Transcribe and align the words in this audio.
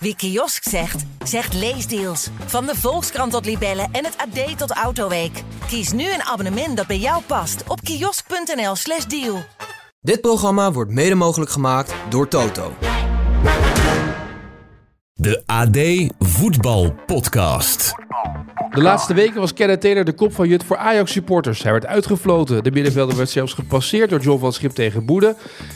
Wie 0.00 0.16
kiosk 0.16 0.68
zegt, 0.68 1.04
zegt 1.24 1.54
leesdeals. 1.54 2.28
Van 2.46 2.66
de 2.66 2.74
Volkskrant 2.76 3.32
tot 3.32 3.44
Libellen 3.44 3.88
en 3.92 4.04
het 4.04 4.16
AD 4.16 4.58
tot 4.58 4.70
Autoweek. 4.70 5.42
Kies 5.66 5.92
nu 5.92 6.12
een 6.12 6.22
abonnement 6.22 6.76
dat 6.76 6.86
bij 6.86 6.98
jou 6.98 7.22
past 7.22 7.62
op 7.66 7.80
kiosk.nl/slash 7.80 9.04
deal. 9.04 9.44
Dit 10.00 10.20
programma 10.20 10.72
wordt 10.72 10.90
mede 10.90 11.14
mogelijk 11.14 11.50
gemaakt 11.50 11.94
door 12.08 12.28
Toto. 12.28 12.72
De 15.12 15.42
AD 15.46 15.78
Voetbal 16.18 16.94
Podcast. 17.06 17.94
De 18.70 18.82
laatste 18.82 19.14
weken 19.14 19.40
was 19.40 19.52
Kenneth 19.52 19.80
Taylor 19.80 20.04
de 20.04 20.12
kop 20.12 20.34
van 20.34 20.48
Jut 20.48 20.64
voor 20.64 20.76
Ajax-supporters. 20.76 21.62
Hij 21.62 21.72
werd 21.72 21.86
uitgefloten. 21.86 22.64
De 22.64 22.70
middenvelder 22.70 23.16
werd 23.16 23.30
zelfs 23.30 23.52
gepasseerd 23.52 24.10
door 24.10 24.20
John 24.20 24.40
van 24.40 24.52
Schip 24.52 24.70
tegen 24.70 25.04
Boede. 25.04 25.34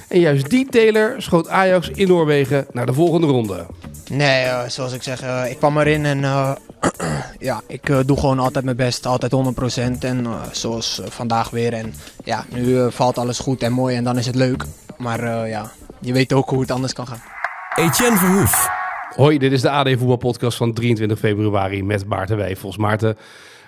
En 0.08 0.20
juist 0.20 0.50
die 0.50 0.68
Taylor 0.68 1.14
schoot 1.18 1.48
Ajax 1.48 1.88
in 1.88 2.08
Noorwegen 2.08 2.66
naar 2.72 2.86
de 2.86 2.92
volgende 2.92 3.26
ronde. 3.26 3.66
Nee, 4.10 4.44
uh, 4.44 4.60
zoals 4.66 4.92
ik 4.92 5.02
zeg, 5.02 5.22
uh, 5.22 5.50
ik 5.50 5.56
kwam 5.56 5.78
erin 5.78 6.04
en 6.04 6.18
uh, 6.18 6.52
ja, 7.38 7.60
ik 7.66 8.06
doe 8.06 8.18
gewoon 8.18 8.38
altijd 8.38 8.64
mijn 8.64 8.76
best, 8.76 9.06
altijd 9.06 9.32
100%. 9.34 9.98
En 10.00 10.26
zoals 10.52 11.00
vandaag 11.04 11.50
weer. 11.50 11.72
En 11.72 11.94
ja, 12.24 12.44
nu 12.48 12.90
valt 12.90 13.18
alles 13.18 13.38
goed 13.38 13.62
en 13.62 13.72
mooi 13.72 13.96
en 13.96 14.04
dan 14.04 14.18
is 14.18 14.26
het 14.26 14.34
leuk. 14.34 14.64
Maar 14.96 15.48
ja, 15.48 15.70
je 16.00 16.12
weet 16.12 16.32
ook 16.32 16.50
hoe 16.50 16.60
het 16.60 16.70
anders 16.70 16.92
kan 16.92 17.06
gaan. 17.06 17.22
Etienne 17.74 18.16
Verhoef. 18.16 18.81
Hoi, 19.16 19.38
dit 19.38 19.52
is 19.52 19.60
de 19.60 19.70
AD 19.70 19.88
Voetbalpodcast 19.88 20.56
van 20.56 20.72
23 20.72 21.18
februari 21.18 21.84
met 21.84 22.06
Maarten 22.06 22.36
Wijfels. 22.36 22.76
Maarten, 22.76 23.16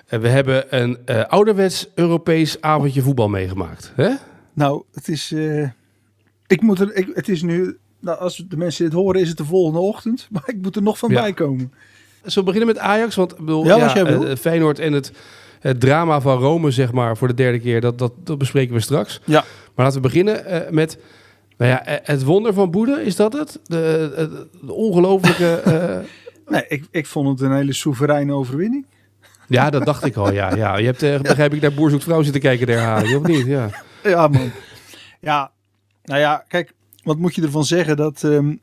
we 0.08 0.28
hebben 0.28 0.80
een 0.80 0.98
ouderwets 1.28 1.88
Europees 1.94 2.60
avondje 2.60 3.02
voetbal 3.02 3.28
meegemaakt. 3.28 3.92
Hè? 3.94 4.10
Nou, 4.52 4.82
het 4.92 5.08
is, 5.08 5.34
ik 6.46 6.62
moet 6.62 6.80
er, 6.80 6.96
ik, 6.96 7.10
het 7.14 7.28
is 7.28 7.42
nu 7.42 7.78
nou, 8.04 8.18
als 8.18 8.44
de 8.48 8.56
mensen 8.56 8.84
dit 8.84 8.94
horen, 8.94 9.20
is 9.20 9.28
het 9.28 9.36
de 9.36 9.44
volgende 9.44 9.78
ochtend. 9.78 10.26
Maar 10.32 10.42
ik 10.46 10.56
moet 10.62 10.76
er 10.76 10.82
nog 10.82 10.98
van 10.98 11.10
ja. 11.10 11.20
bij 11.20 11.32
komen. 11.32 11.72
Zullen 12.22 12.38
we 12.48 12.52
beginnen 12.52 12.74
met 12.74 12.78
Ajax? 12.78 13.14
Want 13.14 13.36
bedoel, 13.36 13.64
ja, 13.64 13.76
ja 13.76 14.10
uh, 14.10 14.36
Feyenoord 14.36 14.78
en 14.78 14.92
het, 14.92 15.12
het, 15.60 15.80
drama 15.80 16.20
van 16.20 16.38
Rome, 16.38 16.70
zeg 16.70 16.92
maar, 16.92 17.16
voor 17.16 17.28
de 17.28 17.34
derde 17.34 17.60
keer, 17.60 17.80
dat, 17.80 17.98
dat, 17.98 18.12
dat 18.24 18.38
bespreken 18.38 18.74
we 18.74 18.80
straks. 18.80 19.20
Ja. 19.24 19.44
Maar 19.74 19.84
laten 19.84 20.02
we 20.02 20.08
beginnen 20.08 20.44
uh, 20.46 20.70
met 20.70 20.98
nou 21.56 21.70
ja, 21.70 21.82
het 22.02 22.24
wonder 22.24 22.54
van 22.54 22.70
Boede, 22.70 23.04
is 23.04 23.16
dat 23.16 23.32
het? 23.32 23.60
De, 23.64 24.12
de, 24.16 24.48
de 24.66 24.72
ongelofelijke... 24.72 25.62
Uh... 25.66 26.08
nee, 26.52 26.64
ik, 26.68 26.84
ik 26.90 27.06
vond 27.06 27.28
het 27.28 27.48
een 27.48 27.56
hele 27.56 27.72
soevereine 27.72 28.32
overwinning. 28.32 28.86
Ja, 29.48 29.70
dat 29.70 29.84
dacht 29.84 30.04
ik 30.04 30.16
al, 30.16 30.32
ja. 30.32 30.54
ja. 30.54 30.76
Je 30.76 30.86
hebt, 30.86 31.02
uh, 31.12 31.20
begrijp 31.20 31.54
ik, 31.54 31.60
naar 31.60 31.74
Boer 31.74 31.90
zoekt 31.90 32.02
vrouw 32.02 32.22
zitten 32.22 32.40
kijken, 32.40 32.66
de 32.66 32.72
herhaling, 32.72 33.16
of 33.16 33.26
niet? 33.26 33.46
Ja. 33.46 33.70
ja, 34.02 34.28
man. 34.28 34.50
Ja, 35.20 35.50
nou 36.04 36.20
ja, 36.20 36.44
kijk, 36.48 36.72
wat 37.02 37.18
moet 37.18 37.34
je 37.34 37.42
ervan 37.42 37.64
zeggen? 37.64 37.96
Dat, 37.96 38.22
um, 38.22 38.60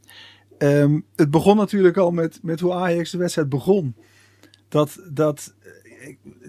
um, 0.58 1.06
het 1.16 1.32
begon 1.32 1.58
natuurlijk 1.58 1.98
al 1.98 2.12
met, 2.12 2.40
met 2.42 2.60
hoe 2.60 2.74
Ajax 2.74 3.12
de 3.12 3.18
wedstrijd 3.18 3.50
begon. 3.50 3.96
Dat, 4.70 5.00
dat, 5.10 5.54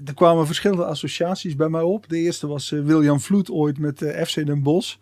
er 0.04 0.14
kwamen 0.14 0.46
verschillende 0.46 0.84
associaties 0.84 1.56
bij 1.56 1.68
mij 1.68 1.82
op. 1.82 2.08
De 2.08 2.18
eerste 2.18 2.46
was 2.46 2.70
uh, 2.70 2.84
William 2.84 3.20
Vloed 3.20 3.50
ooit 3.50 3.78
met 3.78 4.00
uh, 4.00 4.22
FC 4.22 4.46
Den 4.46 4.62
Bosch. 4.62 4.96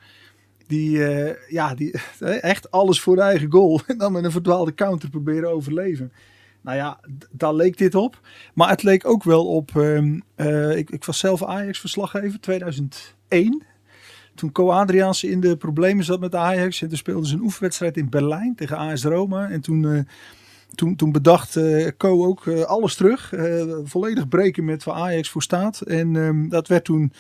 Die, 0.71 0.97
uh, 0.97 1.31
ja, 1.49 1.75
die 1.75 1.95
echt 2.53 2.71
alles 2.71 3.01
voor 3.01 3.17
de 3.17 3.23
eigen 3.23 3.53
goal. 3.53 3.81
En 3.87 3.99
dan 3.99 4.13
met 4.13 4.25
een 4.25 4.31
verdwaalde 4.31 4.75
counter 4.75 5.11
proberen 5.11 5.51
overleven. 5.51 6.13
Nou 6.61 6.77
ja, 6.77 7.01
daar 7.31 7.55
leek 7.55 7.79
dit 7.79 7.95
op. 7.95 8.21
Maar 8.55 8.69
het 8.69 8.83
leek 8.83 9.07
ook 9.07 9.23
wel 9.23 9.47
op. 9.47 9.75
Um, 9.75 10.23
ik, 10.75 10.91
ik 10.91 11.05
was 11.05 11.19
zelf 11.19 11.45
Ajax-verslaggever 11.45 12.41
2001 12.41 13.63
toen 14.35 14.53
Co 14.53 14.71
Adriaanse 14.71 15.31
in 15.31 15.41
de 15.41 15.57
problemen 15.57 16.05
zat 16.05 16.21
met 16.21 16.35
Ajax. 16.35 16.83
En 16.83 16.89
toen 16.89 16.97
speelden 16.97 17.27
ze 17.27 17.35
een 17.35 17.43
oefenwedstrijd 17.43 17.97
in 17.97 18.09
Berlijn 18.09 18.55
tegen 18.55 18.77
AS 18.77 19.05
Roma. 19.05 19.48
En 19.48 19.61
toen, 19.61 19.83
uh, 19.83 20.01
toen, 20.75 20.97
toen 20.97 21.13
bedacht 21.13 21.57
uh, 21.57 21.89
Co 21.97 22.27
ook 22.27 22.47
uh, 22.47 22.63
alles 22.63 22.95
terug. 22.95 23.33
volledig 23.85 24.29
breken 24.29 24.65
met 24.65 24.85
waar 24.85 24.95
Ajax 24.95 25.29
voor 25.29 25.43
staat. 25.43 25.81
En 25.81 26.15
um, 26.15 26.49
dat 26.49 26.69
werd 26.69 26.85
toen, 26.85 27.13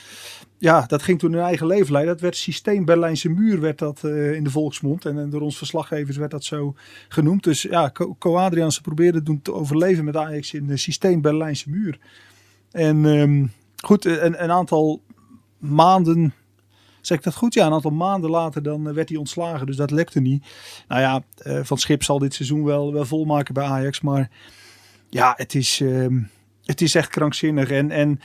ja, 0.58 0.84
dat 0.86 1.02
ging 1.02 1.18
toen 1.18 1.32
een 1.32 1.44
eigen 1.44 1.66
leven 1.66 1.92
leiden. 1.92 2.12
Dat 2.12 2.22
werd 2.22 2.36
systeem 2.36 2.84
Berlijnse 2.84 3.28
muur, 3.28 3.60
werd 3.60 3.78
dat 3.78 4.04
in 4.04 4.44
de 4.44 4.50
volksmond. 4.50 5.04
En, 5.04 5.18
en, 5.18 5.30
door 5.30 5.40
ons 5.40 5.56
verslaggevers 5.56 6.16
werd 6.16 6.30
dat 6.30 6.44
zo 6.44 6.74
genoemd. 7.08 7.44
Dus 7.44 7.62
ja, 7.62 7.90
Co, 7.92 8.16
Co 8.18 8.36
Adriaanse 8.36 8.80
probeerde 8.80 9.22
toen 9.22 9.42
te 9.42 9.52
overleven 9.52 10.04
met 10.04 10.16
Ajax 10.16 10.54
in 10.54 10.66
de 10.66 10.76
systeem 10.76 11.20
Berlijnse 11.20 11.70
muur. 11.70 11.98
En 12.70 13.04
um, 13.04 13.52
goed, 13.84 14.04
een, 14.04 14.42
een 14.42 14.50
aantal 14.50 15.02
maanden 15.58 16.34
Zeg 17.00 17.18
ik 17.18 17.24
dat 17.24 17.34
goed? 17.34 17.54
Ja, 17.54 17.66
een 17.66 17.72
aantal 17.72 17.90
maanden 17.90 18.30
later 18.30 18.62
dan 18.62 18.88
eh, 18.88 18.94
werd 18.94 19.08
hij 19.08 19.18
ontslagen. 19.18 19.66
Dus 19.66 19.76
dat 19.76 19.90
lekte 19.90 20.20
niet. 20.20 20.46
Nou 20.88 21.00
ja, 21.00 21.22
uh, 21.46 21.60
Van 21.62 21.78
Schip 21.78 22.02
zal 22.02 22.18
dit 22.18 22.34
seizoen 22.34 22.64
wel, 22.64 22.92
wel 22.92 23.04
volmaken 23.04 23.54
bij 23.54 23.64
Ajax. 23.64 24.00
Maar 24.00 24.30
ja, 25.08 25.34
het 25.36 25.54
is, 25.54 25.80
uh, 25.80 26.06
het 26.64 26.80
is 26.80 26.94
echt 26.94 27.08
krankzinnig. 27.08 27.70
En, 27.70 27.90
en 27.90 28.20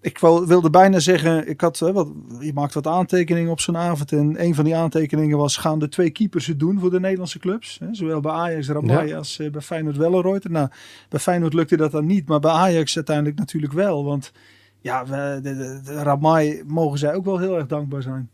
ik 0.00 0.18
wilde 0.18 0.70
bijna 0.70 0.98
zeggen, 0.98 1.48
ik 1.48 1.60
had, 1.60 1.80
uh, 1.80 1.90
wat, 1.90 2.08
je 2.40 2.52
maakt 2.52 2.74
wat 2.74 2.86
aantekeningen 2.86 3.50
op 3.50 3.60
zo'n 3.60 3.76
avond. 3.76 4.12
En 4.12 4.44
een 4.44 4.54
van 4.54 4.64
die 4.64 4.76
aantekeningen 4.76 5.38
was, 5.38 5.56
gaan 5.56 5.78
de 5.78 5.88
twee 5.88 6.10
keepers 6.10 6.46
het 6.46 6.60
doen 6.60 6.80
voor 6.80 6.90
de 6.90 7.00
Nederlandse 7.00 7.38
clubs? 7.38 7.78
Hè? 7.78 7.86
Zowel 7.94 8.20
bij 8.20 8.32
Ajax, 8.32 8.68
Ramai 8.68 9.08
ja. 9.08 9.16
als 9.16 9.40
bij 9.52 9.60
Feyenoord 9.60 9.96
Welleroyter. 9.96 10.50
Nou, 10.50 10.68
bij 11.08 11.20
Feyenoord 11.20 11.54
lukte 11.54 11.76
dat 11.76 11.92
dan 11.92 12.06
niet. 12.06 12.28
Maar 12.28 12.40
bij 12.40 12.50
Ajax 12.50 12.96
uiteindelijk 12.96 13.38
natuurlijk 13.38 13.72
wel. 13.72 14.04
Want 14.04 14.32
ja, 14.86 15.06
we, 15.06 15.38
de, 15.42 15.56
de, 15.56 15.80
de 15.84 16.02
Ramai 16.02 16.62
mogen 16.66 16.98
zij 16.98 17.14
ook 17.14 17.24
wel 17.24 17.38
heel 17.38 17.56
erg 17.56 17.66
dankbaar 17.66 18.02
zijn. 18.02 18.30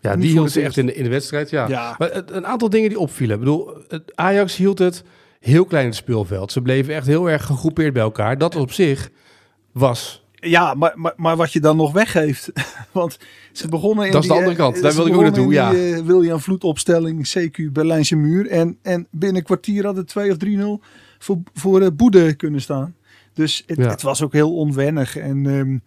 Ja, 0.00 0.16
die 0.16 0.30
hield 0.30 0.50
ze 0.50 0.60
echt 0.60 0.76
in 0.76 0.86
de, 0.86 0.94
in 0.94 1.02
de 1.02 1.08
wedstrijd, 1.08 1.50
ja. 1.50 1.68
ja. 1.68 1.94
Maar 1.98 2.22
een 2.26 2.46
aantal 2.46 2.70
dingen 2.70 2.88
die 2.88 2.98
opvielen. 2.98 3.34
Ik 3.34 3.40
bedoel, 3.40 3.74
het 3.88 4.16
Ajax 4.16 4.56
hield 4.56 4.78
het 4.78 5.04
heel 5.40 5.64
klein 5.64 5.84
in 5.84 5.90
het 5.90 5.98
speelveld. 5.98 6.52
Ze 6.52 6.62
bleven 6.62 6.94
echt 6.94 7.06
heel 7.06 7.30
erg 7.30 7.44
gegroepeerd 7.44 7.92
bij 7.92 8.02
elkaar. 8.02 8.38
Dat 8.38 8.56
op 8.56 8.72
zich 8.72 9.10
was... 9.72 10.24
Ja, 10.32 10.74
maar, 10.74 10.92
maar, 10.94 11.12
maar 11.16 11.36
wat 11.36 11.52
je 11.52 11.60
dan 11.60 11.76
nog 11.76 11.92
weggeeft. 11.92 12.52
Want 12.92 13.18
ze 13.52 13.68
begonnen 13.68 14.06
in 14.06 14.12
Dat 14.12 14.22
is 14.22 14.28
die, 14.28 14.36
de 14.36 14.42
andere 14.42 14.62
kant. 14.62 14.82
Daar 14.82 14.94
wil 14.94 15.06
ik 15.06 15.14
ook 15.14 15.22
naartoe, 15.22 15.52
ja. 15.52 15.70
die, 15.70 15.80
uh, 15.80 15.98
William 15.98 16.40
Vloed 16.40 16.64
opstelling, 16.64 17.34
CQ 17.38 17.72
Berlijnse 17.72 18.16
muur. 18.16 18.48
En, 18.48 18.78
en 18.82 19.06
binnen 19.10 19.38
een 19.38 19.44
kwartier 19.44 19.84
hadden 19.84 20.06
2 20.06 20.30
of 20.30 20.36
3-0 20.80 20.86
voor, 21.18 21.36
voor 21.54 21.80
uh, 21.80 21.88
Boede 21.96 22.34
kunnen 22.34 22.60
staan. 22.60 22.94
Dus 23.34 23.62
het, 23.66 23.78
Ja. 23.78 23.88
het 23.88 24.02
was 24.02 24.22
ook 24.22 24.32
heel 24.32 24.54
onwennig. 24.56 25.16
En 25.16 25.46
ehm, 25.46 25.78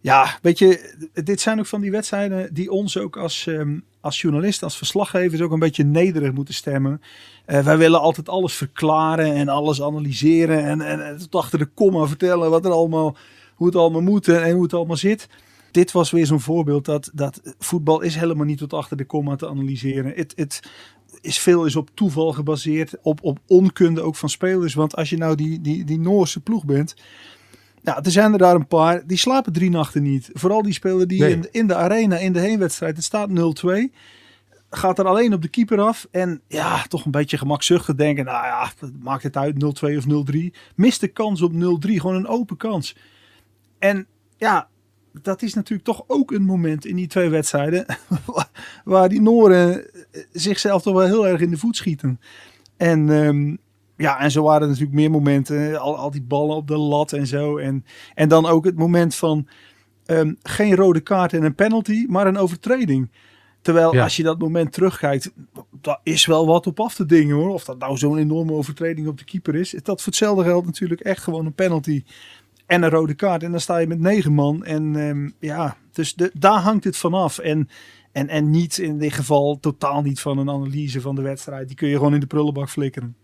ja, 0.00 0.38
weet 0.42 0.58
je, 0.58 0.94
dit 1.24 1.40
zijn 1.40 1.58
ook 1.58 1.66
van 1.66 1.80
die 1.80 1.90
wedstrijden 1.90 2.54
die 2.54 2.70
ons 2.70 2.98
ook 2.98 3.16
als, 3.16 3.46
ehm, 3.46 3.78
als 4.00 4.20
journalist, 4.20 4.62
als 4.62 4.76
verslaggevers 4.76 5.40
ook 5.40 5.52
een 5.52 5.58
beetje 5.58 5.84
nederig 5.84 6.32
moeten 6.32 6.54
stemmen. 6.54 7.00
Eh, 7.44 7.64
wij 7.64 7.78
willen 7.78 8.00
altijd 8.00 8.28
alles 8.28 8.54
verklaren 8.54 9.34
en 9.34 9.48
alles 9.48 9.82
analyseren 9.82 10.64
en, 10.64 10.80
en, 10.80 11.06
en 11.06 11.18
tot 11.18 11.34
achter 11.34 11.58
de 11.58 11.66
komma 11.74 12.06
vertellen 12.06 12.50
wat 12.50 12.64
er 12.64 12.70
allemaal, 12.70 13.16
hoe 13.54 13.66
het 13.66 13.76
allemaal 13.76 14.00
moet 14.00 14.28
en, 14.28 14.42
en 14.42 14.52
hoe 14.54 14.62
het 14.62 14.74
allemaal 14.74 14.96
zit. 14.96 15.28
Dit 15.70 15.92
was 15.92 16.10
weer 16.10 16.26
zo'n 16.26 16.40
voorbeeld 16.40 16.84
dat, 16.84 17.10
dat 17.12 17.40
voetbal 17.58 18.00
is 18.00 18.14
helemaal 18.14 18.46
niet 18.46 18.58
tot 18.58 18.72
achter 18.72 18.96
de 18.96 19.04
komma 19.04 19.36
te 19.36 19.48
analyseren. 19.48 20.12
Het, 20.14 20.32
het 20.36 20.60
is 21.22 21.38
veel 21.38 21.64
is 21.64 21.76
op 21.76 21.90
toeval 21.94 22.32
gebaseerd, 22.32 22.94
op, 23.02 23.18
op 23.22 23.38
onkunde 23.46 24.00
ook 24.00 24.16
van 24.16 24.28
spelers. 24.28 24.74
Want 24.74 24.96
als 24.96 25.10
je 25.10 25.16
nou 25.16 25.34
die, 25.36 25.60
die, 25.60 25.84
die 25.84 25.98
Noorse 25.98 26.40
ploeg 26.40 26.64
bent, 26.64 26.94
nou, 27.82 28.00
er 28.02 28.10
zijn 28.10 28.32
er 28.32 28.38
daar 28.38 28.54
een 28.54 28.66
paar, 28.66 29.06
die 29.06 29.16
slapen 29.16 29.52
drie 29.52 29.70
nachten 29.70 30.02
niet. 30.02 30.30
Vooral 30.32 30.62
die 30.62 30.72
spelen 30.72 31.08
die 31.08 31.20
Nee. 31.20 31.32
in, 31.32 31.48
in 31.52 31.66
de 31.66 31.74
arena, 31.74 32.16
in 32.16 32.32
de 32.32 32.40
heenwedstrijd, 32.40 32.96
het 32.96 33.04
staat 33.04 33.28
0-2. 33.28 33.32
Gaat 34.70 34.98
er 34.98 35.06
alleen 35.06 35.34
op 35.34 35.42
de 35.42 35.48
keeper 35.48 35.80
af. 35.80 36.06
En 36.10 36.40
ja, 36.48 36.82
toch 36.88 37.04
een 37.04 37.10
beetje 37.10 37.38
gemakzuchtig 37.38 37.94
denken. 37.94 38.24
Nou 38.24 38.44
ja, 38.44 38.72
maakt 39.00 39.22
het 39.22 39.36
uit 39.36 39.54
0-2 39.54 39.58
of 39.96 40.04
0-3. 40.32 40.38
Mist 40.74 41.00
de 41.00 41.08
kans 41.08 41.42
op 41.42 41.52
0-3. 41.52 41.56
Gewoon 41.80 42.14
een 42.14 42.26
open 42.26 42.56
kans. 42.56 42.96
En 43.78 44.06
ja, 44.36 44.68
dat 45.22 45.42
is 45.42 45.54
natuurlijk 45.54 45.88
toch 45.88 46.04
ook 46.06 46.30
een 46.30 46.44
moment 46.44 46.86
in 46.86 46.96
die 46.96 47.06
twee 47.06 47.28
wedstrijden. 47.28 47.86
waar 48.84 49.08
die 49.08 49.20
Noren 49.20 49.86
zichzelf 50.32 50.82
toch 50.82 50.94
wel 50.94 51.06
heel 51.06 51.28
erg 51.28 51.40
in 51.40 51.50
de 51.50 51.56
voet 51.56 51.76
schieten. 51.76 52.20
En 52.76 53.10
ehm, 53.10 53.56
ja, 53.96 54.20
en 54.20 54.30
zo 54.30 54.42
waren 54.42 54.62
er 54.62 54.68
natuurlijk 54.68 54.94
meer 54.94 55.10
momenten. 55.10 55.80
Al, 55.80 55.96
al 55.96 56.10
die 56.10 56.22
ballen 56.22 56.56
op 56.56 56.68
de 56.68 56.76
lat 56.76 57.12
en 57.12 57.26
zo. 57.26 57.56
En, 57.56 57.84
en 58.14 58.28
dan 58.28 58.46
ook 58.46 58.64
het 58.64 58.76
moment 58.76 59.14
van 59.14 59.48
ehm, 60.06 60.34
geen 60.42 60.74
rode 60.74 61.00
kaart 61.00 61.32
en 61.32 61.42
een 61.42 61.54
penalty, 61.54 62.06
maar 62.08 62.26
een 62.26 62.38
overtreding. 62.38 63.10
Terwijl 63.62 63.94
Ja. 63.94 64.02
als 64.02 64.16
je 64.16 64.22
dat 64.22 64.38
moment 64.38 64.72
terugkijkt, 64.72 65.32
daar 65.80 66.00
is 66.02 66.26
wel 66.26 66.46
wat 66.46 66.66
op 66.66 66.80
af 66.80 66.94
te 66.94 67.06
dingen 67.06 67.36
hoor. 67.36 67.48
Of 67.48 67.64
dat 67.64 67.78
nou 67.78 67.96
zo'n 67.96 68.18
enorme 68.18 68.52
overtreding 68.52 69.08
op 69.08 69.18
de 69.18 69.24
keeper 69.24 69.54
is. 69.54 69.70
Dat 69.70 70.02
voor 70.02 70.12
hetzelfde 70.12 70.44
geldt 70.44 70.66
natuurlijk 70.66 71.00
echt 71.00 71.22
gewoon 71.22 71.46
een 71.46 71.54
penalty 71.54 72.02
en 72.72 72.82
een 72.82 72.90
rode 72.90 73.14
kaart. 73.14 73.42
En 73.42 73.50
dan 73.50 73.60
sta 73.60 73.78
je 73.78 73.86
met 73.86 74.00
negen 74.00 74.32
man. 74.32 74.64
En 74.64 74.96
ehm, 74.96 75.28
ja, 75.38 75.76
dus 75.92 76.14
de, 76.14 76.30
daar 76.34 76.60
hangt 76.60 76.84
het 76.84 76.96
vanaf. 76.96 77.38
En, 77.38 77.68
en, 78.12 78.28
en 78.28 78.50
niet 78.50 78.78
in 78.78 78.98
dit 78.98 79.12
geval 79.12 79.58
totaal 79.60 80.02
niet 80.02 80.20
van 80.20 80.38
een 80.38 80.50
analyse 80.50 81.00
van 81.00 81.14
de 81.14 81.22
wedstrijd. 81.22 81.66
Die 81.66 81.76
kun 81.76 81.88
je 81.88 81.96
gewoon 81.96 82.14
in 82.14 82.20
de 82.20 82.26
prullenbak 82.26 82.68
flikkeren. 82.68 83.16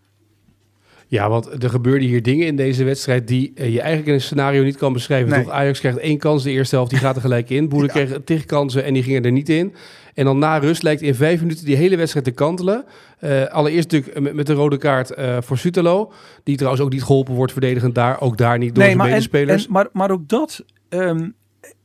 Ja, 1.07 1.29
want 1.29 1.63
er 1.63 1.69
gebeurden 1.69 2.07
hier 2.07 2.23
dingen 2.23 2.47
in 2.47 2.55
deze 2.55 2.83
wedstrijd 2.83 3.27
die 3.27 3.51
eh, 3.55 3.73
je 3.73 3.79
eigenlijk 3.79 4.07
in 4.07 4.13
een 4.13 4.21
scenario 4.21 4.63
niet 4.63 4.77
kan 4.77 4.93
beschrijven. 4.93 5.29
Nee. 5.29 5.43
Toch? 5.43 5.51
Ajax 5.51 5.79
krijgt 5.79 5.97
één 5.97 6.17
kans 6.17 6.43
de 6.43 6.51
eerste 6.51 6.75
helft, 6.75 6.91
die 6.91 6.99
gaat 6.99 7.15
er 7.15 7.21
gelijk 7.21 7.49
in. 7.49 7.69
Boede 7.69 7.87
kreeg 7.87 8.19
tig 8.25 8.45
kansen 8.45 8.83
en 8.83 8.93
die 8.93 9.03
gingen 9.03 9.23
er 9.23 9.31
niet 9.31 9.49
in. 9.49 9.73
En 10.19 10.25
dan 10.25 10.39
na 10.39 10.57
rust 10.57 10.83
lijkt 10.83 11.01
in 11.01 11.15
vijf 11.15 11.41
minuten 11.41 11.65
die 11.65 11.75
hele 11.75 11.97
wedstrijd 11.97 12.25
te 12.25 12.31
kantelen. 12.31 12.85
Eh, 13.19 13.45
allereerst 13.45 13.91
natuurlijk 13.91 14.19
met, 14.19 14.33
met 14.33 14.47
de 14.47 14.53
rode 14.53 14.77
kaart 14.77 15.11
eh, 15.11 15.37
voor 15.41 15.57
Sutelo. 15.57 16.11
Die 16.43 16.55
trouwens 16.55 16.83
ook 16.83 16.91
niet 16.91 17.03
geholpen 17.03 17.33
wordt 17.33 17.51
verdedigend 17.51 17.95
daar. 17.95 18.21
Ook 18.21 18.37
daar 18.37 18.57
niet 18.57 18.75
door 18.75 18.83
zijn 18.83 18.97
maar, 18.97 19.05
en, 19.05 19.11
medespelers. 19.11 19.65
en- 19.65 19.71
maar, 19.71 19.87
maar 19.93 20.11
ook 20.11 20.27
dat 20.27 20.63
ehm, 20.89 21.29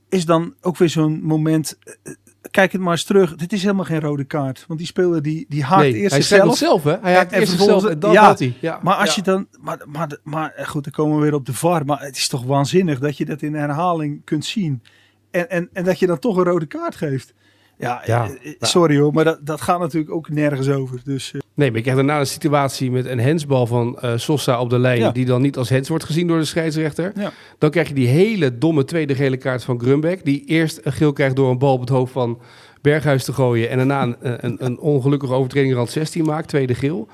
is 0.09 0.25
dan 0.25 0.55
ook 0.61 0.77
weer 0.77 0.89
zo'n 0.89 1.21
moment. 1.23 1.79
eh, 2.03 2.13
Kijk 2.51 2.73
het 2.73 2.81
maar 2.81 2.93
eens 2.93 3.05
terug. 3.05 3.35
Dit 3.37 3.53
is 3.53 3.63
helemaal 3.63 3.85
geen 3.85 4.01
rode 4.01 4.25
kaart. 4.25 4.65
Want 4.67 4.79
die 4.79 4.89
speler 4.89 5.23
die, 5.23 5.47
die 5.49 5.63
haakt 5.65 5.83
nee, 5.83 5.93
eerst 5.95 6.11
hij 6.13 6.23
zichzelf. 6.23 6.57
zelf, 6.57 6.83
hè? 6.85 6.97
Hij 7.01 7.15
haakt 7.15 7.33
En 7.33 7.41
eerst 7.41 7.53
zichzelf 7.53 7.85
en 7.85 7.99
dan 7.99 8.13
ja, 8.13 8.25
had 8.25 8.39
hij. 8.39 8.55
Ja. 8.61 8.79
Maar 8.83 8.95
als 8.97 9.09
Ja. 9.09 9.15
je 9.17 9.23
dan. 9.23 9.47
Maar, 9.61 9.81
maar, 9.87 10.19
maar 10.23 10.53
eh, 10.55 10.67
goed, 10.67 10.85
dan 10.85 10.93
komen 10.93 11.17
we 11.17 11.23
weer 11.23 11.35
op 11.35 11.47
de 11.47 11.53
VAR. 11.55 11.85
Maar 11.85 12.01
het 12.01 12.17
is 12.17 12.29
toch 12.29 12.45
waanzinnig 12.45 12.99
dat 12.99 13.17
je 13.17 13.25
dat 13.25 13.43
in 13.43 13.55
herhaling 13.55 14.25
kunt 14.25 14.45
zien. 14.45 14.83
En, 15.31 15.51
en, 15.51 15.69
en 15.73 15.85
dat 15.85 15.99
je 15.99 16.07
dan 16.07 16.19
toch 16.19 16.37
een 16.37 16.45
rode 16.45 16.67
kaart 16.67 16.97
geeft. 16.97 17.35
Ja, 17.79 18.03
Ja, 18.07 18.25
eh, 18.25 18.31
eh, 18.31 18.55
sorry 18.61 18.99
hoor, 18.99 19.13
maar 19.13 19.25
dat, 19.25 19.39
dat 19.43 19.61
gaat 19.61 19.79
natuurlijk 19.79 20.13
ook 20.13 20.29
nergens 20.29 20.69
over. 20.69 21.01
Dus 21.05 21.33
eh, 21.33 21.41
Nee, 21.55 21.69
maar 21.69 21.77
je 21.77 21.83
krijgt 21.83 22.01
daarna 22.01 22.21
een 22.21 22.27
situatie 22.27 22.91
met 22.91 23.07
een 23.07 23.21
hensbal 23.21 23.67
van 23.67 23.99
eh, 24.01 24.13
Sosa 24.17 24.61
op 24.61 24.71
de 24.71 24.79
lijn... 24.79 24.99
Ja. 24.99 25.11
die 25.11 25.25
dan 25.25 25.43
niet 25.43 25.57
als 25.57 25.69
hens 25.69 25.89
wordt 25.89 26.05
gezien 26.05 26.27
door 26.27 26.39
de 26.39 26.45
scheidsrechter. 26.45 27.13
Ja. 27.15 27.33
Dan 27.59 27.71
krijg 27.71 27.89
je 27.89 27.95
die 27.95 28.07
hele 28.07 28.59
domme 28.59 28.85
tweede 28.85 29.15
gele 29.15 29.37
kaart 29.37 29.65
van 29.65 29.81
Grunbeck... 29.81 30.25
die 30.25 30.45
eerst 30.45 30.81
een 30.83 30.93
geel 30.93 31.13
krijgt 31.13 31.37
door 31.37 31.51
een 31.51 31.59
bal 31.59 31.73
op 31.73 31.81
het 31.81 31.89
hoofd 31.89 32.13
van 32.13 32.41
Berghuis 32.81 33.25
te 33.25 33.33
gooien... 33.33 33.71
en 33.71 33.77
daarna 33.77 34.03
een, 34.03 34.17
een, 34.21 34.65
een 34.65 34.79
ongelukkige 34.79 35.33
overtreding 35.33 35.75
rand 35.75 35.91
16 35.91 36.25
maakt, 36.25 36.49
tweede 36.49 36.75
geel. 36.75 37.09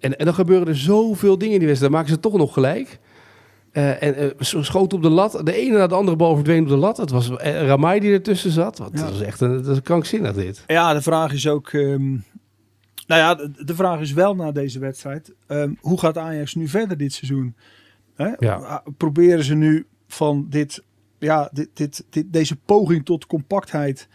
En, 0.00 0.18
en 0.18 0.24
dan 0.24 0.34
gebeuren 0.34 0.68
er 0.68 0.76
zoveel 0.76 1.38
dingen 1.38 1.54
in 1.54 1.58
die 1.58 1.68
wedstrijd. 1.68 1.92
Dan 1.92 2.00
maken 2.00 2.14
ze 2.16 2.28
toch 2.28 2.38
nog 2.38 2.52
gelijk... 2.52 2.98
Eh, 3.76 4.02
en 4.02 4.32
zo 4.38 4.62
schoot 4.62 4.92
op 4.92 5.02
de 5.02 5.08
lat. 5.08 5.40
De 5.46 5.52
ene 5.54 5.76
na 5.78 5.86
de 5.86 5.94
andere 5.94 6.16
bal 6.16 6.34
verdween 6.34 6.62
op 6.62 6.68
de 6.68 6.76
lat. 6.76 6.96
Het 6.96 7.10
was 7.10 7.36
eh, 7.36 7.66
Ramai 7.66 8.00
die 8.00 8.12
ertussen 8.12 8.50
zat. 8.50 8.78
Wat, 8.78 8.90
Ja. 8.92 9.00
Dat 9.00 9.10
was 9.10 9.20
echt 9.20 9.40
een, 9.40 9.62
dat 9.62 9.66
is 9.76 9.82
krankzinnig 9.82 10.32
dit. 10.34 10.64
Ja, 10.66 10.92
de 10.94 11.02
vraag 11.02 11.32
is 11.32 11.48
ook. 11.48 11.68
ehm, 11.68 12.10
nou 13.06 13.20
ja, 13.20 13.34
de, 13.34 13.50
de 13.64 13.74
vraag 13.74 14.00
is 14.00 14.12
wel 14.12 14.34
na 14.36 14.52
deze 14.52 14.78
wedstrijd. 14.78 15.34
ehm, 15.46 15.72
hoe 15.80 16.00
gaat 16.00 16.18
Ajax 16.18 16.54
nu 16.54 16.68
verder 16.68 16.96
dit 16.96 17.12
seizoen? 17.12 17.54
Hè? 18.14 18.30
Ja. 18.38 18.54
Ah, 18.54 18.86
Proberen 18.96 19.44
ze 19.44 19.54
nu 19.54 19.86
van 20.08 20.46
dit, 20.50 20.82
ja, 21.18 21.50
dit, 21.52 21.68
dit, 21.72 22.04
dit, 22.10 22.32
deze 22.32 22.56
poging 22.56 23.04
tot 23.04 23.26
compactheid. 23.26 24.08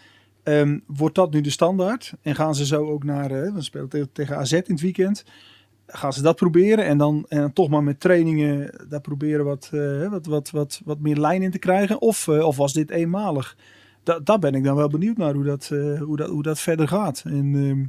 ehm, 0.44 0.80
wordt 0.88 1.16
dat 1.16 1.32
nu 1.34 1.42
de 1.42 1.50
standaard? 1.50 2.14
En 2.22 2.36
gaan 2.36 2.56
ze 2.56 2.66
zo 2.66 2.86
ook 2.90 3.04
naar. 3.04 3.32
eh 3.32 3.54
we 3.54 3.62
spelen 3.62 3.90
tegen, 3.90 4.10
tegen 4.12 4.38
AZ 4.38 4.52
in 4.52 4.64
het 4.66 4.82
weekend. 4.82 5.24
Gaan 5.94 6.14
ze 6.14 6.22
dat 6.22 6.36
proberen 6.36 6.86
en 6.86 6.98
dan, 6.98 7.26
en 7.30 7.40
dan 7.40 7.54
toch 7.54 7.70
maar 7.70 7.84
met 7.84 8.00
trainingen 8.00 8.74
daar 8.90 9.02
proberen 9.02 9.46
wat, 9.46 9.70
eh, 9.74 10.10
wat, 10.10 10.26
wat, 10.26 10.50
wat, 10.50 10.82
wat 10.86 11.00
meer 11.00 11.18
lijn 11.18 11.42
in 11.42 11.52
te 11.52 11.60
krijgen? 11.60 12.02
Of, 12.02 12.28
eh, 12.28 12.46
of 12.48 12.58
was 12.58 12.74
dit 12.74 12.90
eenmalig? 12.92 13.56
Da 14.04 14.20
daar 14.24 14.40
ben 14.40 14.56
ik 14.56 14.64
dan 14.64 14.76
wel 14.76 14.88
benieuwd 14.90 15.18
naar 15.18 15.34
hoe 15.34 15.44
dat, 15.44 15.70
eh, 15.74 16.02
hoe 16.02 16.18
dat, 16.18 16.30
hoe 16.30 16.44
dat 16.44 16.60
verder 16.60 16.88
gaat. 16.88 17.22
En, 17.26 17.52
ehm, 17.56 17.84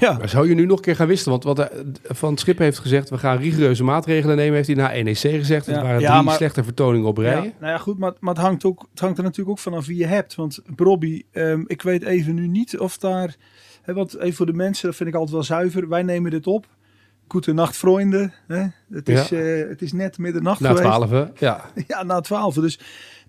ja, 0.00 0.12
Maar 0.18 0.28
zou 0.28 0.48
je 0.48 0.54
nu 0.54 0.66
nog 0.66 0.76
een 0.76 0.84
keer 0.84 0.96
gaan 0.96 1.06
wisselen? 1.06 1.40
Want 1.40 1.58
wat 1.58 1.70
Van 2.02 2.36
Schip 2.36 2.58
heeft 2.58 2.78
gezegd, 2.78 3.10
we 3.10 3.18
gaan 3.18 3.36
rigoureuze 3.38 3.84
maatregelen 3.84 4.36
nemen, 4.36 4.54
heeft 4.54 4.66
hij 4.66 4.76
na 4.76 5.02
NEC 5.02 5.16
gezegd. 5.16 5.66
Het 5.66 5.74
Ja. 5.76 5.82
waren 5.82 6.00
Ja, 6.00 6.12
drie 6.12 6.22
maar- 6.24 6.34
slechte 6.34 6.64
vertoningen 6.64 7.08
op 7.08 7.18
rij. 7.18 7.34
ja, 7.34 7.40
nou 7.60 7.72
ja, 7.72 7.78
goed, 7.78 7.98
maar, 7.98 8.12
maar 8.20 8.34
het, 8.34 8.42
hangt 8.42 8.64
ook, 8.64 8.86
het 8.90 9.00
hangt 9.00 9.18
er 9.18 9.24
natuurlijk 9.24 9.50
ook 9.50 9.58
vanaf 9.62 9.86
wie 9.86 9.96
je 9.96 10.06
hebt. 10.06 10.34
Want 10.34 10.60
Robbie, 10.76 11.26
ehm, 11.32 11.62
ik 11.66 11.82
weet 11.82 12.02
even 12.02 12.34
nu 12.34 12.46
niet 12.46 12.78
of 12.78 12.98
daar... 12.98 13.36
Want 13.84 14.18
even 14.18 14.34
voor 14.34 14.46
de 14.46 14.52
mensen, 14.52 14.86
dat 14.86 14.96
vind 14.96 15.08
ik 15.08 15.14
altijd 15.14 15.32
wel 15.34 15.42
zuiver. 15.42 15.88
Wij 15.88 16.02
nemen 16.02 16.30
dit 16.30 16.46
op. 16.46 16.66
Goede 17.28 17.52
nacht, 17.52 17.76
vrienden. 17.76 18.32
Het, 18.90 19.08
is, 19.08 19.28
Ja. 19.28 19.38
eh, 19.38 19.68
het 19.68 19.82
is 19.82 19.92
net 19.92 20.18
middernacht 20.18 20.60
Na 20.60 20.68
geweest. 20.68 20.84
twaalf, 20.86 21.10
hè? 21.10 21.24
Ja. 21.38 21.70
Ja, 21.86 22.02
na 22.02 22.20
twaalf. 22.20 22.54
Dus 22.54 22.78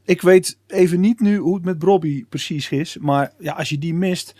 ik 0.04 0.22
weet 0.22 0.57
even 0.68 1.00
niet 1.00 1.19
nu 1.19 1.38
hoe 1.38 1.56
het 1.56 1.66
met 1.66 1.84
Robbie 1.84 2.25
precies 2.30 2.69
is. 2.69 2.98
Maar 2.98 3.31
ja, 3.40 3.54
als 3.54 3.69
je 3.69 3.78
die 3.78 3.94
mist, 3.94 4.36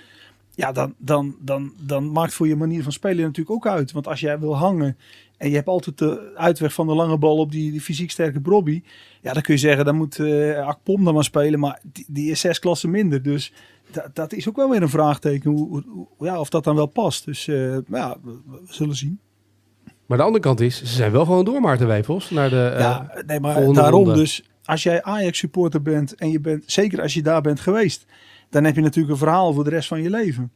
ja, 0.55 0.71
dan, 0.71 0.94
dan, 0.97 1.35
dan, 1.39 1.73
dan 1.79 2.11
maakt 2.11 2.33
voor 2.33 2.47
je 2.47 2.55
manier 2.55 2.83
van 2.83 2.91
spelen 2.91 3.17
natuurlijk 3.23 3.55
ook 3.55 3.67
uit. 3.67 3.91
Want 3.91 4.07
als 4.07 4.19
jij 4.19 4.39
wil 4.39 4.55
hangen 4.57 4.97
en 5.38 5.50
je 5.50 5.55
hebt 5.55 5.67
altijd 5.67 5.97
de 5.97 6.31
uitweg 6.35 6.73
van 6.73 6.88
de 6.88 6.94
lange 6.94 7.17
bal 7.17 7.38
op 7.38 7.51
die, 7.51 7.71
die 7.71 7.81
fysiek 7.81 8.11
sterke 8.11 8.39
Robbie. 8.44 8.83
Ja, 9.21 9.33
dan 9.33 9.41
kun 9.41 9.53
je 9.53 9.59
zeggen, 9.59 9.85
dan 9.85 9.95
moet 9.95 10.19
eh 10.19 10.67
Akpom 10.67 11.03
dan 11.03 11.13
maar 11.13 11.23
spelen. 11.23 11.59
Maar 11.59 11.79
die, 11.91 12.05
die 12.07 12.31
is 12.31 12.39
zes 12.39 12.59
klassen 12.59 12.89
minder. 12.89 13.21
Dus 13.21 13.53
dat, 13.91 14.09
dat 14.15 14.33
is 14.33 14.50
ook 14.50 14.55
wel 14.55 14.69
weer 14.69 14.81
een 14.81 14.89
vraagteken 14.89 15.51
hoe, 15.51 15.83
ja, 16.19 16.39
of 16.39 16.50
dat 16.50 16.63
dan 16.63 16.75
wel 16.75 16.85
past. 16.85 17.25
Dus 17.25 17.47
eh, 17.47 17.77
ja, 17.88 18.17
we, 18.23 18.31
we 18.45 18.59
zullen 18.65 18.95
zien. 18.95 19.19
Maar 20.05 20.17
de 20.17 20.23
andere 20.23 20.44
kant 20.44 20.59
is, 20.59 20.77
ze 20.77 20.85
zijn 20.85 21.11
wel 21.11 21.25
gewoon 21.25 21.45
door, 21.45 21.61
Maarten 21.61 21.88
Wijfels, 21.88 22.29
naar 22.29 22.50
de 22.50 22.71
eh, 22.73 22.79
Ja, 22.79 23.23
nee, 23.25 23.39
maar 23.39 23.53
daarom 23.53 24.03
ronde. 24.03 24.13
dus. 24.13 24.44
Als 24.65 24.83
jij 24.83 25.03
Ajax 25.03 25.38
supporter 25.38 25.81
bent 25.81 26.15
en 26.15 26.31
je 26.31 26.39
bent, 26.39 26.63
zeker 26.65 27.01
als 27.01 27.13
je 27.13 27.21
daar 27.21 27.41
bent 27.41 27.59
geweest, 27.59 28.05
dan 28.50 28.63
heb 28.63 28.75
je 28.75 28.81
natuurlijk 28.81 29.13
een 29.13 29.19
verhaal 29.19 29.53
voor 29.53 29.63
de 29.63 29.69
rest 29.69 29.88
van 29.88 30.01
je 30.01 30.09
leven. 30.09 30.51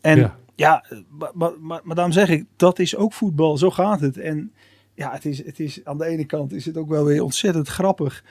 En 0.00 0.18
Ja. 0.18 0.36
ja, 0.54 0.84
maar, 1.08 1.30
maar, 1.34 1.52
maar, 1.60 1.80
maar 1.84 1.94
daarom 1.94 2.14
zeg 2.14 2.28
ik, 2.28 2.44
dat 2.56 2.78
is 2.78 2.96
ook 2.96 3.12
voetbal, 3.12 3.58
zo 3.58 3.70
gaat 3.70 4.00
het. 4.00 4.18
En 4.18 4.52
ja, 4.94 5.12
het 5.12 5.24
is, 5.24 5.44
het 5.44 5.60
is 5.60 5.80
aan 5.84 5.98
de 5.98 6.06
ene 6.06 6.24
kant 6.24 6.52
is 6.52 6.64
het 6.66 6.76
ook 6.76 6.88
wel 6.88 7.04
weer 7.04 7.22
ontzettend 7.22 7.68
grappig 7.68 8.24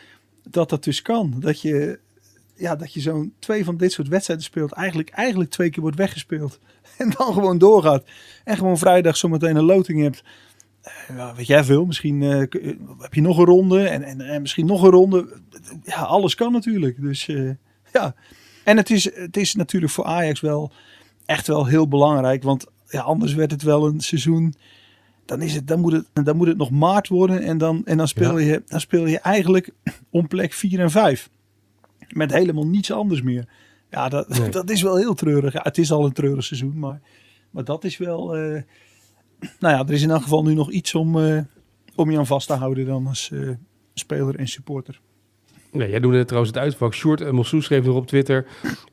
dat 0.50 0.70
dat 0.70 0.84
dus 0.84 1.02
kan. 1.02 1.34
Dat 1.40 1.62
je, 1.62 2.00
ja, 2.56 2.76
dat 2.76 2.94
je 2.94 3.00
zo'n 3.00 3.34
twee 3.40 3.64
van 3.64 3.78
dit 3.78 3.92
soort 3.92 4.08
wedstrijden 4.08 4.46
speelt, 4.46 4.72
eigenlijk, 4.72 5.10
eigenlijk 5.10 5.50
twee 5.50 5.70
keer 5.70 5.82
wordt 5.82 5.98
weggespeeld. 5.98 6.60
En 7.04 7.14
dan 7.18 7.34
gewoon 7.34 7.58
doorgaat. 7.58 8.04
En 8.44 8.58
gewoon 8.58 8.78
vrijdag 8.78 9.18
zometeen 9.18 9.56
een 9.56 9.64
loting 9.64 10.02
hebt. 10.02 10.24
Ja, 11.16 11.36
weet 11.36 11.48
jij 11.48 11.64
veel, 11.64 11.86
misschien 11.86 12.22
eh, 12.22 12.42
eh, 12.42 12.48
heb 13.00 13.14
je 13.14 13.22
nog 13.22 13.38
een 13.38 13.46
ronde 13.46 13.88
en, 13.88 14.04
en, 14.04 14.22
en 14.22 14.42
misschien 14.42 14.66
nog 14.66 14.84
een 14.84 14.90
ronde. 14.90 15.42
Ja, 15.84 16.02
alles 16.02 16.36
kan 16.36 16.52
natuurlijk. 16.52 17.02
Dus 17.02 17.26
ja, 17.94 18.16
en 18.64 18.78
het 18.78 18.90
is, 18.90 19.16
het 19.16 19.38
is 19.38 19.56
natuurlijk 19.56 19.92
voor 19.92 20.06
Ajax 20.06 20.40
wel 20.40 20.72
echt 21.26 21.48
wel 21.48 21.66
heel 21.66 21.88
belangrijk. 21.88 22.44
Want 22.44 22.66
ja, 22.88 23.02
anders 23.02 23.34
werd 23.34 23.52
het 23.52 23.64
wel 23.64 23.88
een 23.88 24.00
seizoen. 24.00 24.54
Dan, 25.26 25.42
is 25.42 25.54
het, 25.54 25.68
dan, 25.68 25.80
moet, 25.80 25.92
het, 25.92 26.06
dan 26.14 26.38
moet 26.38 26.48
het 26.48 26.58
nog 26.58 26.72
maart 26.72 27.08
worden. 27.08 27.42
En 27.42 27.58
dan, 27.58 27.86
en 27.86 27.98
dan, 27.98 28.08
speel, 28.08 28.38
je, 28.38 28.64
dan 28.68 28.80
speel 28.80 29.06
je 29.06 29.20
eigenlijk 29.20 29.70
om 30.10 30.28
plek 30.28 30.54
4 30.54 30.80
en 30.80 30.92
5. 30.92 31.30
Met 32.10 32.34
helemaal 32.34 32.68
niets 32.68 32.92
anders 32.92 33.22
meer. 33.22 33.48
Ja, 33.90 34.10
dat, 34.10 34.28
Nee. 34.40 34.50
dat 34.50 34.70
is 34.70 34.82
wel 34.82 34.96
heel 34.98 35.14
treurig. 35.14 35.54
Ja, 35.54 35.60
het 35.64 35.78
is 35.78 35.92
al 35.92 36.06
een 36.06 36.14
treurig 36.14 36.44
seizoen. 36.44 36.80
Maar, 36.80 37.02
maar 37.50 37.64
dat 37.64 37.84
is 37.84 37.98
wel. 37.98 38.36
eh, 38.38 38.62
nou 39.60 39.76
ja, 39.76 39.80
er 39.80 39.92
is 39.94 40.02
in 40.02 40.10
elk 40.12 40.22
geval 40.24 40.44
nu 40.44 40.54
nog 40.54 40.72
iets 40.72 40.96
om, 40.96 41.20
eh, 41.26 41.40
om 41.96 42.12
je 42.12 42.18
aan 42.18 42.26
vast 42.28 42.48
te 42.48 42.54
houden 42.54 42.86
dan 42.86 43.08
als 43.08 43.32
eh, 43.34 43.50
speler 43.94 44.36
en 44.36 44.48
supporter. 44.48 45.00
Nee, 45.72 45.90
jij 45.90 46.00
doet 46.00 46.14
het 46.14 46.28
trouwens 46.28 46.54
het 46.56 46.64
uitvak. 46.64 46.94
Short 46.94 47.22
en 47.22 47.36
Mossou 47.36 47.62
schreef 47.62 47.86
nog 47.86 47.96
op 47.96 48.08
Twitter. 48.08 48.46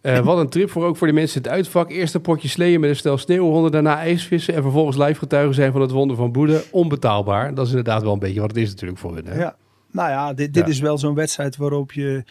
wat 0.25 0.39
een 0.39 0.49
trip 0.49 0.71
voor 0.71 0.85
ook 0.85 0.97
voor 0.97 1.07
de 1.07 1.13
mensen 1.13 1.43
het 1.43 1.51
uitvak. 1.51 1.91
Eerst 1.91 2.15
een 2.15 2.21
potje 2.21 2.49
sleeën 2.49 2.81
met 2.81 2.91
een 2.91 2.97
stel 2.97 3.19
sneeuwhonden, 3.19 3.71
daarna 3.73 3.99
ijsvissen 3.99 4.55
en 4.55 4.63
vervolgens 4.63 4.97
live 4.97 5.19
getuigen 5.19 5.55
zijn 5.55 5.73
van 5.73 5.81
het 5.81 5.91
wonder 5.91 6.17
van 6.17 6.33
Boede. 6.33 6.65
Onbetaalbaar. 6.71 7.55
Dat 7.55 7.65
is 7.65 7.71
inderdaad 7.71 8.03
wel 8.03 8.13
een 8.13 8.19
beetje 8.19 8.41
wat 8.41 8.49
het 8.51 8.59
is 8.59 8.69
natuurlijk 8.71 8.99
voor 9.01 9.15
hun. 9.15 9.27
Hè? 9.27 9.39
Ja. 9.39 9.57
Nou 9.91 10.11
ja, 10.11 10.33
dit, 10.35 10.55
dit 10.55 10.65
Ja. 10.65 10.71
is 10.71 10.81
wel 10.81 10.99
zo'n 10.99 11.15
wedstrijd 11.15 11.57
waarop 11.57 11.93
je 11.93 12.25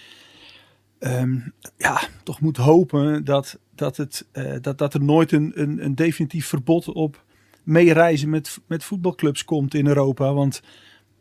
ehm, 0.99 1.37
ja, 1.77 2.01
toch 2.23 2.41
moet 2.41 2.57
hopen 2.57 3.23
dat, 3.23 3.59
dat, 3.75 3.97
het, 3.97 4.27
eh, 4.31 4.55
dat, 4.61 4.77
dat 4.77 4.93
er 4.93 5.03
nooit 5.03 5.31
een, 5.31 5.51
een, 5.55 5.85
een 5.85 5.95
definitief 5.95 6.47
verbod 6.47 6.91
op 6.91 7.23
meereizen 7.63 8.29
met, 8.29 8.59
met 8.67 8.83
voetbalclubs 8.83 9.45
komt 9.45 9.73
in 9.73 9.87
Europa. 9.87 10.33
Want 10.33 10.61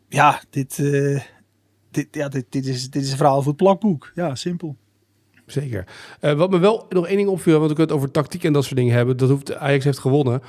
ja, 0.09 0.41
dit, 0.49 0.79
eh, 0.79 1.21
dit, 1.91 2.07
ja, 2.11 2.29
dit, 2.29 2.45
dit, 2.49 2.65
is, 2.65 2.89
dit 2.89 3.03
is 3.03 3.11
een 3.11 3.17
verhaal 3.17 3.41
voor 3.41 3.51
het 3.51 3.61
plakboek. 3.61 4.11
Ja, 4.15 4.35
simpel. 4.35 4.75
Zeker. 5.45 5.87
Eh, 6.19 6.33
wat 6.33 6.49
me 6.49 6.57
wel 6.57 6.85
nog 6.89 7.07
één 7.07 7.17
ding 7.17 7.29
opviel, 7.29 7.59
want 7.59 7.69
we 7.69 7.75
kunnen 7.75 7.95
het 7.95 8.03
over 8.03 8.11
tactiek 8.11 8.43
en 8.43 8.53
dat 8.53 8.63
soort 8.63 8.75
dingen 8.75 8.93
hebben. 8.93 9.17
Dat 9.17 9.29
hoeft, 9.29 9.55
Ajax 9.55 9.83
heeft 9.83 9.99
gewonnen. 9.99 10.41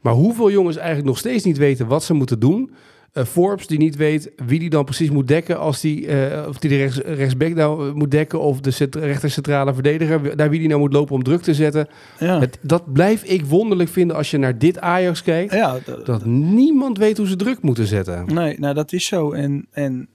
Maar 0.00 0.12
hoeveel 0.12 0.50
jongens 0.50 0.76
eigenlijk 0.76 1.06
nog 1.06 1.18
steeds 1.18 1.44
niet 1.44 1.58
weten 1.58 1.86
wat 1.86 2.04
ze 2.04 2.14
moeten 2.14 2.40
doen. 2.40 2.74
Eh, 3.12 3.24
Forbes 3.24 3.66
die 3.66 3.78
niet 3.78 3.96
weet 3.96 4.32
wie 4.46 4.58
die 4.58 4.70
dan 4.70 4.84
precies 4.84 5.10
moet 5.10 5.28
dekken 5.28 5.58
als 5.58 5.80
die, 5.80 6.06
eh, 6.06 6.48
of 6.48 6.58
die 6.58 6.70
de 6.70 6.76
rechts, 6.76 6.98
rechtsback 6.98 7.54
nou 7.54 7.88
eh, 7.88 7.94
moet 7.94 8.10
dekken 8.10 8.40
of 8.40 8.60
de 8.60 8.88
rechter 9.00 9.30
centrale 9.30 9.74
verdediger, 9.74 10.36
naar 10.36 10.50
wie 10.50 10.58
die 10.58 10.68
nou 10.68 10.80
moet 10.80 10.92
lopen 10.92 11.14
om 11.14 11.22
druk 11.22 11.42
te 11.42 11.54
zetten. 11.54 11.88
Ja, 12.18 12.40
Het, 12.40 12.58
dat 12.62 12.92
blijf 12.92 13.22
ik 13.24 13.44
wonderlijk 13.44 13.88
vinden 13.90 14.16
als 14.16 14.30
je 14.30 14.38
naar 14.38 14.58
dit 14.58 14.78
Ajax 14.80 15.22
kijkt. 15.22 15.52
ja 15.52 15.78
Dat 16.04 16.24
niemand 16.24 16.98
weet 16.98 17.16
hoe 17.16 17.26
ze 17.26 17.36
druk 17.36 17.62
moeten 17.62 17.86
zetten. 17.86 18.34
Nee, 18.34 18.58
nou 18.58 18.74
dat 18.74 18.92
is 18.92 19.06
zo. 19.06 19.32
En, 19.32 19.66
en, 19.70 20.08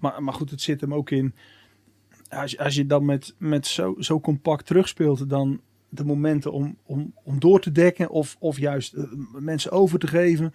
maar, 0.00 0.22
maar 0.22 0.34
goed, 0.34 0.50
het 0.50 0.60
zit 0.62 0.80
hem 0.80 0.94
ook 0.94 1.10
in. 1.10 1.34
Als, 2.28 2.50
je- 2.50 2.58
als 2.58 2.74
je 2.74 2.86
dan 2.86 3.04
met, 3.04 3.34
met 3.38 3.66
zo, 3.66 3.94
zo 3.98 4.20
compact 4.20 4.66
terugspeelt, 4.66 5.28
dan 5.30 5.60
de 5.88 6.04
momenten 6.04 6.52
om, 6.52 6.76
om, 6.86 7.14
om 7.24 7.38
door 7.40 7.60
te 7.60 7.72
dekken 7.72 8.10
of, 8.10 8.36
of 8.38 8.58
juist 8.58 8.94
mensen 9.38 9.70
over 9.70 9.98
te 9.98 10.06
geven, 10.06 10.52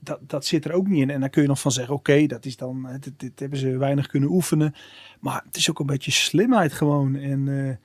dat, 0.00 0.18
dat 0.20 0.44
zit 0.44 0.64
er 0.64 0.72
ook 0.72 0.88
niet 0.88 1.00
in. 1.02 1.10
En 1.10 1.20
dan 1.20 1.30
kun 1.30 1.42
je 1.42 1.48
nog 1.48 1.60
van 1.60 1.72
zeggen, 1.72 1.94
oké, 1.94 2.26
dat 2.26 2.44
is 2.44 2.56
dan, 2.56 2.88
dit, 3.00 3.12
dit 3.16 3.40
hebben 3.40 3.58
ze 3.58 3.76
weinig 3.76 4.06
kunnen 4.06 4.30
oefenen. 4.30 4.74
Maar 5.20 5.42
het 5.46 5.56
is 5.56 5.70
ook 5.70 5.78
een 5.78 5.86
beetje 5.86 6.10
slimheid 6.10 6.72
gewoon. 6.72 7.16
En 7.16 7.48
eh, 7.48 7.76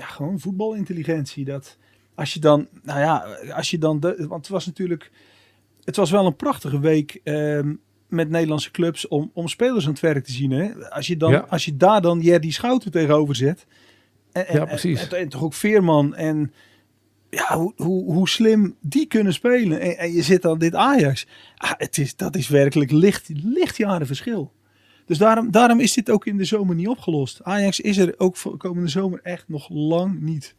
ja, 0.00 0.06
gewoon 0.06 0.40
voetbalintelligentie. 0.40 1.44
Dat 1.44 1.78
als 2.14 2.34
je 2.34 2.40
dan, 2.40 2.68
nou 2.82 3.00
ja, 3.00 3.16
als 3.52 3.70
je 3.70 3.78
dan, 3.78 4.00
de, 4.00 4.26
want 4.28 4.40
het 4.40 4.48
was 4.48 4.66
natuurlijk 4.66 5.10
het 5.84 5.96
was 5.96 6.10
wel 6.10 6.26
een 6.26 6.36
prachtige 6.36 6.80
week 6.80 7.20
ehm, 7.24 7.74
met 8.08 8.28
Nederlandse 8.28 8.70
clubs 8.70 9.08
om, 9.08 9.30
om 9.34 9.48
spelers 9.48 9.84
aan 9.84 9.90
het 9.90 10.00
werk 10.00 10.24
te 10.24 10.32
zien. 10.32 10.50
Hè? 10.50 10.88
Als, 10.90 11.06
je 11.06 11.16
dan, 11.16 11.30
Ja. 11.30 11.46
als 11.48 11.64
je 11.64 11.76
daar 11.76 12.00
dan 12.00 12.20
Jerdy 12.20 12.50
Schouten 12.50 12.90
tegenover 12.90 13.36
zet. 13.36 13.66
En, 14.32 14.46
en, 14.46 14.56
Ja, 14.56 14.64
precies. 14.64 15.08
En, 15.08 15.18
en 15.18 15.28
toch 15.28 15.42
ook 15.42 15.54
Veerman. 15.54 16.14
En 16.14 16.52
ja, 17.34 17.58
hoe, 17.58 18.04
hoe, 18.04 18.28
slim 18.28 18.76
die 18.80 19.06
kunnen 19.06 19.32
spelen. 19.32 19.98
En, 19.98 20.12
je 20.12 20.22
zit 20.22 20.42
dan 20.42 20.58
dit 20.58 20.74
Ajax. 20.74 21.26
Ah, 21.56 21.72
het 21.76 21.98
is, 21.98 22.16
dat 22.16 22.36
is 22.36 22.48
werkelijk 22.48 22.90
licht, 22.90 23.30
lichtjaren 23.32 24.06
verschil. 24.06 24.52
Dus 25.06 25.18
daarom, 25.18 25.50
daarom 25.50 25.80
is 25.80 25.92
dit 25.92 26.10
ook 26.10 26.26
in 26.26 26.36
de 26.36 26.44
zomer 26.44 26.74
niet 26.74 26.88
opgelost. 26.88 27.42
Ajax 27.42 27.80
is 27.80 27.96
er 27.96 28.14
ook 28.16 28.36
voor 28.36 28.56
komende 28.56 28.88
zomer 28.88 29.20
echt 29.22 29.48
nog 29.48 29.68
lang 29.70 30.20
niet. 30.20 30.54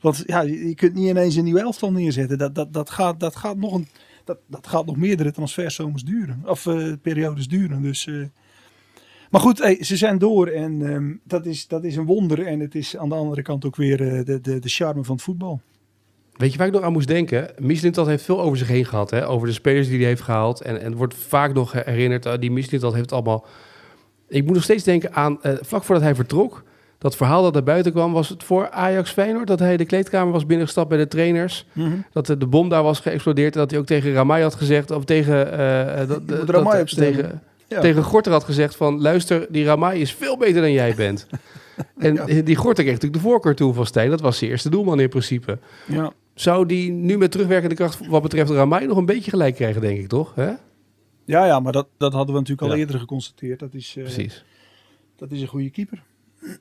Want 0.00 0.22
ja, 0.26 0.40
je, 0.40 0.74
kunt 0.74 0.94
niet 0.94 1.08
ineens 1.08 1.36
een 1.36 1.44
nieuw 1.44 1.56
elftal 1.56 1.92
neerzetten. 1.92 2.38
Dat, 2.38 2.54
dat, 2.54 2.72
dat, 2.72 2.90
gaat, 2.90 3.20
dat, 3.20 3.36
gaat, 3.36 3.56
nog 3.56 3.72
een, 3.72 3.88
dat, 4.24 4.38
dat 4.46 4.66
gaat 4.66 4.86
nog 4.86 4.96
meerdere 4.96 5.32
transferzomers 5.32 6.04
duren. 6.04 6.42
Of 6.46 6.66
eh, 6.66 6.92
periodes 7.02 7.48
duren. 7.48 7.82
Dus, 7.82 8.06
eh. 8.06 8.24
Maar 9.30 9.40
goed, 9.40 9.76
ze 9.80 9.96
zijn 9.96 10.18
door. 10.18 10.46
En 10.46 10.92
ehm, 10.92 11.12
dat, 11.24 11.46
is, 11.46 11.66
dat 11.66 11.84
is 11.84 11.96
een 11.96 12.04
wonder. 12.04 12.46
En 12.46 12.60
het 12.60 12.74
is 12.74 12.96
aan 12.96 13.08
de 13.08 13.14
andere 13.14 13.42
kant 13.42 13.64
ook 13.64 13.76
weer 13.76 14.08
eh, 14.08 14.24
de, 14.24 14.40
de, 14.40 14.58
de 14.58 14.68
charme 14.68 15.04
van 15.04 15.14
het 15.14 15.24
voetbal. 15.24 15.60
Weet 16.36 16.52
je 16.52 16.58
waar 16.58 16.66
ik 16.66 16.72
nog 16.72 16.82
aan 16.82 16.92
moest 16.92 17.08
denken? 17.08 17.50
Mislintat 17.58 18.06
heeft 18.06 18.24
veel 18.24 18.40
over 18.40 18.58
zich 18.58 18.68
heen 18.68 18.84
gehad. 18.84 19.10
Hè? 19.10 19.28
Over 19.28 19.46
de 19.46 19.52
spelers 19.52 19.88
die 19.88 19.98
hij 19.98 20.06
heeft 20.06 20.22
gehaald. 20.22 20.60
En, 20.60 20.80
en 20.80 20.94
wordt 20.94 21.14
vaak 21.14 21.54
nog 21.54 21.72
herinnerd. 21.72 22.26
Uh, 22.26 22.32
die 22.38 22.50
Mislintat 22.50 22.94
heeft 22.94 23.12
allemaal... 23.12 23.46
Ik 24.28 24.44
moet 24.44 24.54
nog 24.54 24.62
steeds 24.62 24.84
denken 24.84 25.12
aan... 25.12 25.38
Uh, 25.42 25.52
vlak 25.60 25.84
voordat 25.84 26.04
hij 26.04 26.14
vertrok... 26.14 26.62
Dat 27.04 27.16
verhaal 27.16 27.42
dat 27.42 27.52
naar 27.52 27.62
buiten 27.62 27.92
kwam, 27.92 28.12
was 28.12 28.28
het 28.28 28.44
voor 28.44 28.70
Ajax 28.70 29.10
Feyenoord. 29.10 29.46
Dat 29.46 29.58
hij 29.58 29.76
de 29.76 29.84
kleedkamer 29.84 30.32
was 30.32 30.46
binnengestapt 30.46 30.88
bij 30.88 30.98
de 30.98 31.08
trainers. 31.08 31.66
Mhm. 31.72 31.96
Dat 32.12 32.26
de, 32.26 32.36
de 32.36 32.46
bom 32.46 32.68
daar 32.68 32.82
was 32.82 33.00
geëxplodeerd. 33.00 33.54
En 33.54 33.60
dat 33.60 33.70
hij 33.70 33.80
ook 33.80 33.86
tegen 33.86 34.12
Ramai 34.12 34.42
had 34.42 34.54
gezegd... 34.54 34.90
Of 34.90 35.04
tegen... 35.04 35.60
Uh, 35.60 36.08
dat, 36.26 36.48
Ramai 36.48 36.80
opstellen. 36.80 37.14
tegen, 37.14 37.42
ja. 37.66 37.80
tegen 37.80 38.02
Gorter 38.02 38.32
had 38.32 38.44
gezegd 38.44 38.76
van... 38.76 39.00
Luister, 39.00 39.46
die 39.48 39.64
Ramai 39.64 40.00
is 40.00 40.12
veel 40.14 40.36
beter 40.36 40.60
dan 40.60 40.72
jij 40.72 40.94
bent. 40.94 41.26
en 41.98 42.14
ja. 42.14 42.42
die 42.42 42.56
Gorter 42.56 42.84
kreeg 42.84 42.94
natuurlijk 42.94 43.22
de 43.22 43.28
voorkeur 43.28 43.54
toe 43.54 43.74
van 43.74 43.86
Stijn. 43.86 44.10
Dat 44.10 44.20
was 44.20 44.38
zijn 44.38 44.50
eerste 44.50 44.70
doelman 44.70 45.00
in 45.00 45.08
principe. 45.08 45.58
Ja. 45.86 46.12
Zou 46.34 46.66
die 46.66 46.90
nu 46.90 47.18
met 47.18 47.30
terugwerkende 47.30 47.74
kracht 47.74 48.06
wat 48.06 48.22
betreft 48.22 48.50
Ramai 48.50 48.86
nog 48.86 48.96
een 48.96 49.06
beetje 49.06 49.30
gelijk 49.30 49.54
krijgen, 49.54 49.80
denk 49.80 49.98
ik, 49.98 50.08
toch? 50.08 50.34
Hè? 50.34 50.52
Ja, 51.24 51.46
ja, 51.46 51.60
maar 51.60 51.72
dat, 51.72 51.86
dat 51.96 52.12
hadden 52.12 52.34
we 52.34 52.40
natuurlijk 52.40 52.68
al 52.68 52.74
ja. 52.74 52.80
eerder 52.80 52.98
geconstateerd. 52.98 53.58
Dat 53.58 53.74
is, 53.74 53.94
uh, 53.96 54.04
Precies. 54.04 54.44
Dat 55.16 55.30
is 55.30 55.40
een 55.40 55.48
goede 55.48 55.70
keeper. 55.70 56.02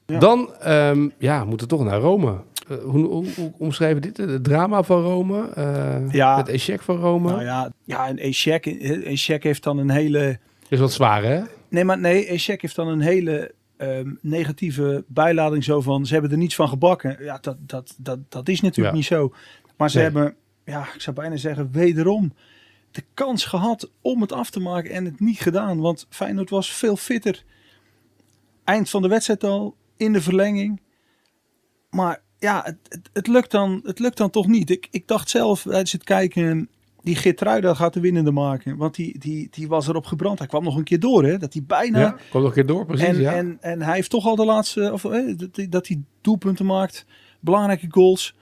Ja. 0.06 0.20
Dan 0.20 0.50
um, 0.68 1.12
ja, 1.18 1.46
moeten 1.46 1.68
we 1.68 1.75
toch 1.75 1.86
naar 1.86 2.00
Rome. 2.00 2.42
Uh, 2.72 2.77
hoe, 2.77 3.06
hoe, 3.06 3.25
hoe, 3.36 3.53
omschrijven 3.58 4.01
dit? 4.01 4.18
Het 4.18 4.44
drama 4.44 4.84
van 4.84 5.01
Rome? 5.01 5.50
Uh, 5.58 6.12
ja. 6.12 6.38
Het 6.38 6.50
echec 6.50 6.82
van 6.82 6.98
Rome? 6.98 7.30
Nou 7.30 7.44
ja, 7.44 7.72
ja 7.84 8.10
een 8.10 8.20
echec, 8.20 8.65
echec 8.65 9.44
heeft 9.44 9.63
dan 9.63 9.77
een 9.77 9.89
hele... 9.89 10.39
Is 10.68 10.80
wat 10.80 10.94
zwaar, 10.94 11.24
hè? 11.24 11.42
Nee, 11.70 11.84
maar 11.84 12.00
nee, 12.00 12.25
echec 12.25 12.62
heeft 12.62 12.75
dan 12.75 12.88
een 12.88 13.01
hele 13.01 13.51
um, 13.77 14.18
negatieve 14.22 15.03
bijlading 15.08 15.63
zo 15.63 15.82
van... 15.82 16.06
Ze 16.06 16.13
hebben 16.13 16.32
er 16.32 16.38
niets 16.38 16.56
van 16.56 16.70
gebakken. 16.70 17.18
Ja, 17.20 17.38
dat, 17.42 17.58
dat, 17.60 17.96
dat, 17.98 18.20
dat 18.30 18.50
is 18.50 18.62
natuurlijk 18.62 18.96
ja. 18.96 19.00
niet 19.00 19.08
zo. 19.08 19.34
Maar 19.77 19.89
ze 19.89 19.98
nee. 19.98 20.06
hebben, 20.06 20.36
ja, 20.65 20.82
ik 20.94 21.01
zou 21.01 21.15
bijna 21.15 21.36
zeggen, 21.36 21.72
wederom 21.72 22.34
de 22.92 23.03
kans 23.13 23.46
gehad 23.46 23.92
om 24.01 24.22
het 24.22 24.32
af 24.32 24.50
te 24.50 24.60
maken 24.60 24.92
en 24.92 25.06
het 25.06 25.20
niet 25.20 25.39
gedaan. 25.39 25.80
Want 25.80 26.06
Feyenoord 26.10 26.50
was 26.50 26.72
veel 26.72 26.96
fitter. 26.96 27.44
Eind 28.63 28.89
van 28.89 29.01
de 29.01 29.08
wedstrijd 29.08 29.44
al, 29.44 29.75
in 29.98 30.13
de 30.13 30.22
verlenging. 30.22 30.82
Maar 31.89 32.22
ja, 32.39 32.62
het, 32.63 32.77
het, 32.88 33.10
het, 33.13 33.27
lukt, 33.27 33.51
dan, 33.51 33.80
het 33.84 34.00
lukt 34.00 34.18
dan 34.18 34.30
toch 34.30 34.48
niet. 34.48 34.70
Ik, 34.70 34.88
ik 34.92 35.08
dacht 35.08 35.30
zelf 35.30 35.62
tijdens 35.62 35.92
het 35.92 36.03
kijken, 36.03 36.70
die 37.01 37.15
Geertruida 37.15 37.74
gaat 37.74 37.94
de 37.94 38.00
winnende 38.00 38.32
maken. 38.32 38.77
Want 38.77 38.96
die, 38.96 39.20
die, 39.20 39.48
die 39.51 39.68
was 39.68 39.88
erop 39.88 40.06
gebrand. 40.06 40.39
Hij 40.39 40.48
kwam 40.48 40.63
nog 40.63 40.77
een 40.77 40.84
keer 40.84 41.00
door, 41.00 41.24
hè. 41.24 41.38
Dat 41.38 41.53
hij 41.53 41.63
bijna... 41.68 42.00
Ja, 42.00 42.18
kwam 42.30 42.42
nog 42.42 42.50
een 42.50 42.56
keer 42.56 42.65
door, 42.65 42.86
precies, 42.86 43.08
en, 43.08 43.20
ja. 43.20 43.34
En, 43.34 43.58
en 43.62 43.82
hij 43.82 43.96
heeft 43.96 44.10
toch 44.10 44.25
al 44.25 44.36
de 44.36 44.46
laatste... 44.46 44.92
Of, 44.94 45.06
eh, 45.06 45.38
dat, 45.38 45.65
dat 45.70 45.88
hij 45.88 46.01
doelpunten 46.22 46.65
maakt. 46.65 47.06
Belangrijke 47.39 47.88
goals. 47.89 48.36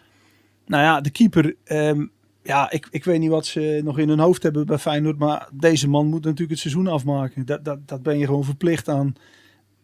Nou 0.71 0.83
ja, 0.83 1.01
de 1.01 1.09
keeper... 1.09 1.55
Um, 1.65 2.11
ja, 2.43 2.71
ik, 2.71 2.87
ik 2.91 3.03
weet 3.03 3.19
niet 3.19 3.29
wat 3.29 3.45
ze 3.45 3.81
nog 3.83 3.99
in 3.99 4.09
hun 4.09 4.19
hoofd 4.19 4.43
hebben 4.43 4.65
bij 4.65 4.77
Feyenoord. 4.77 5.17
Maar 5.17 5.49
deze 5.53 5.89
man 5.89 6.07
moet 6.07 6.23
natuurlijk 6.23 6.49
het 6.49 6.59
seizoen 6.59 6.87
afmaken. 6.87 7.45
Dat, 7.45 7.65
dat, 7.65 7.87
dat 7.87 8.03
ben 8.03 8.17
je 8.17 8.25
gewoon 8.25 8.43
verplicht 8.43 8.89
aan, 8.89 9.13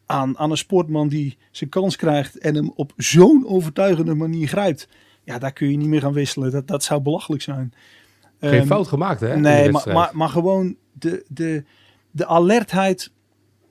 aan, 0.05 0.37
aan 0.37 0.51
een 0.51 0.57
sportman 0.57 1.07
die 1.07 1.37
zijn 1.51 1.69
kans 1.69 1.95
krijgt. 1.95 2.37
En 2.37 2.55
hem 2.55 2.71
op 2.75 2.93
zo'n 2.95 3.47
overtuigende 3.47 4.15
manier 4.15 4.47
grijpt. 4.47 4.87
Ja, 5.23 5.37
daar 5.37 5.53
kun 5.53 5.71
je 5.71 5.77
niet 5.77 5.87
meer 5.87 6.01
gaan 6.01 6.13
wisselen. 6.13 6.51
Dat, 6.51 6.67
dat 6.67 6.83
zou 6.83 7.01
belachelijk 7.01 7.41
zijn. 7.41 7.73
Geen 8.39 8.61
um, 8.61 8.65
fout 8.65 8.87
gemaakt, 8.87 9.19
hè? 9.19 9.37
Nee, 9.37 9.71
maar, 9.71 9.93
maar, 9.93 10.09
maar 10.13 10.29
gewoon 10.29 10.75
de, 10.93 11.25
de, 11.27 11.63
de 12.11 12.25
alertheid. 12.25 13.11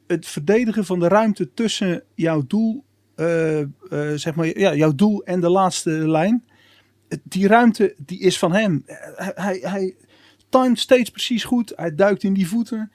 Het 0.07 0.27
verdedigen 0.27 0.85
van 0.85 0.99
de 0.99 1.09
ruimte 1.09 1.55
tussen 1.55 2.03
jouw 2.15 2.43
doel. 2.47 2.85
Uh, 3.17 3.61
uh, 3.61 3.67
zeg 4.15 4.35
maar, 4.35 4.59
ja, 4.59 4.75
jouw 4.75 4.95
doel 4.95 5.25
en 5.25 5.41
de 5.41 5.51
laatste 5.51 5.91
lijn 5.91 6.45
die 7.23 7.47
ruimte 7.47 7.95
die 7.99 8.19
is 8.19 8.39
van 8.39 8.53
hem. 8.53 8.83
Hij, 9.17 9.59
hij, 9.63 9.95
timed 10.49 10.79
steeds 10.79 11.11
precies 11.11 11.45
goed. 11.45 11.73
Hij 11.77 11.95
duikt 11.95 12.23
in 12.23 12.33
die 12.33 12.49
voeten. 12.49 12.93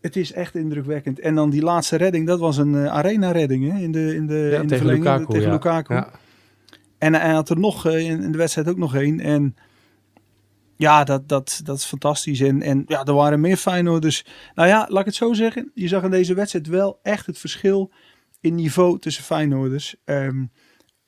Het 0.00 0.16
is 0.16 0.32
echt 0.32 0.54
indrukwekkend. 0.54 1.20
En 1.20 1.34
dan 1.34 1.50
die 1.50 1.62
laatste 1.62 1.96
redding, 1.96 2.26
dat 2.26 2.38
was 2.38 2.56
een 2.56 2.74
uh, 2.74 2.86
arena-redding 2.86 3.72
hè? 3.72 3.78
in 3.78 3.92
de, 3.92 4.14
in 4.14 4.26
de, 4.26 4.34
ja, 4.34 4.60
in 4.60 4.66
de 4.66 4.74
tegen 4.74 4.86
Lukaku, 4.86 5.26
tegen 5.26 5.46
ja. 5.46 5.52
Lukaku. 5.52 5.94
Ja. 5.94 6.10
En 6.98 7.14
hij 7.14 7.32
had 7.32 7.48
er 7.48 7.58
nog 7.58 7.86
uh, 7.86 7.98
in, 7.98 8.22
in 8.22 8.32
de 8.32 8.38
wedstrijd 8.38 8.68
ook 8.68 8.76
nog 8.76 8.94
één. 8.94 9.20
En 9.20 9.56
ja, 10.76 11.04
dat, 11.04 11.28
dat, 11.28 11.60
dat 11.64 11.76
is 11.76 11.84
fantastisch. 11.84 12.40
En, 12.40 12.62
en 12.62 12.84
ja, 12.86 13.04
er 13.04 13.14
waren 13.14 13.40
meer 13.40 13.56
Feyenoorders. 13.56 14.24
Nou 14.54 14.68
ja, 14.68 14.86
laat 14.88 15.00
ik 15.00 15.06
het 15.06 15.14
zo 15.14 15.32
zeggen. 15.32 15.70
Je 15.74 15.88
zag 15.88 16.02
in 16.02 16.10
deze 16.10 16.34
wedstrijd 16.34 16.66
wel 16.66 16.98
echt 17.02 17.26
het 17.26 17.38
verschil 17.38 17.92
in 18.40 18.54
niveau 18.54 18.98
tussen 18.98 19.24
Feyenoorders. 19.24 19.96
Um, 20.04 20.50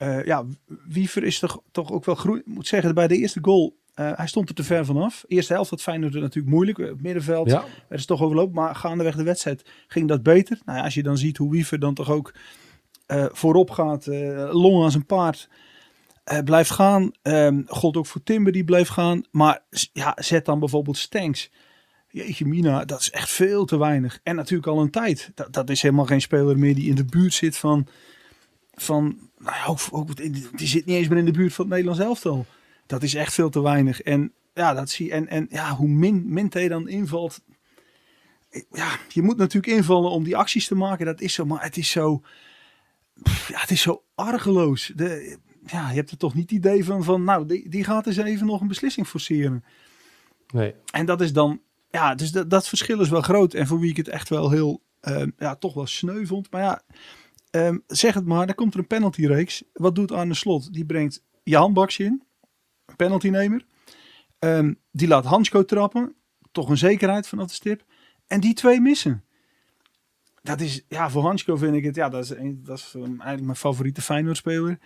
uh, 0.05 0.25
ja, 0.25 0.45
Wiever 0.89 1.25
is 1.25 1.39
toch, 1.39 1.61
toch 1.71 1.93
ook 1.93 2.05
wel 2.05 2.15
groei. 2.15 2.39
Ik 2.39 2.47
moet 2.47 2.67
zeggen, 2.67 2.95
bij 2.95 3.09
de 3.09 3.17
eerste 3.17 3.39
goal, 3.43 3.77
uh, 3.97 4.13
hij 4.15 4.27
stond 4.27 4.49
er 4.49 4.55
te 4.55 4.65
ver 4.65 4.85
vanaf. 4.85 5.25
Eerste 5.27 5.53
helft 5.53 5.71
had 5.71 5.83
Feyenoord 5.83 6.15
natuurlijk 6.15 6.55
moeilijk. 6.55 6.79
Het 6.79 7.03
middenveld 7.03 7.51
ja. 7.51 7.65
er 7.89 7.97
is 7.97 8.07
toch 8.07 8.23
overlopen. 8.23 8.55
Maar 8.55 8.75
gaandeweg 8.75 9.17
de 9.17 9.23
wedstrijd 9.23 9.65
ging 9.87 10.09
dat 10.09 10.23
beter. 10.23 10.59
Nou 10.65 10.79
ja, 10.79 10.85
als 10.85 10.95
je 10.95 11.03
dan 11.03 11.19
ziet 11.19 11.37
hoe 11.37 11.51
Wiever 11.51 11.79
dan 11.79 11.95
toch 11.95 12.11
ook 12.11 12.35
uh, 13.07 13.27
voorop 13.33 13.71
gaat. 13.71 14.07
long 14.51 14.83
als 14.83 14.95
een 14.95 15.07
paard. 15.07 15.49
blijft 16.45 16.71
gaan. 16.71 17.11
Um, 17.23 17.65
gold 17.67 17.97
ook 17.97 18.07
voor 18.07 18.23
Timber 18.23 18.53
die 18.53 18.65
bleef 18.65 18.89
gaan. 18.89 19.25
Maar 19.31 19.65
ja, 19.93 20.17
zet 20.21 20.45
dan 20.45 20.59
bijvoorbeeld 20.59 20.97
Stanks. 20.97 21.51
Jeetje 22.09 22.47
mina, 22.47 22.85
dat 22.85 23.01
is 23.01 23.11
echt 23.11 23.31
veel 23.31 23.65
te 23.65 23.79
weinig. 23.79 24.21
En 24.23 24.37
natuurlijk 24.37 24.69
al 24.69 24.81
een 24.81 24.91
tijd. 24.91 25.31
Dat, 25.35 25.53
dat 25.53 25.71
is 25.71 25.83
helemaal 25.83 26.07
geen 26.07 26.21
speler 26.21 26.59
meer 26.59 26.75
die 26.75 26.89
in 26.89 26.95
de 26.95 27.05
buurt 27.05 27.35
zit 27.35 27.57
van... 27.57 27.87
van 28.75 29.31
nou 29.45 29.57
ja, 29.57 29.65
ook, 29.67 29.79
ook, 29.91 30.17
die 30.17 30.67
zit 30.67 30.87
niet 30.87 30.97
eens 30.97 31.09
meer 31.09 31.19
in 31.19 31.25
de 31.25 31.31
buurt 31.31 31.55
van 31.55 31.65
het 31.65 31.75
Nederlands 31.75 32.05
elftal. 32.05 32.47
Dat 32.87 33.03
is 33.03 33.15
echt 33.15 33.35
veel 33.35 33.51
te 33.51 33.63
weinig. 33.63 34.03
En 34.03 34.33
ja, 34.55 34.75
dat 34.75 34.91
zie 34.91 35.11
en, 35.11 35.29
en 35.29 35.47
ja, 35.51 35.75
hoe 35.75 35.89
min, 35.89 36.25
min 36.27 36.47
hij 36.51 36.69
dan 36.69 36.89
invalt. 36.89 37.41
Ja, 38.73 38.99
je 39.09 39.23
moet 39.23 39.37
natuurlijk 39.37 39.77
invallen 39.77 40.11
om 40.11 40.25
die 40.25 40.37
acties 40.37 40.67
te 40.67 40.75
maken. 40.75 41.07
Dat 41.07 41.21
is 41.21 41.35
zo, 41.35 41.45
maar 41.45 41.63
het 41.63 41.77
is 41.77 41.91
zo. 41.91 42.23
Ja, 43.25 43.61
het 43.61 43.71
is 43.71 43.81
zo 43.81 44.03
argeloos. 44.15 44.93
De, 44.95 45.39
ja, 45.67 45.89
je 45.89 45.95
hebt 45.95 46.11
er 46.11 46.17
toch 46.17 46.35
niet 46.35 46.51
het 46.51 46.59
idee 46.59 46.85
van, 46.85 47.05
van 47.05 47.25
nou, 47.25 47.47
die, 47.47 47.69
die 47.69 47.85
gaat 47.85 48.07
eens 48.07 48.17
even 48.17 48.47
nog 48.47 48.61
een 48.61 48.69
beslissing 48.69 49.07
forceren. 49.07 49.65
Nee. 50.53 50.75
En 50.91 51.07
dat 51.07 51.21
is 51.21 51.33
dan, 51.33 51.61
ja, 51.91 52.15
dus 52.15 52.33
dat, 52.33 52.51
dat 52.51 52.69
verschil 52.69 53.01
is 53.01 53.09
wel 53.09 53.23
groot. 53.23 53.55
En 53.55 53.67
voor 53.67 53.81
wie 53.81 53.91
ik 53.91 53.97
het 53.97 54.09
echt 54.09 54.29
wel 54.29 54.51
heel, 54.51 54.83
uh, 55.03 55.23
ja, 55.39 55.57
toch 55.57 55.75
wel 55.75 55.87
sneu 55.87 56.27
vond. 56.27 56.51
Maar 56.51 56.63
ja, 56.63 56.83
Um, 57.57 57.83
zeg 57.87 58.15
het 58.15 58.27
maar, 58.27 58.47
dan 58.47 58.55
komt 58.55 58.75
er 58.75 58.81
een 58.81 58.87
penaltyreeks. 58.87 59.65
Wat 59.73 59.95
doet 59.95 60.13
Arne 60.13 60.35
Slot? 60.35 60.73
Die 60.73 60.85
brengt 60.85 61.25
Jan 61.43 61.73
Baks 61.73 61.99
in, 61.99 62.23
penaltynemer. 62.97 63.65
Um, 64.39 64.79
die 64.91 65.09
laat 65.09 65.25
Hansko 65.25 65.65
trappen. 65.65 66.15
Toch 66.53 66.69
een 66.69 66.79
zekerheid 66.79 67.29
vanaf 67.29 67.47
de 67.47 67.55
stip. 67.55 67.85
En 68.27 68.41
die 68.41 68.55
twee 68.55 68.81
missen. 68.81 69.25
Dat 70.43 70.61
is, 70.61 70.85
ja, 70.89 71.11
voor 71.11 71.23
Hansko 71.23 71.57
vind 71.57 71.75
ik 71.75 71.85
het, 71.85 71.95
ja, 71.95 72.09
dat 72.09 72.25
is, 72.25 72.31
een, 72.31 72.61
dat 72.65 72.79
is 72.79 72.95
eigenlijk 72.95 73.43
mijn 73.43 73.57
favoriete 73.57 74.03
Feyenoord-speler. 74.03 74.79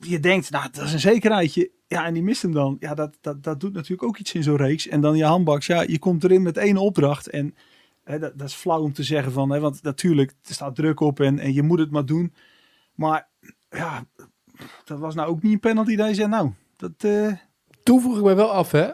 Je 0.00 0.20
denkt, 0.20 0.50
nou, 0.50 0.68
dat 0.70 0.84
is 0.84 0.92
een 0.92 1.00
zekerheidje. 1.00 1.70
Ja, 1.86 2.06
en 2.06 2.14
die 2.14 2.22
mist 2.22 2.42
hem 2.42 2.52
dan. 2.52 2.76
Ja, 2.80 2.94
dat, 2.94 3.18
dat, 3.20 3.42
dat 3.42 3.60
doet 3.60 3.72
natuurlijk 3.72 4.02
ook 4.02 4.18
iets 4.18 4.34
in 4.34 4.42
zo'n 4.42 4.56
reeks. 4.56 4.88
En 4.88 5.00
dan 5.00 5.16
je 5.16 5.24
handbaks, 5.24 5.66
ja, 5.66 5.82
je 5.82 5.98
komt 5.98 6.24
erin 6.24 6.42
met 6.42 6.56
één 6.56 6.76
opdracht. 6.76 7.28
En 7.28 7.54
He, 8.06 8.18
dat, 8.18 8.38
dat, 8.38 8.48
is 8.48 8.54
flauw 8.54 8.80
om 8.82 8.92
te 8.92 9.02
zeggen 9.02 9.32
van, 9.32 9.50
he, 9.50 9.60
want 9.60 9.82
natuurlijk, 9.82 10.30
er 10.48 10.54
staat 10.54 10.74
druk 10.74 11.00
op 11.00 11.20
en, 11.20 11.38
en 11.38 11.54
je 11.54 11.62
moet 11.62 11.78
het 11.78 11.90
maar 11.90 12.06
doen. 12.06 12.32
Maar 12.94 13.28
ja, 13.70 14.04
dat 14.84 14.98
was 14.98 15.14
nou 15.14 15.28
ook 15.28 15.42
niet 15.42 15.52
een 15.52 15.60
penalty 15.60 15.96
dat 15.96 16.08
je 16.08 16.14
zei, 16.14 16.28
nou, 16.28 16.50
dat... 16.76 16.92
Uh... 17.04 17.32
Toen 17.82 18.00
vroeg 18.00 18.16
ik 18.16 18.22
me 18.24 18.34
wel 18.34 18.50
af, 18.50 18.70
hè. 18.70 18.88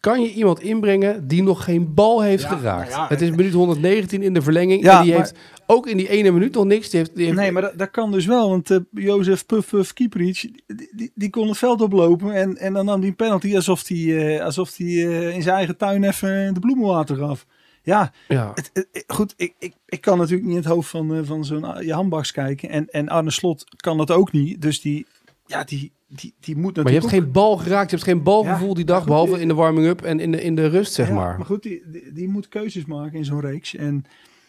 kan 0.00 0.22
je 0.22 0.32
iemand 0.32 0.60
inbrengen 0.60 1.26
die 1.28 1.42
nog 1.42 1.64
geen 1.64 1.94
bal 1.94 2.22
heeft 2.22 2.42
Ja, 2.42 2.48
geraakt. 2.48 2.90
nou 2.90 3.02
ja, 3.02 3.08
het 3.08 3.20
is 3.20 3.30
minuut 3.30 3.52
119 3.52 4.22
in 4.22 4.34
de 4.34 4.42
verlenging. 4.42 4.82
Ja, 4.82 4.96
en 4.98 5.02
die 5.04 5.12
maar- 5.12 5.20
heeft 5.20 5.38
ook 5.66 5.86
in 5.86 5.96
die 5.96 6.08
ene 6.08 6.30
minuut 6.30 6.54
nog 6.54 6.64
niks. 6.64 6.90
Die 6.90 6.98
heeft, 7.00 7.14
die 7.14 7.24
heeft, 7.24 7.36
Nee, 7.36 7.52
maar 7.52 7.62
dat, 7.62 7.78
dat 7.78 7.90
kan 7.90 8.12
dus 8.12 8.26
wel. 8.26 8.48
Want 8.48 8.70
eh 8.70 8.78
Jozef 8.90 9.46
Puff 9.46 9.68
Puff 9.68 9.92
die, 9.92 10.52
die, 10.94 11.12
die 11.14 11.30
kon 11.30 11.48
het 11.48 11.58
veld 11.58 11.80
oplopen. 11.80 12.32
En, 12.32 12.56
en 12.56 12.72
dan 12.72 12.84
nam 12.84 12.98
hij 12.98 13.08
een 13.08 13.16
penalty 13.16 13.54
alsof 13.56 13.88
hij 13.88 14.36
eh, 14.36 14.44
alsof 14.44 14.72
die, 14.72 15.32
in 15.32 15.42
zijn 15.42 15.56
eigen 15.56 15.76
tuin 15.76 16.04
even 16.04 16.54
de 16.54 16.60
bloemenwater 16.60 17.16
gaf. 17.16 17.46
Ja, 17.84 18.12
ja. 18.28 18.52
het, 18.54 18.70
het- 18.72 18.88
het- 18.92 19.04
goed, 19.06 19.34
ik, 19.36 19.54
ik, 19.58 19.74
ik 19.86 20.00
kan 20.00 20.18
natuurlijk 20.18 20.44
niet 20.46 20.56
in 20.56 20.62
het 20.62 20.72
hoofd 20.72 20.90
van, 20.90 21.14
eh, 21.14 21.20
van 21.24 21.44
zo'n 21.44 21.64
uh, 21.64 21.80
Jan 21.80 22.22
kijken. 22.32 22.68
En, 22.68 22.86
en 22.90 23.08
Arne 23.08 23.30
Slot 23.30 23.64
kan 23.76 23.96
dat 23.96 24.10
ook 24.10 24.32
niet. 24.32 24.62
Dus 24.62 24.80
die, 24.80 25.06
ja, 25.46 25.64
die, 25.64 25.92
die, 26.08 26.34
die 26.40 26.56
moet 26.56 26.76
Maar 26.76 26.84
je 26.84 26.92
natuurlijk 26.92 27.12
hebt 27.12 27.24
geen 27.24 27.32
bal 27.32 27.56
geraakt, 27.56 27.90
je 27.90 27.96
hebt 27.96 28.08
geen 28.08 28.22
balgevoel 28.22 28.68
Ja, 28.68 28.74
die 28.74 28.84
dag, 28.84 28.98
goed, 28.98 29.06
behalve 29.06 29.34
eh, 29.34 29.40
in 29.40 29.48
de 29.48 29.54
warming-up 29.54 30.02
en 30.02 30.20
in 30.20 30.30
de, 30.32 30.42
in 30.42 30.54
de 30.54 30.66
rust, 30.66 30.92
zeg 30.92 31.08
Ja, 31.08 31.14
maar. 31.14 31.36
Maar 31.36 31.46
goed, 31.46 31.62
die, 31.62 31.82
die, 31.86 32.12
die 32.12 32.28
moet 32.28 32.48
keuzes 32.48 32.84
maken 32.84 33.18
in 33.18 33.24
zo'n 33.24 33.40
reeks. 33.40 33.74
En 33.74 34.04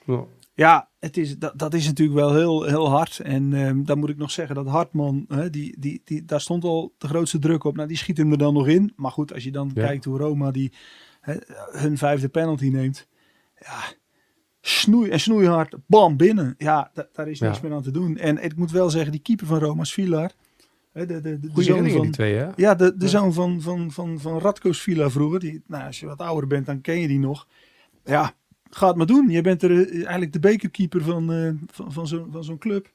Ja. 0.05 0.23
Ja, 0.53 0.89
het 0.99 1.17
is, 1.17 1.37
dat, 1.37 1.59
dat 1.59 1.73
is 1.73 1.85
natuurlijk 1.85 2.17
wel 2.19 2.33
heel, 2.35 2.63
heel 2.63 2.89
hard. 2.89 3.19
En 3.19 3.53
ehm 3.53 3.83
dan 3.83 3.99
moet 3.99 4.09
ik 4.09 4.17
nog 4.17 4.31
zeggen 4.31 4.55
dat 4.55 4.67
Hartman, 4.67 5.25
hè, 5.27 5.49
die, 5.49 5.75
die, 5.79 6.01
die, 6.05 6.25
daar 6.25 6.41
stond 6.41 6.63
al 6.63 6.93
de 6.97 7.07
grootste 7.07 7.39
druk 7.39 7.63
op. 7.63 7.75
Nou, 7.75 7.87
die 7.87 7.97
schiet 7.97 8.17
hem 8.17 8.31
er 8.31 8.37
dan 8.37 8.53
nog 8.53 8.67
in. 8.67 8.93
Maar 8.95 9.11
goed, 9.11 9.33
als 9.33 9.43
je 9.43 9.51
dan 9.51 9.73
kijkt 9.73 10.05
hoe 10.05 10.17
Roma 10.17 10.51
die, 10.51 10.71
hè, 11.21 11.33
hun 11.71 11.97
vijfde 11.97 12.29
penalty 12.29 12.67
neemt. 12.67 13.07
Ja, 13.59 13.83
snoei 14.61 15.09
en 15.09 15.19
snoeihard, 15.19 15.75
bam, 15.87 16.17
binnen. 16.17 16.55
Ja, 16.57 16.91
da- 16.93 17.07
daar 17.13 17.27
is 17.29 17.39
Ja. 17.39 17.47
niks 17.47 17.61
meer 17.61 17.73
aan 17.73 17.81
te 17.81 17.91
doen. 17.91 18.17
En 18.17 18.43
ik 18.43 18.55
moet 18.55 18.71
wel 18.71 18.89
zeggen, 18.89 19.11
die 19.11 19.21
keeper 19.21 19.45
van 19.47 19.59
Roma, 19.59 19.83
Svilar. 19.83 20.31
hè, 20.93 21.05
De, 21.05 21.21
de, 21.21 21.39
de, 21.39 21.51
de 21.53 21.63
zoon 21.63 21.89
van, 21.89 22.01
die 22.01 22.11
twee, 22.11 22.35
hè? 22.35 22.49
ja, 22.55 22.75
de, 22.75 22.97
de 22.97 23.05
Ja. 23.05 23.11
zoon 23.11 23.33
van, 23.33 23.61
van, 23.61 23.91
van, 23.91 24.19
van 24.19 24.39
Radko's 24.39 24.81
Villa 24.81 25.09
vroeger. 25.09 25.39
Die, 25.39 25.63
nou, 25.67 25.85
als 25.85 25.99
je 25.99 26.05
wat 26.05 26.19
ouder 26.19 26.47
bent, 26.47 26.65
dan 26.65 26.81
ken 26.81 26.99
je 26.99 27.07
die 27.07 27.19
nog. 27.19 27.47
Ja, 28.03 28.33
ga 28.69 28.87
het 28.87 28.95
maar 28.95 29.05
doen. 29.05 29.29
Je 29.29 29.41
bent 29.41 29.63
er 29.63 29.71
eh, 29.71 29.93
eigenlijk 29.95 30.33
de 30.33 30.39
bekerkeeper 30.39 31.01
van, 31.01 31.31
eh, 31.33 31.49
van, 31.67 31.91
van 31.93 32.07
zo'n 32.07 32.27
van 32.31 32.43
zo'n 32.43 32.57
club. 32.57 32.91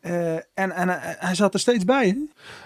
Eh, 0.00 0.34
en 0.34 0.42
en 0.54 0.88
hij- 0.88 1.16
hij 1.18 1.34
zat 1.34 1.54
er 1.54 1.60
steeds 1.60 1.84
bij. 1.84 2.06
Hè? 2.08 2.14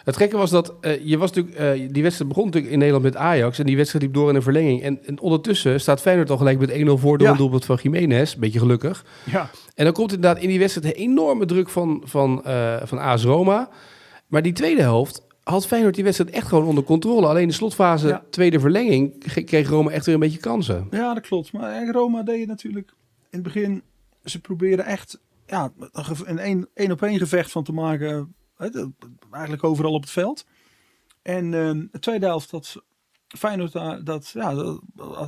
Het 0.05 0.17
gekke 0.17 0.37
was 0.37 0.51
dat 0.51 0.75
eh, 0.81 1.05
je 1.07 1.19
was 1.19 1.33
natuurlijk, 1.33 1.57
eh, 1.81 1.89
die 1.93 2.03
wedstrijd 2.03 2.29
begon 2.31 2.45
natuurlijk 2.45 2.73
in 2.73 2.79
Nederland 2.79 3.05
met 3.05 3.17
Ajax. 3.17 3.59
En 3.59 3.67
die 3.67 3.77
wedstrijd 3.77 4.05
liep 4.05 4.15
door 4.15 4.29
in 4.29 4.35
een 4.35 4.43
verlenging. 4.43 4.83
En, 4.83 4.99
en 5.07 5.21
ondertussen 5.21 5.81
staat 5.81 6.01
Feyenoord 6.01 6.31
al 6.31 6.37
gelijk 6.37 6.59
met 6.59 6.71
1-0 6.71 6.99
voor 6.99 7.19
door 7.19 7.27
Ja. 7.27 7.33
een 7.33 7.39
doelpunt 7.39 7.65
van 7.65 7.79
Jiménez. 7.83 8.35
Beetje 8.35 8.59
gelukkig. 8.59 9.05
Ja. 9.25 9.51
En 9.75 9.85
dan 9.85 9.93
komt 9.95 10.13
inderdaad 10.13 10.43
in 10.43 10.49
die 10.49 10.59
wedstrijd 10.59 10.87
een 10.97 11.03
enorme 11.03 11.45
druk 11.47 11.69
van, 11.69 12.03
van, 12.05 12.45
eh, 12.45 12.77
van 12.85 12.99
AS 12.99 13.25
Roma. 13.25 13.69
Maar 14.27 14.43
die 14.43 14.53
tweede 14.53 14.81
helft 14.81 15.23
had 15.43 15.67
Feyenoord 15.67 15.95
die 15.95 16.05
wedstrijd 16.05 16.31
echt 16.31 16.47
gewoon 16.49 16.65
onder 16.67 16.85
controle. 16.85 17.27
Alleen 17.27 17.49
de 17.49 17.55
slotfase, 17.55 18.09
Ja. 18.09 18.23
tweede 18.31 18.61
verlenging, 18.61 19.25
kreeg 19.45 19.69
Roma 19.69 19.91
echt 19.91 20.07
weer 20.07 20.15
een 20.15 20.21
beetje 20.21 20.39
kansen. 20.39 20.87
ja, 20.91 21.15
dat 21.15 21.27
klopt. 21.27 21.53
Maar 21.53 21.91
Roma 21.91 22.23
deed 22.23 22.47
natuurlijk 22.47 22.89
in 23.31 23.39
het 23.39 23.43
begin. 23.43 23.83
Ze 24.25 24.41
probeerden 24.41 24.85
echt 24.85 25.19
ja, 25.47 25.73
een 26.25 26.69
één- 26.75 26.93
op 26.93 27.03
één 27.03 27.19
gevecht 27.19 27.51
van 27.51 27.65
te 27.65 27.73
maken. 27.73 28.35
Eigenlijk 29.31 29.65
overal 29.65 29.93
op 29.93 30.01
het 30.01 30.11
veld. 30.11 30.47
En 31.23 31.45
eh, 31.45 31.71
de 31.91 31.99
tweede 31.99 32.27
helft 32.27 32.51
had 32.51 32.83
Feyenoord 33.39 33.73
daar, 33.73 34.05
dat, 34.05 34.29
ja, 34.29 34.55
dat, 34.55 34.81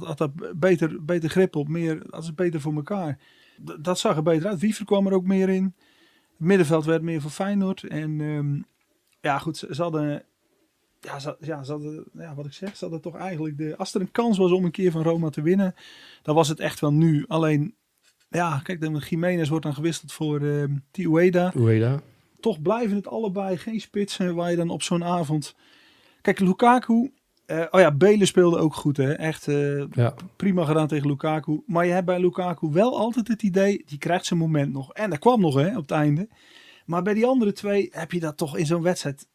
had, 0.03 0.19
daar 0.19 0.31
beter, 0.57 1.05
beter 1.05 1.31
grip 1.31 1.57
op. 1.57 1.69
Meer, 1.69 2.11
dat 2.11 2.23
is 2.23 2.35
beter 2.35 2.61
voor 2.61 2.75
elkaar. 2.75 3.19
Dat 3.81 3.99
zag 3.99 4.17
er 4.17 4.23
beter 4.23 4.49
uit. 4.49 4.61
Wiever 4.61 4.85
kwam 4.85 5.07
er 5.07 5.13
ook 5.13 5.27
meer 5.27 5.49
in. 5.49 5.75
Het 6.31 6.47
middenveld 6.47 6.85
werd 6.85 7.03
meer 7.03 7.21
voor 7.21 7.31
Feyenoord. 7.31 7.83
En 7.83 8.21
ehm, 8.21 8.63
ja, 9.21 9.39
goed, 9.39 9.57
ze, 9.57 9.83
hadden... 9.83 10.25
Ja, 11.01 11.37
ja, 11.41 11.63
ze 11.63 11.73
hadden, 11.73 12.05
ja, 12.13 12.35
wat 12.35 12.47
ik 12.47 12.53
zeg, 12.53 12.77
ze 12.77 12.85
hadden 12.85 13.01
toch 13.03 13.17
eigenlijk 13.17 13.59
de... 13.59 13.77
Als 13.77 13.95
er 13.95 14.01
een 14.01 14.11
kans 14.11 14.39
was 14.39 14.53
om 14.53 14.65
een 14.65 14.71
keer 14.71 14.91
van 14.91 15.03
Roma 15.03 15.29
te 15.29 15.43
winnen, 15.43 15.75
dan 16.23 16.35
was 16.35 16.49
het 16.49 16.61
echt 16.61 16.81
wel 16.81 16.93
nu. 16.93 17.25
Alleen, 17.29 17.75
ja, 18.37 18.61
kijk, 18.63 18.81
de 18.81 19.03
Jiménez 19.09 19.49
wordt 19.49 19.65
dan 19.65 19.75
gewisseld 19.75 20.13
voor 20.13 20.41
ehm 20.41 20.77
Ueda 20.93 21.51
Hoe 21.55 21.71
heet 21.71 21.81
dat? 21.81 22.03
toch 22.41 22.63
blijven 22.63 22.97
het 22.97 23.07
allebei 23.09 23.57
geen 23.57 23.81
spitsen 23.81 24.35
waar 24.35 24.51
je 24.51 24.57
dan 24.57 24.71
op 24.71 24.83
zo'n 24.83 25.05
avond... 25.05 25.55
Kijk, 26.21 26.41
Lukaku... 26.41 27.13
eh, 27.47 27.65
oh 27.71 27.81
ja, 27.81 27.93
Belen 27.93 28.27
speelde 28.27 28.59
ook 28.59 28.75
goed, 28.75 28.97
hè. 28.97 29.13
Echt 29.13 29.49
eh, 29.49 29.85
Ja. 29.93 30.15
prima 30.37 30.65
gedaan 30.65 30.87
tegen 30.87 31.09
Lukaku. 31.09 31.63
Maar 31.67 31.87
je 31.87 31.93
hebt 31.93 32.07
bij 32.07 32.21
Lukaku 32.21 32.69
wel 32.71 32.99
altijd 32.99 33.29
het 33.29 33.43
idee, 33.43 33.83
die 33.87 33.99
krijgt 33.99 34.27
zijn 34.27 34.39
moment 34.41 34.73
nog. 34.73 34.93
En 34.93 35.11
dat 35.11 35.19
kwam 35.19 35.41
nog, 35.41 35.55
hè, 35.55 35.69
op 35.69 35.83
het 35.83 35.91
einde. 35.91 36.29
Maar 36.87 37.03
bij 37.03 37.15
die 37.15 37.27
andere 37.27 37.53
twee 37.53 37.89
heb 37.93 38.13
je 38.13 38.21
dat 38.21 38.37
toch 38.37 38.57
in 38.57 38.67
zo'n 38.67 38.83
wedstrijd... 38.83 39.27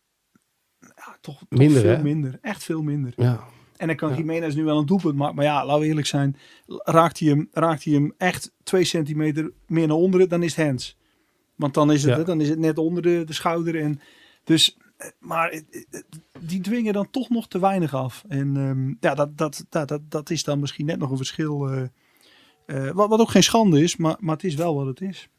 Ja, 0.79 1.17
toch, 1.21 1.39
toch 1.49 1.59
Minder, 1.59 1.81
veel 1.81 1.95
hè? 1.95 2.03
minder. 2.03 2.37
Echt 2.41 2.63
veel 2.63 2.81
minder. 2.81 3.13
Ja. 3.15 3.43
En 3.81 3.87
dan 3.87 3.95
kan 3.95 4.09
Ja. 4.09 4.15
Jiménez 4.15 4.55
nu 4.55 4.63
wel 4.63 4.77
een 4.77 4.85
doelpunt 4.85 5.15
maken. 5.15 5.35
Maar 5.35 5.45
ja, 5.45 5.65
laten 5.65 5.81
we 5.81 5.87
eerlijk 5.87 6.07
zijn. 6.07 6.37
Raakt 6.67 7.19
hij 7.19 7.29
hem, 7.29 7.49
raakt 7.51 7.83
hij 7.83 7.93
hem 7.93 8.13
echt 8.17 8.51
twee 8.63 8.83
centimeter 8.83 9.51
meer 9.67 9.87
naar 9.87 9.97
onderen, 9.97 10.29
dan 10.29 10.43
is 10.43 10.55
het 10.55 10.65
hands. 10.65 10.97
Want 11.55 11.73
dan 11.73 11.91
is 11.91 12.03
het, 12.03 12.17
Ja. 12.17 12.23
dan 12.23 12.41
is 12.41 12.49
het 12.49 12.59
net 12.59 12.77
onder 12.77 13.03
de, 13.03 13.23
de 13.25 13.33
schouder. 13.33 13.81
En 13.81 13.99
dus, 14.43 14.77
eh, 14.97 15.07
maar 15.19 15.49
eh, 15.49 15.59
eh, 15.89 16.01
die 16.39 16.61
dwingen 16.61 16.93
dan 16.93 17.09
toch 17.09 17.29
nog 17.29 17.47
te 17.47 17.59
weinig 17.59 17.93
af. 17.93 18.23
En 18.27 18.57
ehm, 18.57 18.93
ja, 18.99 19.15
dat, 19.15 19.37
dat, 19.37 19.65
dat, 19.69 19.87
dat, 19.87 20.01
dat 20.09 20.29
is 20.29 20.43
dan 20.43 20.59
misschien 20.59 20.85
net 20.85 20.99
nog 20.99 21.11
een 21.11 21.17
verschil. 21.17 21.57
wat, 22.93 23.09
wat 23.09 23.19
ook 23.19 23.29
geen 23.29 23.43
schande 23.43 23.81
is, 23.81 23.95
maar, 23.97 24.15
maar 24.19 24.35
het 24.35 24.43
is 24.43 24.55
wel 24.55 24.75
wat 24.75 24.85
het 24.85 25.01
is. 25.01 25.29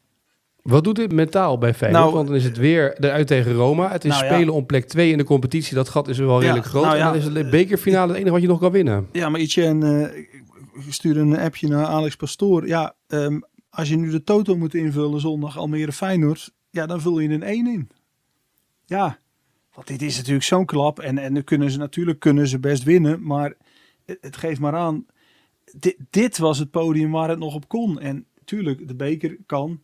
Wat 0.63 0.83
doet 0.83 0.95
dit 0.95 1.11
mentaal 1.11 1.57
bij 1.57 1.73
Feyenoord? 1.73 2.03
Nou, 2.03 2.15
Want 2.15 2.27
dan 2.27 2.35
is 2.35 2.43
het 2.43 2.57
weer 2.57 2.99
eruit 2.99 3.27
tegen 3.27 3.53
Roma. 3.53 3.91
Het 3.91 4.05
is 4.05 4.11
nou 4.11 4.25
ja. 4.25 4.33
spelen 4.33 4.53
om 4.53 4.65
plek 4.65 4.85
2 4.85 5.11
in 5.11 5.17
de 5.17 5.23
competitie. 5.23 5.75
Dat 5.75 5.89
gat 5.89 6.07
is 6.07 6.17
wel 6.17 6.41
redelijk 6.41 6.65
groot. 6.65 6.83
nou 6.83 6.97
ja. 6.97 7.01
En 7.01 7.07
dan 7.07 7.33
is 7.33 7.37
het 7.37 7.49
bekerfinale 7.49 8.07
het 8.07 8.15
enige 8.15 8.31
wat 8.31 8.41
je 8.41 8.47
nog 8.47 8.59
kan 8.59 8.71
winnen. 8.71 9.07
Ja, 9.11 9.29
maar 9.29 9.39
Etienne, 9.39 10.07
eh, 10.07 10.17
ik 10.17 10.43
ik 10.73 10.93
stuurde 10.93 11.19
een 11.19 11.39
appje 11.39 11.67
naar 11.67 11.85
Alex 11.85 12.15
Pastoor. 12.15 12.67
Ja, 12.67 12.95
ehm, 13.07 13.39
als 13.69 13.89
je 13.89 13.95
nu 13.95 14.09
de 14.09 14.23
toto 14.23 14.57
moet 14.57 14.73
invullen 14.73 15.19
zondag 15.19 15.57
Almere 15.57 15.91
Feyenoord, 15.91 16.53
ja, 16.69 16.85
dan 16.85 17.01
vul 17.01 17.19
je 17.19 17.29
een 17.29 17.43
1 17.43 17.67
in. 17.67 17.89
Ja, 18.85 19.19
want 19.73 19.87
dit 19.87 20.01
is 20.01 20.17
natuurlijk 20.17 20.45
zo'n 20.45 20.65
klap. 20.65 20.99
En, 20.99 21.17
en 21.17 21.33
dan 21.33 21.43
kunnen 21.43 21.71
ze 21.71 21.77
natuurlijk 21.77 22.19
kunnen 22.19 22.47
ze 22.47 22.59
best 22.59 22.83
winnen, 22.83 23.23
maar 23.23 23.53
het, 24.05 24.17
het 24.21 24.37
geeft 24.37 24.59
maar 24.59 24.75
aan. 24.75 25.05
Dit, 25.77 25.95
dit 26.09 26.37
was 26.37 26.59
het 26.59 26.71
podium 26.71 27.11
waar 27.11 27.29
het 27.29 27.39
nog 27.39 27.55
op 27.55 27.67
kon. 27.67 27.99
En 27.99 28.25
tuurlijk, 28.45 28.87
de 28.87 28.95
beker 28.95 29.37
kan. 29.45 29.81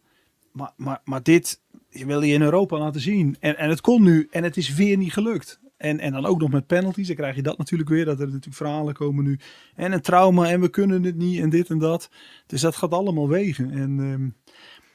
Maar, 0.60 0.72
maar, 0.76 1.02
maar 1.04 1.24
dit 1.24 1.62
je 1.90 2.06
wil 2.06 2.22
je 2.22 2.34
in 2.34 2.42
Europa 2.42 2.78
laten 2.78 3.02
zien. 3.02 3.38
En, 3.40 3.58
en 3.58 3.70
het 3.70 3.82
kon 3.82 4.04
nu 4.04 4.28
en 4.32 4.44
het 4.44 4.58
is 4.58 4.74
weer 4.74 4.98
niet 4.98 5.14
gelukt. 5.14 5.60
En, 5.78 6.00
en 6.00 6.12
dan 6.12 6.26
ook 6.26 6.40
nog 6.40 6.52
met 6.52 6.68
penalties. 6.68 7.08
Dan 7.08 7.16
krijg 7.16 7.36
je 7.36 7.42
dat 7.42 7.58
natuurlijk 7.58 7.90
weer. 7.90 8.06
Dat 8.06 8.20
er 8.20 8.26
natuurlijk 8.26 8.56
verhalen 8.56 8.94
komen 8.94 9.24
nu. 9.24 9.40
En 9.76 9.92
een 9.92 10.02
trauma 10.02 10.50
en 10.50 10.62
we 10.62 10.70
kunnen 10.70 11.04
het 11.04 11.16
niet 11.16 11.40
en 11.40 11.50
dit 11.50 11.70
en 11.70 11.78
dat. 11.78 12.10
Dus 12.48 12.62
dat 12.62 12.76
gaat 12.76 12.92
allemaal 12.92 13.30
wegen. 13.30 13.72
En 13.72 14.00
ehm, 14.00 14.30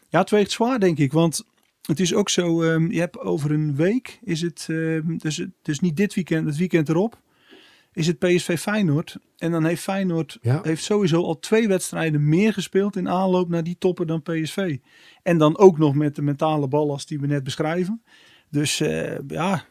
ja, 0.09 0.21
het 0.21 0.31
weegt 0.31 0.51
zwaar 0.51 0.81
denk 0.81 0.99
ik. 0.99 1.13
Want 1.13 1.45
het 1.83 2.01
is 2.01 2.15
ook 2.15 2.29
zo. 2.29 2.63
ehm, 2.63 2.91
je 2.91 2.99
hebt 2.99 3.19
over 3.19 3.51
een 3.51 3.77
week 3.77 4.19
is 4.23 4.41
het. 4.41 4.67
ehm, 4.71 5.17
dus, 5.17 5.47
dus 5.63 5.81
niet 5.81 5.97
dit 5.97 6.15
weekend, 6.15 6.47
het 6.47 6.57
weekend 6.57 6.89
erop. 6.89 7.21
Is 7.95 8.07
het 8.07 8.19
PSV 8.19 8.59
Feyenoord. 8.59 9.17
En 9.39 9.51
dan 9.51 9.65
heeft 9.65 9.83
Feyenoord 9.83 10.39
Ja. 10.43 10.61
heeft 10.63 10.85
sowieso 10.85 11.23
al 11.23 11.39
twee 11.39 11.69
wedstrijden 11.69 12.29
meer 12.29 12.53
gespeeld 12.53 12.97
in 12.97 13.09
aanloop 13.09 13.49
naar 13.49 13.65
die 13.65 13.77
toppen 13.79 14.07
dan 14.07 14.23
PSV. 14.23 14.77
En 15.23 15.39
dan 15.39 15.59
ook 15.59 15.79
nog 15.79 15.95
met 15.95 16.15
de 16.15 16.23
mentale 16.23 16.69
ballast 16.69 17.09
die 17.09 17.21
we 17.21 17.27
net 17.27 17.45
beschrijven. 17.45 18.03
Dus 18.51 18.81
eh, 18.81 19.19
ja, 19.29 19.65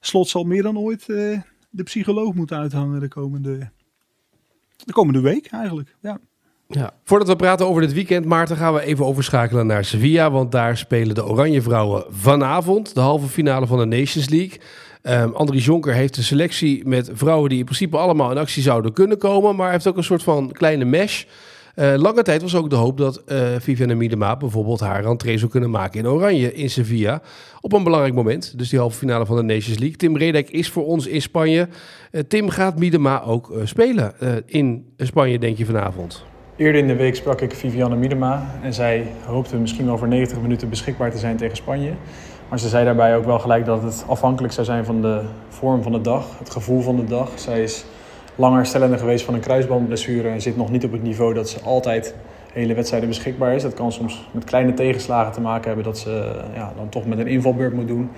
Slot 0.00 0.28
zal 0.28 0.44
meer 0.44 0.62
dan 0.62 0.78
ooit 0.78 1.08
eh, 1.08 1.40
de 1.70 1.82
psycholoog 1.82 2.34
moeten 2.34 2.58
uithangen 2.58 3.00
de 3.00 3.08
komende, 3.08 3.70
de 4.84 4.92
komende 4.92 5.20
week 5.20 5.46
eigenlijk. 5.46 5.96
Ja. 6.00 6.18
Ja. 6.68 6.94
Voordat 7.04 7.28
we 7.28 7.36
praten 7.36 7.66
over 7.66 7.82
dit 7.82 7.92
weekend, 7.92 8.24
Maarten, 8.24 8.56
gaan 8.56 8.74
we 8.74 8.80
even 8.80 9.04
overschakelen 9.04 9.66
naar 9.66 9.84
Sevilla. 9.84 10.30
Want 10.30 10.52
daar 10.52 10.76
spelen 10.76 11.14
de 11.14 11.26
Oranje 11.26 11.62
Vrouwen 11.62 12.04
vanavond 12.08 12.94
de 12.94 13.00
halve 13.00 13.26
finale 13.26 13.66
van 13.66 13.78
de 13.78 13.96
Nations 13.96 14.28
League. 14.28 14.58
Ehm 15.04 15.30
Andrie 15.32 15.60
Jonker 15.60 15.94
heeft 15.94 16.16
een 16.16 16.22
selectie 16.22 16.88
met 16.88 17.10
vrouwen 17.12 17.48
die 17.48 17.58
in 17.58 17.64
principe 17.64 17.96
allemaal 17.96 18.30
in 18.30 18.38
actie 18.38 18.62
zouden 18.62 18.92
kunnen 18.92 19.18
komen. 19.18 19.56
Maar 19.56 19.70
heeft 19.70 19.86
ook 19.86 19.96
een 19.96 20.04
soort 20.04 20.22
van 20.22 20.52
kleine 20.52 20.84
mesh. 20.84 21.24
Eh, 21.74 21.94
lange 21.96 22.22
tijd 22.22 22.42
was 22.42 22.54
ook 22.54 22.70
de 22.70 22.76
hoop 22.76 22.98
dat 22.98 23.22
eh 23.26 23.48
Viviane 23.58 23.94
Miedema 23.94 24.36
bijvoorbeeld 24.36 24.80
haar 24.80 25.02
rentree 25.02 25.38
zou 25.38 25.50
kunnen 25.50 25.70
maken 25.70 26.00
in 26.00 26.08
Oranje 26.08 26.54
in 26.54 26.70
Sevilla. 26.70 27.22
Op 27.60 27.72
een 27.72 27.82
belangrijk 27.82 28.14
moment, 28.14 28.58
dus 28.58 28.68
die 28.68 28.78
halve 28.78 28.98
finale 28.98 29.26
van 29.26 29.36
de 29.36 29.42
Nations 29.42 29.78
League. 29.78 29.96
Tim 29.96 30.16
Redek 30.16 30.50
is 30.50 30.70
voor 30.70 30.86
ons 30.86 31.06
in 31.06 31.22
Spanje. 31.22 31.68
Eh, 32.10 32.20
Tim, 32.28 32.48
gaat 32.48 32.78
Miedema 32.78 33.22
ook 33.22 33.52
spelen 33.64 34.14
in 34.46 34.86
Spanje, 34.96 35.38
denk 35.38 35.56
je 35.56 35.64
vanavond? 35.64 36.24
Eerder 36.56 36.80
in 36.80 36.86
de 36.86 36.96
week 36.96 37.14
sprak 37.14 37.40
ik 37.40 37.54
Viviane 37.54 37.96
Miedema 37.96 38.54
en 38.62 38.74
zij 38.74 39.06
hoopte 39.26 39.56
misschien 39.56 39.98
voor 39.98 40.08
90 40.08 40.40
minuten 40.40 40.68
beschikbaar 40.68 41.10
te 41.10 41.18
zijn 41.18 41.36
tegen 41.36 41.56
Spanje. 41.56 41.92
Maar 42.48 42.58
ze 42.58 42.68
zei 42.68 42.84
daarbij 42.84 43.16
ook 43.16 43.24
wel 43.24 43.38
gelijk 43.38 43.64
dat 43.64 43.82
het 43.82 44.04
afhankelijk 44.06 44.52
zou 44.52 44.66
zijn 44.66 44.84
van 44.84 45.02
de 45.02 45.20
vorm 45.48 45.82
van 45.82 45.92
de 45.92 46.00
dag, 46.00 46.38
het 46.38 46.50
gevoel 46.50 46.80
van 46.80 46.96
de 46.96 47.04
dag. 47.04 47.30
Zij 47.34 47.62
is 47.62 47.84
langer 48.34 48.56
herstellende 48.56 48.98
geweest 48.98 49.24
van 49.24 49.34
een 49.34 49.40
kruisbandblessure 49.40 50.28
en 50.28 50.40
zit 50.40 50.56
nog 50.56 50.70
niet 50.70 50.84
op 50.84 50.92
het 50.92 51.02
niveau 51.02 51.34
dat 51.34 51.48
ze 51.48 51.60
altijd 51.60 52.14
hele 52.52 52.74
wedstrijden 52.74 53.08
beschikbaar 53.08 53.54
is. 53.54 53.62
Dat 53.62 53.74
kan 53.74 53.92
soms 53.92 54.28
met 54.30 54.44
kleine 54.44 54.74
tegenslagen 54.74 55.32
te 55.32 55.40
maken 55.40 55.66
hebben 55.66 55.84
dat 55.84 55.98
ze 55.98 56.42
ja, 56.54 56.72
dan 56.76 56.88
toch 56.88 57.06
met 57.06 57.18
een 57.18 57.26
invalbeurt 57.26 57.74
moet 57.74 57.88
doen. 57.88 58.10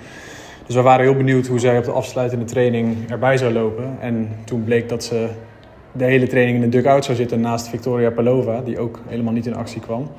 Dus 0.65 0.75
we 0.75 0.81
waren 0.81 1.05
heel 1.05 1.15
benieuwd 1.15 1.47
hoe 1.47 1.59
zij 1.59 1.77
op 1.77 1.83
de 1.83 1.91
afsluitende 1.91 2.45
training 2.45 3.09
erbij 3.09 3.37
zou 3.37 3.53
lopen. 3.53 3.97
En 3.99 4.29
toen 4.45 4.63
bleek 4.63 4.89
dat 4.89 5.03
ze 5.03 5.27
de 5.91 6.03
hele 6.03 6.27
training 6.27 6.55
in 6.63 6.69
de 6.69 6.77
dugout 6.77 7.05
zou 7.05 7.17
zitten 7.17 7.39
naast 7.39 7.67
Victoria 7.67 8.11
Pelova, 8.11 8.61
die 8.61 8.79
ook 8.79 8.99
helemaal 9.07 9.33
niet 9.33 9.45
in 9.45 9.55
actie 9.55 9.81
kwam. 9.81 10.09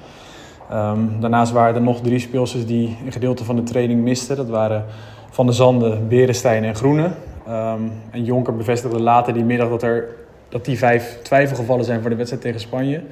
Ehm, 0.71 0.99
daarnaast 1.21 1.53
waren 1.53 1.75
er 1.75 1.83
nog 1.83 2.01
drie 2.01 2.19
speelsters 2.19 2.67
die 2.67 2.97
een 3.05 3.13
gedeelte 3.13 3.45
van 3.45 3.57
de 3.57 3.63
training 3.63 4.03
misten. 4.03 4.37
Dat 4.37 4.49
waren 4.49 4.85
Van 5.31 5.47
de 5.47 5.53
Zanden, 5.53 6.09
Berenstein 6.09 6.65
en 6.65 6.75
Groene. 6.75 7.11
Ehm, 7.47 7.83
en 8.11 8.25
Jonker 8.25 8.57
bevestigde 8.57 9.01
later 9.01 9.33
die 9.33 9.45
middag 9.45 9.69
dat, 9.69 9.83
er, 9.83 10.09
dat 10.49 10.65
die 10.65 10.79
vijf 10.79 11.19
twijfelgevallen 11.23 11.85
zijn 11.85 12.01
voor 12.01 12.11
de 12.11 12.17
wedstrijd 12.17 12.43
tegen 12.43 12.61
Spanje. 12.61 13.03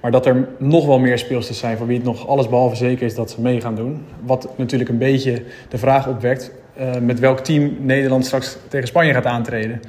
Maar 0.00 0.10
dat 0.10 0.26
er 0.26 0.48
nog 0.58 0.86
wel 0.86 0.98
meer 0.98 1.18
speelsters 1.18 1.58
zijn 1.58 1.76
voor 1.76 1.86
wie 1.86 1.96
het 1.96 2.06
nog 2.06 2.28
alles 2.28 2.48
behalve 2.48 2.76
zeker 2.76 3.06
is 3.06 3.14
dat 3.14 3.30
ze 3.30 3.40
mee 3.40 3.60
gaan 3.60 3.74
doen. 3.74 4.04
Wat 4.24 4.48
natuurlijk 4.56 4.90
een 4.90 4.98
beetje 4.98 5.42
de 5.68 5.78
vraag 5.78 6.08
opwekt 6.08 6.52
uh, 6.80 6.94
met 7.00 7.18
welk 7.18 7.40
team 7.40 7.76
Nederland 7.80 8.26
straks 8.26 8.56
tegen 8.68 8.86
Spanje 8.86 9.12
gaat 9.12 9.26
aantreden. 9.26 9.80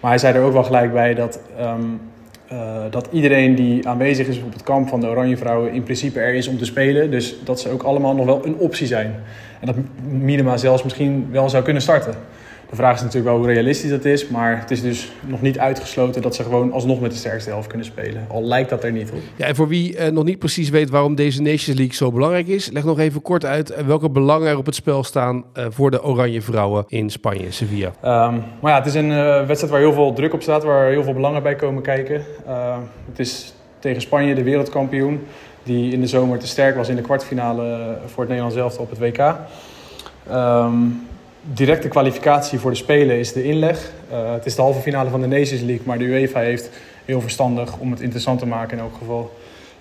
Maar 0.00 0.10
hij 0.10 0.18
zei 0.18 0.34
er 0.34 0.42
ook 0.42 0.52
wel 0.52 0.64
gelijk 0.64 0.92
bij 0.92 1.14
dat, 1.14 1.40
um, 1.60 2.00
uh, 2.52 2.82
dat 2.90 3.08
iedereen 3.12 3.54
die 3.54 3.88
aanwezig 3.88 4.26
is 4.26 4.42
op 4.42 4.52
het 4.52 4.62
kamp 4.62 4.88
van 4.88 5.00
de 5.00 5.06
Oranje 5.06 5.36
Vrouwen 5.36 5.72
in 5.72 5.82
principe 5.82 6.20
er 6.20 6.34
is 6.34 6.48
om 6.48 6.58
te 6.58 6.64
spelen. 6.64 7.10
Dus 7.10 7.34
dat 7.44 7.60
ze 7.60 7.68
ook 7.68 7.82
allemaal 7.82 8.14
nog 8.14 8.26
wel 8.26 8.46
een 8.46 8.56
optie 8.56 8.86
zijn. 8.86 9.14
En 9.60 9.66
dat 9.66 9.76
Minima 10.02 10.56
zelfs 10.56 10.82
misschien 10.82 11.28
wel 11.30 11.48
zou 11.48 11.64
kunnen 11.64 11.82
starten. 11.82 12.14
De 12.72 12.78
vraag 12.78 12.94
is 12.94 13.00
natuurlijk 13.00 13.34
wel 13.34 13.36
hoe 13.36 13.52
realistisch 13.52 13.90
dat 13.90 14.04
is. 14.04 14.28
Maar 14.28 14.58
het 14.58 14.70
is 14.70 14.82
dus 14.82 15.12
nog 15.26 15.42
niet 15.42 15.58
uitgesloten 15.58 16.22
dat 16.22 16.34
ze 16.34 16.42
gewoon 16.42 16.72
alsnog 16.72 17.00
met 17.00 17.10
de 17.10 17.16
sterkste 17.16 17.50
helft 17.50 17.66
kunnen 17.66 17.86
spelen. 17.86 18.26
Al 18.28 18.44
lijkt 18.44 18.70
dat 18.70 18.84
er 18.84 18.92
niet 18.92 19.10
op. 19.10 19.18
Ja, 19.36 19.46
en 19.46 19.54
voor 19.54 19.68
wie 19.68 19.96
uh, 19.96 20.06
nog 20.06 20.24
niet 20.24 20.38
precies 20.38 20.68
weet 20.68 20.90
waarom 20.90 21.14
deze 21.14 21.42
Nations 21.42 21.78
League 21.78 21.94
zo 21.94 22.12
belangrijk 22.12 22.46
is, 22.46 22.70
leg 22.70 22.84
nog 22.84 22.98
even 22.98 23.22
kort 23.22 23.44
uit 23.44 23.84
welke 23.84 24.10
belangen 24.10 24.48
er 24.48 24.56
op 24.56 24.66
het 24.66 24.74
spel 24.74 25.04
staan 25.04 25.44
uh, 25.54 25.66
voor 25.68 25.90
de 25.90 26.04
Oranje 26.04 26.42
Vrouwen 26.42 26.84
in 26.88 27.10
Spanje, 27.10 27.50
Sevilla. 27.50 27.86
Um, 27.86 28.42
maar 28.60 28.72
ja, 28.72 28.76
het 28.76 28.86
is 28.86 28.94
een 28.94 29.10
uh, 29.10 29.46
wedstrijd 29.46 29.70
waar 29.70 29.80
heel 29.80 29.92
veel 29.92 30.12
druk 30.12 30.32
op 30.32 30.42
staat, 30.42 30.64
waar 30.64 30.88
heel 30.88 31.04
veel 31.04 31.14
belangen 31.14 31.42
bij 31.42 31.54
komen 31.54 31.82
kijken. 31.82 32.24
het 33.08 33.18
is 33.18 33.54
tegen 33.78 34.00
Spanje 34.00 34.34
de 34.34 34.42
wereldkampioen, 34.42 35.20
die 35.62 35.92
in 35.92 36.00
de 36.00 36.06
zomer 36.06 36.38
te 36.38 36.46
sterk 36.46 36.76
was 36.76 36.88
in 36.88 36.96
de 36.96 37.02
kwartfinale 37.02 37.96
voor 38.06 38.18
het 38.24 38.28
Nederlands 38.28 38.56
elftal 38.56 38.84
op 38.84 38.90
het 38.90 38.98
WK. 38.98 39.34
Um, 40.30 41.10
directe 41.42 41.88
kwalificatie 41.88 42.58
voor 42.58 42.70
de 42.70 42.76
Spelen 42.76 43.18
is 43.18 43.32
de 43.32 43.44
inleg. 43.44 43.92
Uh, 44.12 44.32
het 44.32 44.46
is 44.46 44.54
de 44.54 44.62
halve 44.62 44.80
finale 44.80 45.10
van 45.10 45.20
de 45.20 45.26
Nations 45.26 45.60
League, 45.60 45.86
maar 45.86 45.98
de 45.98 46.04
UEFA 46.04 46.40
heeft 46.40 46.70
heel 47.04 47.20
verstandig 47.20 47.78
om 47.78 47.90
het 47.90 48.00
interessant 48.00 48.38
te 48.38 48.46
maken 48.46 48.76
in 48.76 48.82
elk 48.82 48.94
geval. 48.98 49.32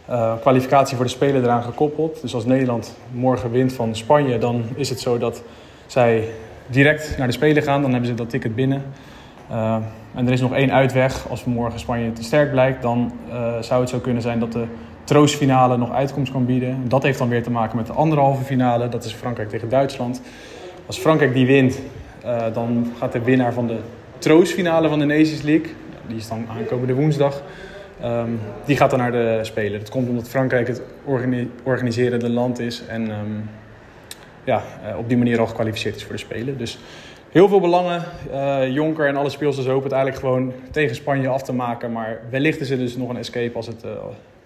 Uh, 0.10 0.34
kwalificatie 0.39 0.95
voor 0.95 1.06
de 1.06 1.12
Spelen 1.12 1.43
eraan 1.43 1.63
gekoppeld. 1.63 2.21
Dus 2.21 2.34
als 2.34 2.45
Nederland 2.45 2.95
morgen 3.12 3.52
wint 3.52 3.74
van 3.74 3.95
Spanje, 3.95 4.38
dan 4.38 4.63
is 4.76 4.89
het 4.89 5.00
zo 5.00 5.17
dat 5.17 5.43
zij 5.88 6.24
direct 6.67 7.17
naar 7.17 7.28
de 7.28 7.34
Spelen 7.34 7.63
gaan. 7.63 7.82
Dan 7.82 7.91
hebben 7.91 8.10
ze 8.10 8.15
dat 8.15 8.30
ticket 8.30 8.56
binnen. 8.56 8.84
Uh, 9.52 9.76
en 10.15 10.28
er 10.28 10.34
is 10.34 10.41
nog 10.41 10.54
één 10.54 10.71
uitweg. 10.71 11.30
Als 11.30 11.43
morgen 11.43 11.80
Spanje 11.80 12.13
te 12.13 12.24
sterk 12.24 12.52
blijkt, 12.52 12.82
dan 12.82 13.12
zou 13.60 13.82
het 13.82 13.89
zo 13.89 14.00
kunnen 14.00 14.21
zijn 14.21 14.39
dat 14.39 14.52
de 14.52 14.65
troostfinale 15.04 15.78
nog 15.78 15.91
uitkomst 15.91 16.32
kan 16.32 16.45
bieden. 16.45 16.84
Dat 16.88 17.04
heeft 17.04 17.17
dan 17.17 17.30
weer 17.30 17.43
te 17.43 17.52
maken 17.52 17.78
met 17.78 17.88
de 17.88 17.93
andere 17.93 18.21
halve 18.21 18.43
finale. 18.43 18.89
Dat 18.89 19.04
is 19.04 19.13
Frankrijk 19.13 19.50
tegen 19.50 19.69
Duitsland. 19.69 20.21
Als 20.86 21.00
Frankrijk 21.00 21.34
die 21.34 21.46
wint, 21.46 21.80
uh, 22.26 22.44
dan 22.54 22.94
gaat 22.98 23.12
de 23.12 23.22
winnaar 23.22 23.54
van 23.54 23.67
de 23.67 23.78
troostfinale 24.17 24.89
van 24.89 25.00
de 25.00 25.06
Nations 25.06 25.41
League, 25.41 25.67
die 26.08 26.17
is 26.17 26.28
dan 26.28 26.46
aankomende 26.58 26.94
woensdag, 26.94 27.44
um, 28.04 28.39
die 28.65 28.78
gaat 28.78 28.89
dan 28.89 29.00
naar 29.00 29.12
de 29.12 29.39
Spelen. 29.41 29.80
Dat 29.80 29.89
komt 29.89 30.10
omdat 30.10 30.30
Frankrijk 30.30 30.67
het 30.67 30.82
organi 31.06 31.50
organiserende 31.63 32.30
land 32.30 32.60
is 32.60 32.84
en 32.88 33.02
um, 33.02 33.50
ja, 34.44 34.63
uh, 34.86 34.98
op 34.98 35.08
die 35.08 35.17
manier 35.17 35.39
al 35.39 35.48
gekwalificeerd 35.48 35.96
is 35.96 36.04
voor 36.04 36.13
de 36.13 36.20
Spelen. 36.20 36.58
Dus 36.58 36.80
heel 37.30 37.48
veel 37.48 37.60
belangen. 37.60 38.04
Uh, 38.32 38.70
Jonker 38.70 39.08
en 39.08 39.15
alle 39.15 39.30
speelsters 39.30 39.67
hopen 39.67 39.84
het 39.84 39.91
eigenlijk 39.91 40.26
gewoon 40.26 40.54
tegen 40.72 40.96
Spanje 40.96 41.28
af 41.28 41.44
te 41.44 41.54
maken. 41.54 41.91
Maar 41.91 42.20
wellicht 42.30 42.60
is 42.60 42.70
er 42.70 42.78
dus 42.78 42.98
nog 42.98 43.10
een 43.10 43.17
escape 43.17 43.56
als 43.56 43.67
het 43.67 43.86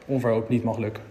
onverhoopt 0.05 0.49
niet 0.49 0.63
mag 0.63 0.77
lukken. 0.77 1.03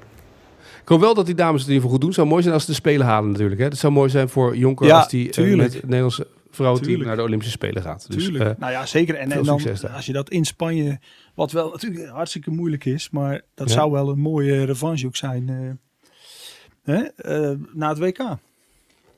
Ik 0.84 0.90
hoop 0.90 1.00
wel 1.00 1.14
dat 1.14 1.26
die 1.26 1.34
dames 1.34 1.60
het 1.60 1.68
in 1.70 1.74
ieder 1.74 1.90
geval 1.90 1.90
goed 1.90 2.00
doen. 2.00 2.08
Het 2.08 2.18
zou 2.18 2.28
mooi 2.28 2.42
zijn 2.42 2.54
als 2.54 2.64
ze 2.64 2.70
de 2.70 2.76
Spelen 2.76 3.06
halen 3.06 3.30
natuurlijk. 3.30 3.60
Hè. 3.60 3.66
Het 3.66 3.78
zou 3.78 3.92
mooi 3.92 4.10
zijn 4.10 4.28
voor 4.28 4.56
Jonker 4.56 4.86
ja, 4.86 4.96
als 4.96 5.08
die 5.08 5.38
uh, 5.38 5.56
met 5.56 5.74
het 5.74 5.82
Nederlandse 5.82 6.26
vrouwenteam 6.50 7.02
naar 7.02 7.16
de 7.16 7.22
Olympische 7.22 7.52
Spelen 7.52 7.82
gaat. 7.82 8.06
Dus, 8.08 8.24
tuurlijk. 8.24 8.44
Uh, 8.44 8.50
nou 8.58 8.72
ja, 8.72 8.86
zeker. 8.86 9.14
En, 9.14 9.32
en 9.32 9.42
dan, 9.42 9.60
als 9.94 10.06
je 10.06 10.12
dat 10.12 10.30
in 10.30 10.44
Spanje, 10.44 10.98
wat 11.34 11.52
wel 11.52 11.70
natuurlijk 11.70 12.08
hartstikke 12.08 12.50
moeilijk 12.50 12.84
is, 12.84 13.10
maar 13.10 13.40
dat 13.54 13.68
ja. 13.68 13.74
zou 13.74 13.90
wel 13.90 14.08
een 14.08 14.18
mooie 14.18 14.64
revanche 14.64 15.06
ook 15.06 15.16
zijn 15.16 15.48
uh, 15.48 16.94
hè? 16.94 17.54
na 17.72 17.88
het 17.88 17.98
WK. 17.98 18.36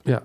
Ja, 0.02 0.22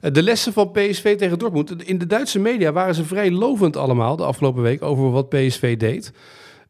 de 0.00 0.22
lessen 0.22 0.52
van 0.52 0.70
PSV 0.70 1.16
tegen 1.16 1.38
Dortmund. 1.38 1.82
In 1.86 1.98
de 1.98 2.06
Duitse 2.06 2.38
media 2.38 2.72
waren 2.72 2.94
ze 2.94 3.04
vrij 3.04 3.30
lovend 3.30 3.76
allemaal 3.76 4.16
de 4.16 4.24
afgelopen 4.24 4.62
week 4.62 4.82
over 4.82 5.10
wat 5.10 5.28
PSV 5.28 5.76
deed. 5.76 6.12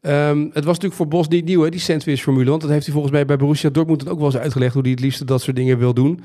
Um, 0.05 0.43
het 0.43 0.63
was 0.63 0.65
natuurlijk 0.65 0.93
voor 0.93 1.07
Bos 1.07 1.27
niet 1.27 1.45
nieuw, 1.45 1.69
die 1.69 1.79
sandwich-formule. 1.79 2.49
Want 2.49 2.61
dat 2.61 2.69
heeft 2.69 2.83
hij 2.83 2.93
volgens 2.93 3.13
mij 3.13 3.25
bij 3.25 3.37
Borussia 3.37 3.69
Dortmund 3.69 4.09
ook 4.09 4.17
wel 4.17 4.25
eens 4.25 4.37
uitgelegd... 4.37 4.73
hoe 4.73 4.81
hij 4.81 4.91
het 4.91 4.99
liefst 4.99 5.27
dat 5.27 5.41
soort 5.41 5.55
dingen 5.55 5.77
wil 5.77 5.93
doen. 5.93 6.21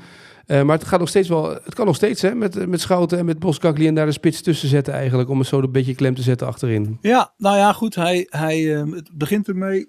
Uh, 0.47 0.61
maar 0.63 0.77
het, 0.77 0.87
gaat 0.87 0.99
nog 0.99 1.09
steeds 1.09 1.29
wel, 1.29 1.49
het 1.49 1.73
kan 1.73 1.85
nog 1.85 1.95
steeds 1.95 2.21
hè, 2.21 2.35
met, 2.35 2.67
met 2.67 2.81
Schouten 2.81 3.17
en 3.17 3.25
met 3.25 3.39
Boskakli... 3.39 3.87
en 3.87 3.95
daar 3.95 4.05
de 4.05 4.11
spits 4.11 4.41
tussen 4.41 4.69
zetten 4.69 4.93
eigenlijk... 4.93 5.29
om 5.29 5.39
het 5.39 5.47
zo 5.47 5.59
een 5.59 5.71
beetje 5.71 5.95
klem 5.95 6.15
te 6.15 6.21
zetten 6.21 6.47
achterin. 6.47 6.97
Ja, 7.01 7.33
nou 7.37 7.57
ja, 7.57 7.73
goed. 7.73 7.95
Hij, 7.95 8.27
hij, 8.29 8.75
um, 8.75 8.93
het 8.93 9.09
begint 9.13 9.47
ermee... 9.47 9.79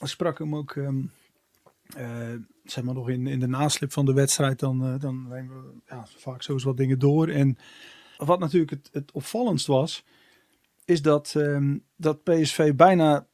Ik 0.00 0.06
sprak 0.06 0.38
hem 0.38 0.56
ook... 0.56 0.74
Um, 0.74 1.10
uh, 1.98 2.04
zeg 2.64 2.84
maar 2.84 2.94
nog 2.94 3.08
in, 3.08 3.26
in 3.26 3.40
de 3.40 3.48
naslip 3.48 3.92
van 3.92 4.04
de 4.04 4.12
wedstrijd... 4.12 4.58
dan, 4.58 4.86
uh, 4.86 5.00
dan 5.00 5.28
we 5.28 5.44
ja, 5.88 6.06
vaak 6.16 6.48
eens 6.48 6.64
wat 6.64 6.76
dingen 6.76 6.98
door. 6.98 7.28
En 7.28 7.58
wat 8.16 8.38
natuurlijk 8.38 8.70
het, 8.70 8.88
het 8.92 9.12
opvallendst 9.12 9.66
was... 9.66 10.04
is 10.84 11.02
dat, 11.02 11.36
dat 11.96 12.22
PSV 12.22 12.74
bijna 12.74 13.26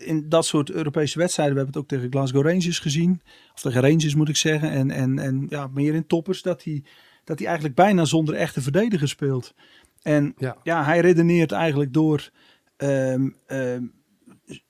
in 0.00 0.28
dat 0.28 0.46
soort 0.46 0.70
Europese 0.70 1.18
wedstrijden, 1.18 1.54
we 1.54 1.60
hebben 1.62 1.80
het 1.80 1.92
ook 1.92 1.98
tegen 1.98 2.12
Glasgow 2.12 2.46
Rangers 2.46 2.78
gezien, 2.78 3.20
of 3.54 3.60
tegen 3.60 3.80
Rangers 3.80 4.14
moet 4.14 4.28
ik 4.28 4.36
zeggen, 4.36 4.70
en, 4.70 4.90
en, 4.90 5.18
en 5.18 5.46
ja, 5.48 5.66
meer 5.66 5.94
in 5.94 6.06
toppers, 6.06 6.42
dat 6.42 6.64
hij, 6.64 6.82
dat 7.24 7.38
hij 7.38 7.46
eigenlijk 7.46 7.76
bijna 7.76 8.04
zonder 8.04 8.34
echte 8.34 8.62
verdediger 8.62 9.08
speelt. 9.08 9.54
En 10.02 10.34
ja, 10.36 10.56
ja 10.62 10.84
hij 10.84 11.00
redeneert 11.00 11.52
eigenlijk 11.52 11.92
door 11.92 12.30
um, 12.76 13.36
um, 13.46 13.92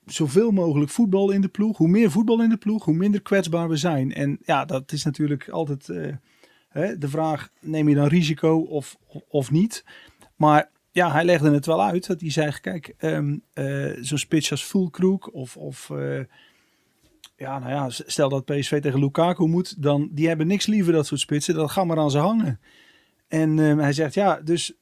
zoveel 0.05 0.51
mogelijk 0.51 0.91
voetbal 0.91 1.31
in 1.31 1.41
de 1.41 1.47
ploeg. 1.47 1.77
Hoe 1.77 1.87
meer 1.87 2.11
voetbal 2.11 2.41
in 2.41 2.49
de 2.49 2.57
ploeg, 2.57 2.85
hoe 2.85 2.93
minder 2.93 3.21
kwetsbaar 3.21 3.69
we 3.69 3.75
zijn. 3.75 4.13
En 4.13 4.39
ja, 4.43 4.65
dat 4.65 4.91
is 4.91 5.03
natuurlijk 5.03 5.49
altijd 5.49 5.87
uh, 5.87 6.13
hè, 6.69 6.97
de 6.97 7.09
vraag, 7.09 7.49
neem 7.59 7.89
je 7.89 7.95
dan 7.95 8.07
risico 8.07 8.59
of, 8.59 8.97
of 9.27 9.51
niet? 9.51 9.85
Maar 10.35 10.70
ja, 10.91 11.11
hij 11.11 11.23
legde 11.23 11.51
het 11.51 11.65
wel 11.65 11.83
uit. 11.83 12.07
Dat 12.07 12.21
hij 12.21 12.31
zei, 12.31 12.51
kijk, 12.61 12.95
um, 12.99 13.43
zo'n 14.01 14.17
spits 14.17 14.51
als 14.51 14.63
Fulkroek 14.63 15.33
of... 15.33 15.57
of 15.57 15.89
uh, 15.89 16.23
ja, 17.35 17.59
nou 17.59 17.71
ja, 17.71 17.89
stel 17.89 18.29
dat 18.29 18.45
PSV 18.45 18.81
tegen 18.81 18.99
Lukaku 18.99 19.47
moet, 19.47 19.81
dan 19.81 20.09
die 20.11 20.27
hebben 20.27 20.47
niks 20.47 20.65
liever 20.65 20.93
dat 20.93 21.05
soort 21.05 21.19
spitsen. 21.19 21.55
Dat 21.55 21.71
gaan 21.71 21.87
maar 21.87 21.97
aan 21.97 22.11
ze 22.11 22.17
hangen. 22.17 22.59
En 23.27 23.57
um, 23.57 23.79
hij 23.79 23.93
zegt, 23.93 24.13
ja, 24.13 24.41
dus 24.41 24.73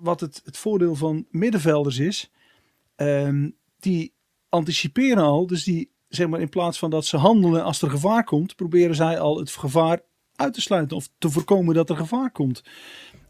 wat 0.00 0.20
het, 0.20 0.42
het 0.44 0.56
voordeel 0.56 0.94
van 0.94 1.26
middenvelders 1.30 1.98
is, 1.98 2.30
um, 2.96 3.56
die 3.78 4.12
anticiperen 4.48 5.22
al. 5.22 5.46
Dus 5.46 5.64
die, 5.64 5.90
zeg 6.08 6.28
maar, 6.28 6.40
in 6.40 6.48
plaats 6.48 6.78
van 6.78 6.90
dat 6.90 7.04
ze 7.04 7.16
handelen 7.16 7.64
als 7.64 7.82
er 7.82 7.90
gevaar 7.90 8.24
komt, 8.24 8.56
proberen 8.56 8.94
zij 8.94 9.18
al 9.18 9.38
het 9.38 9.50
gevaar 9.50 10.00
uit 10.36 10.54
te 10.54 10.60
sluiten 10.60 10.96
of 10.96 11.08
te 11.18 11.30
voorkomen 11.30 11.74
dat 11.74 11.90
er 11.90 11.96
gevaar 11.96 12.30
komt. 12.30 12.64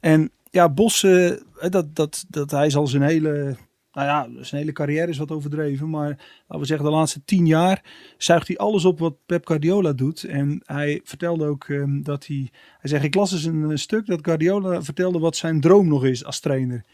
En 0.01 0.31
ja, 0.51 0.69
Bos, 0.69 1.03
uh, 1.03 1.33
dat, 1.69 1.95
dat, 1.97 2.25
dat 2.29 2.51
hij 2.51 2.67
is 2.67 2.77
al 2.77 2.87
zijn 2.87 3.03
hele, 3.03 3.57
nou 3.93 4.07
ja, 4.07 4.45
zijn 4.45 4.61
hele 4.61 4.73
carrière 4.73 5.09
is 5.09 5.19
wat 5.19 5.31
overdreven. 5.31 5.91
Maar 5.91 6.09
laten 6.09 6.59
we 6.59 6.65
zeggen, 6.65 6.87
de 6.87 6.93
laatste 6.93 7.25
tien 7.25 7.47
jaar 7.47 7.85
zuigt 8.19 8.47
hij 8.49 8.57
alles 8.57 8.85
op 8.85 8.99
wat 8.99 9.17
Pep 9.27 9.47
Guardiola 9.47 9.93
doet. 9.93 10.25
En 10.25 10.63
hij 10.65 11.01
vertelde 11.05 11.47
ook 11.47 11.69
um, 11.69 12.03
dat 12.03 12.27
hij, 12.27 12.51
hij 12.79 12.91
zegt, 12.91 13.05
ik 13.05 13.15
las 13.15 13.33
eens 13.33 13.45
een, 13.45 13.63
een 13.63 13.79
stuk 13.79 14.07
dat 14.07 14.19
Guardiola 14.23 14.83
vertelde 14.83 15.19
wat 15.19 15.37
zijn 15.37 15.61
droom 15.61 15.89
nog 15.89 16.05
is 16.05 16.25
als 16.25 16.41
trainer. 16.41 16.85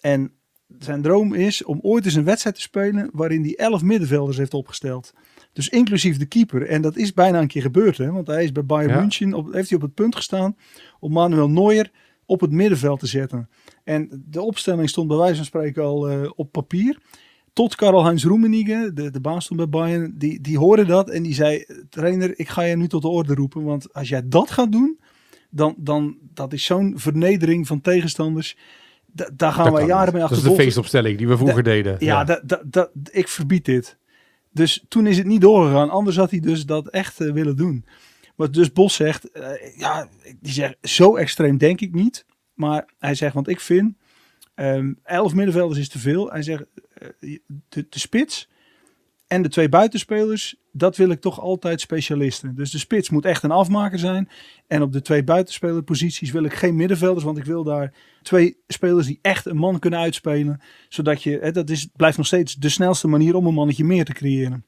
En 0.00 0.32
zijn 0.78 1.02
droom 1.02 1.34
is 1.34 1.64
om 1.64 1.78
ooit 1.82 2.04
eens 2.04 2.14
een 2.14 2.24
wedstrijd 2.24 2.56
te 2.56 2.62
spelen 2.62 3.10
waarin 3.12 3.42
hij 3.42 3.56
elf 3.56 3.82
middenvelders 3.82 4.36
heeft 4.36 4.54
opgesteld. 4.54 5.12
Dus 5.52 5.68
inclusief 5.68 6.16
de 6.16 6.26
keeper. 6.26 6.66
En 6.66 6.82
dat 6.82 6.96
is 6.96 7.12
bijna 7.12 7.40
een 7.40 7.46
keer 7.46 7.62
gebeurd. 7.62 7.96
Hè? 7.96 8.10
Want 8.10 8.26
hij 8.26 8.44
is 8.44 8.52
bij 8.52 8.64
Bayern 8.64 8.94
ja. 8.94 9.00
München, 9.00 9.34
op, 9.34 9.52
heeft 9.52 9.68
hij 9.68 9.78
op 9.78 9.84
het 9.84 9.94
punt 9.94 10.16
gestaan 10.16 10.56
om 11.00 11.12
Manuel 11.12 11.50
Neuer 11.50 11.90
op 12.30 12.40
het 12.40 12.50
middenveld 12.50 13.00
te 13.00 13.06
zetten. 13.06 13.48
En 13.84 14.24
de 14.26 14.42
opstelling 14.42 14.88
stond 14.88 15.08
bij 15.08 15.16
wijze 15.16 15.36
van 15.36 15.44
spreken 15.44 15.82
al 15.82 16.10
uh, 16.10 16.30
op 16.34 16.52
papier. 16.52 16.98
Tot 17.52 17.74
Karl-Heinz 17.74 18.24
Rummenigge, 18.24 18.90
de, 18.94 19.10
de 19.10 19.20
baas 19.20 19.44
stond 19.44 19.60
bij 19.60 19.68
Bayern, 19.68 20.14
die, 20.18 20.40
die 20.40 20.58
hoorde 20.58 20.84
dat 20.84 21.10
en 21.10 21.22
die 21.22 21.34
zei... 21.34 21.64
Trainer, 21.88 22.38
ik 22.38 22.48
ga 22.48 22.62
je 22.62 22.76
nu 22.76 22.88
tot 22.88 23.02
de 23.02 23.08
orde 23.08 23.34
roepen. 23.34 23.64
Want 23.64 23.92
als 23.92 24.08
jij 24.08 24.22
dat 24.28 24.50
gaat 24.50 24.72
doen, 24.72 25.00
dan, 25.50 25.74
dan 25.78 26.16
dat 26.34 26.52
is 26.52 26.64
zo'n 26.64 26.92
vernedering 26.96 27.66
van 27.66 27.80
tegenstanders... 27.80 28.56
Da, 29.12 29.30
daar 29.36 29.52
gaan 29.52 29.72
wij 29.72 29.86
jaren 29.86 30.12
mee 30.12 30.22
achter. 30.22 30.36
Dat 30.36 30.46
is 30.46 30.56
de 30.56 30.62
feestopstelling 30.62 31.18
die 31.18 31.28
we 31.28 31.36
vroeger 31.36 31.62
da, 31.62 31.70
deden. 31.70 31.96
Ja, 31.98 31.98
ja. 31.98 32.24
Da, 32.24 32.40
da, 32.44 32.62
da, 32.64 32.88
ik 33.10 33.28
verbied 33.28 33.64
dit. 33.64 33.98
Dus 34.52 34.84
toen 34.88 35.06
is 35.06 35.16
het 35.16 35.26
niet 35.26 35.40
doorgegaan. 35.40 35.90
Anders 35.90 36.16
had 36.16 36.30
hij 36.30 36.40
dus 36.40 36.66
dat 36.66 36.88
echt 36.88 37.20
uh, 37.20 37.32
willen 37.32 37.56
doen. 37.56 37.84
Wat 38.40 38.54
dus 38.54 38.72
Bos 38.72 38.94
zegt, 38.94 39.36
uh, 39.36 39.76
ja, 39.76 40.08
die 40.40 40.52
zegt, 40.52 40.76
zo 40.82 41.16
extreem 41.16 41.58
denk 41.58 41.80
ik 41.80 41.94
niet. 41.94 42.24
Maar 42.54 42.88
hij 42.98 43.14
zegt, 43.14 43.34
want 43.34 43.48
ik 43.48 43.60
vind, 43.60 43.96
um, 44.54 44.98
elf 45.02 45.34
middenvelders 45.34 45.78
is 45.80 45.88
te 45.88 45.98
veel. 45.98 46.30
Hij 46.30 46.42
zegt, 46.42 46.64
de, 47.18 47.86
de 47.88 47.98
spits 47.98 48.48
en 49.26 49.42
de 49.42 49.48
twee 49.48 49.68
buitenspelers, 49.68 50.54
dat 50.72 50.96
wil 50.96 51.10
ik 51.10 51.20
toch 51.20 51.40
altijd 51.40 51.80
specialisten. 51.80 52.54
Dus 52.54 52.70
de 52.70 52.78
spits 52.78 53.10
moet 53.10 53.24
echt 53.24 53.42
een 53.42 53.50
afmaker 53.50 53.98
zijn. 53.98 54.28
En 54.66 54.82
op 54.82 54.92
de 54.92 55.02
twee 55.02 55.24
buitenspelerposities 55.24 56.30
wil 56.30 56.44
ik 56.44 56.54
geen 56.54 56.76
middenvelders, 56.76 57.24
want 57.24 57.38
ik 57.38 57.44
wil 57.44 57.64
daar 57.64 57.92
twee 58.22 58.56
spelers 58.66 59.06
die 59.06 59.18
echt 59.22 59.46
een 59.46 59.56
man 59.56 59.78
kunnen 59.78 60.00
uitspelen. 60.00 60.60
Zodat 60.88 61.22
je, 61.22 61.38
hè, 61.40 61.52
dat 61.52 61.70
is, 61.70 61.88
blijft 61.96 62.16
nog 62.16 62.26
steeds 62.26 62.54
de 62.54 62.68
snelste 62.68 63.08
manier 63.08 63.34
om 63.34 63.46
een 63.46 63.54
mannetje 63.54 63.84
meer 63.84 64.04
te 64.04 64.12
creëren. 64.12 64.64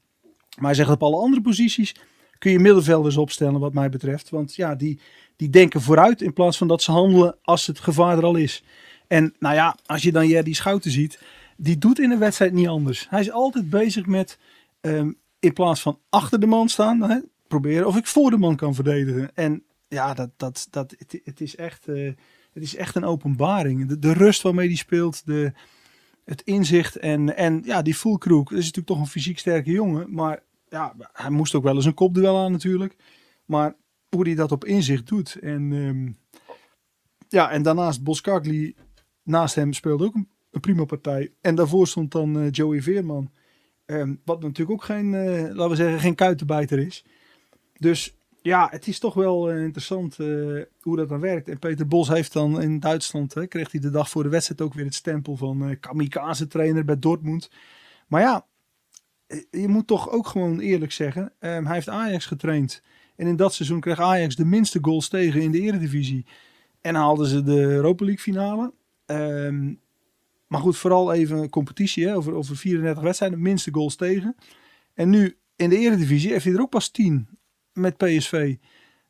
Maar 0.56 0.66
hij 0.66 0.74
zegt 0.74 0.90
op 0.90 1.02
alle 1.02 1.16
andere 1.16 1.42
posities 1.42 1.94
kun 2.42 2.52
je 2.52 2.58
middenvelders 2.58 3.16
opstellen 3.16 3.60
wat 3.60 3.72
mij 3.72 3.88
betreft. 3.88 4.30
Want 4.30 4.54
ja, 4.54 4.74
die, 4.74 5.00
die 5.36 5.50
denken 5.50 5.80
vooruit 5.80 6.22
in 6.22 6.32
plaats 6.32 6.56
van 6.56 6.68
dat 6.68 6.82
ze 6.82 6.90
handelen 6.90 7.36
als 7.42 7.66
het 7.66 7.80
gevaar 7.80 8.18
er 8.18 8.24
al 8.24 8.36
is. 8.36 8.64
En 9.06 9.34
nou 9.38 9.54
ja, 9.54 9.76
als 9.86 10.02
je 10.02 10.12
dan 10.12 10.42
die 10.42 10.54
Schouten 10.54 10.90
ziet, 10.90 11.20
die 11.56 11.78
doet 11.78 11.98
in 11.98 12.10
een 12.10 12.18
wedstrijd 12.18 12.52
niet 12.52 12.68
anders. 12.68 13.06
Hij 13.08 13.20
is 13.20 13.30
altijd 13.30 13.70
bezig 13.70 14.06
met 14.06 14.38
ehm, 14.80 15.12
in 15.38 15.52
plaats 15.52 15.80
van 15.80 15.98
achter 16.08 16.40
de 16.40 16.46
man 16.46 16.68
staan, 16.68 17.02
hè, 17.02 17.18
proberen 17.48 17.86
of 17.86 17.96
ik 17.96 18.06
voor 18.06 18.30
de 18.30 18.38
man 18.38 18.56
kan 18.56 18.74
verdedigen. 18.74 19.30
En 19.34 19.62
ja, 19.88 20.14
dat, 20.14 20.30
dat, 20.36 20.66
dat, 20.70 20.94
het, 21.24 21.40
is, 21.40 21.56
echt, 21.56 21.88
uh, 21.88 22.12
het 22.52 22.62
is 22.62 22.76
echt 22.76 22.94
een 22.94 23.04
openbaring. 23.04 23.88
De, 23.88 23.98
de 23.98 24.12
rust 24.12 24.42
waarmee 24.42 24.66
hij 24.66 24.76
speelt, 24.76 25.26
de, 25.26 25.52
het 26.24 26.42
inzicht 26.42 26.96
en, 26.96 27.36
en 27.36 27.62
ja, 27.64 27.82
die 27.82 27.94
fullkroek. 27.94 28.48
Dat 28.48 28.58
is 28.58 28.64
natuurlijk 28.64 28.94
toch 28.94 29.00
een 29.00 29.12
fysiek 29.12 29.38
sterke 29.38 29.70
jongen. 29.70 30.14
Maar 30.14 30.42
ja, 30.72 30.94
hij 31.12 31.30
moest 31.30 31.54
ook 31.54 31.62
wel 31.62 31.74
eens 31.74 31.84
een 31.84 31.94
kopduel 31.94 32.38
aan 32.38 32.52
natuurlijk. 32.52 32.96
Maar 33.44 33.74
hoe 34.08 34.26
hij 34.26 34.34
dat 34.34 34.52
op 34.52 34.64
inzicht 34.64 35.08
doet. 35.08 35.38
En 35.40 35.72
um, 35.72 36.18
ja, 37.28 37.50
en 37.50 37.62
daarnaast 37.62 38.02
Boskagli 38.02 38.74
naast 39.22 39.54
hem 39.54 39.72
speelde 39.72 40.04
ook 40.04 40.14
een, 40.14 40.28
prima 40.60 40.84
partij. 40.84 41.32
En 41.40 41.54
daarvoor 41.54 41.86
stond 41.86 42.12
dan 42.12 42.38
uh, 42.38 42.50
Joey 42.50 42.82
Veerman. 42.82 43.30
Um, 43.86 44.20
wat 44.24 44.42
natuurlijk 44.42 44.70
ook 44.70 44.84
geen, 44.84 45.12
uh, 45.12 45.42
laten 45.42 45.68
we 45.68 45.76
zeggen, 45.76 46.00
geen 46.00 46.14
kuitenbijter 46.14 46.78
is. 46.78 47.04
Dus 47.72 48.16
ja, 48.42 48.68
het 48.70 48.86
is 48.86 48.98
toch 48.98 49.14
wel 49.14 49.52
uh, 49.52 49.62
interessant 49.62 50.16
hoe 50.80 50.96
dat 50.96 51.08
dan 51.08 51.20
werkt. 51.20 51.48
En 51.48 51.58
Peter 51.58 51.86
Bos 51.86 52.08
heeft 52.08 52.32
dan 52.32 52.62
in 52.62 52.80
Duitsland, 52.80 53.34
hè, 53.34 53.46
kreeg 53.46 53.72
hij 53.72 53.80
de 53.80 53.90
dag 53.90 54.10
voor 54.10 54.22
de 54.22 54.28
wedstrijd 54.28 54.60
ook 54.60 54.74
weer 54.74 54.84
het 54.84 54.94
stempel 54.94 55.36
van 55.36 55.76
kamikaze 55.80 56.46
trainer 56.46 56.84
bij 56.84 56.98
Dortmund. 56.98 57.50
Maar 58.06 58.20
ja, 58.20 58.46
je 59.50 59.68
moet 59.68 59.86
toch 59.86 60.10
ook 60.10 60.26
gewoon 60.26 60.60
eerlijk 60.60 60.92
zeggen, 60.92 61.22
um, 61.22 61.66
hij 61.66 61.74
heeft 61.74 61.88
Ajax 61.88 62.26
getraind. 62.26 62.82
En 63.16 63.26
in 63.26 63.36
dat 63.36 63.54
seizoen 63.54 63.80
kreeg 63.80 64.00
Ajax 64.00 64.36
de 64.36 64.44
minste 64.44 64.78
goals 64.82 65.08
tegen 65.08 65.40
in 65.40 65.50
de 65.50 65.60
eredivisie. 65.60 66.26
En 66.80 66.94
haalden 66.94 67.26
ze 67.26 67.42
de 67.42 67.60
Europa 67.60 68.04
League 68.04 68.22
finale. 68.22 68.72
Um, 69.06 69.80
maar 70.46 70.60
goed, 70.60 70.76
vooral 70.76 71.12
even 71.12 71.50
competitie. 71.50 72.06
Hè, 72.06 72.16
over, 72.16 72.32
over 72.32 72.56
34 72.56 73.02
wedstrijden, 73.02 73.38
de 73.38 73.44
minste 73.44 73.72
goals 73.72 73.96
tegen. 73.96 74.36
En 74.94 75.10
nu 75.10 75.36
in 75.56 75.68
de 75.68 75.78
eredivisie 75.78 76.30
heeft 76.30 76.44
hij 76.44 76.54
er 76.54 76.60
ook 76.60 76.70
pas 76.70 76.88
10 76.88 77.28
met 77.72 77.96
PSV. 77.96 78.56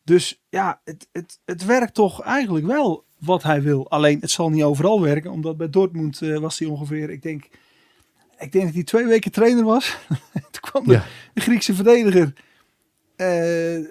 Dus 0.05 0.43
ja, 0.49 0.81
het, 0.85 1.09
het, 1.13 1.41
het 1.45 1.65
werkt 1.65 1.95
toch 1.95 2.23
eigenlijk 2.23 2.67
wel 2.67 3.05
wat 3.19 3.43
hij 3.43 3.63
wil. 3.63 3.91
Alleen 3.91 4.21
het 4.21 4.31
zal 4.31 4.51
niet 4.51 4.63
overal 4.63 5.01
werken. 5.01 5.31
Omdat 5.31 5.57
bij 5.57 5.71
Dortmund 5.71 6.21
uh, 6.21 6.39
was 6.39 6.59
hij 6.59 6.69
ongeveer, 6.69 7.11
ik 7.11 7.23
denk 7.23 7.49
ik 8.43 8.53
denk 8.53 8.65
dat 8.65 8.75
hij 8.75 8.85
twee 8.85 9.07
weken 9.07 9.31
trainer 9.31 9.65
was. 9.65 9.99
Toen 10.51 10.61
kwam 10.61 10.87
de, 10.87 11.01
de 11.35 11.41
Griekse 11.41 11.75
verdediger 11.75 12.33
uh, 13.17 13.87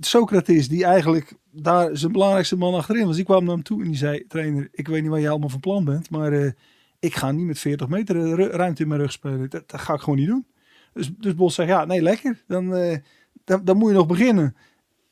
Socrates, 0.00 0.68
die 0.68 0.84
eigenlijk 0.84 1.32
daar 1.50 1.96
zijn 1.96 2.12
belangrijkste 2.12 2.56
man 2.56 2.74
achterin 2.74 3.06
was. 3.06 3.16
Die 3.16 3.24
kwam 3.24 3.44
naar 3.44 3.54
hem 3.54 3.62
toe 3.62 3.82
en 3.82 3.88
die 3.88 3.96
zei, 3.96 4.26
trainer, 4.26 4.68
ik 4.72 4.88
weet 4.88 5.02
niet 5.02 5.10
wat 5.10 5.20
je 5.20 5.28
allemaal 5.28 5.48
van 5.48 5.60
plan 5.60 5.84
bent, 5.84 6.10
maar 6.10 6.32
uh, 6.32 6.50
ik 6.98 7.14
ga 7.14 7.30
niet 7.30 7.46
met 7.46 7.58
40 7.58 7.88
meter 7.88 8.36
ruimte 8.50 8.82
in 8.82 8.88
mijn 8.88 9.00
rug 9.00 9.12
spelen. 9.12 9.50
Dat, 9.50 9.68
dat, 9.68 9.80
ga 9.80 9.94
ik 9.94 10.00
gewoon 10.00 10.18
niet 10.18 10.28
doen. 10.28 10.46
Dus, 10.92 11.10
dus 11.18 11.34
Bos 11.34 11.54
zegt, 11.54 11.68
ja, 11.68 11.84
nee, 11.84 12.02
lekker. 12.02 12.42
Dan, 12.46 12.76
uh, 12.76 12.96
dan, 13.44 13.64
dan, 13.64 13.76
moet 13.76 13.88
je 13.88 13.96
nog 13.96 14.06
beginnen. 14.06 14.56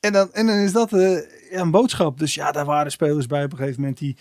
En 0.01 0.13
dan, 0.13 0.33
en 0.33 0.47
dan 0.47 0.57
is 0.57 0.73
dat 0.73 0.91
ja, 0.91 1.61
een 1.61 1.71
boodschap. 1.71 2.19
Dus 2.19 2.35
ja, 2.35 2.53
daar 2.53 2.65
waren 2.65 2.93
spelers 2.93 3.27
bij 3.27 3.45
op 3.45 3.53
een 3.53 3.59
gegeven 3.59 3.81
moment 3.81 3.99
die 3.99 4.17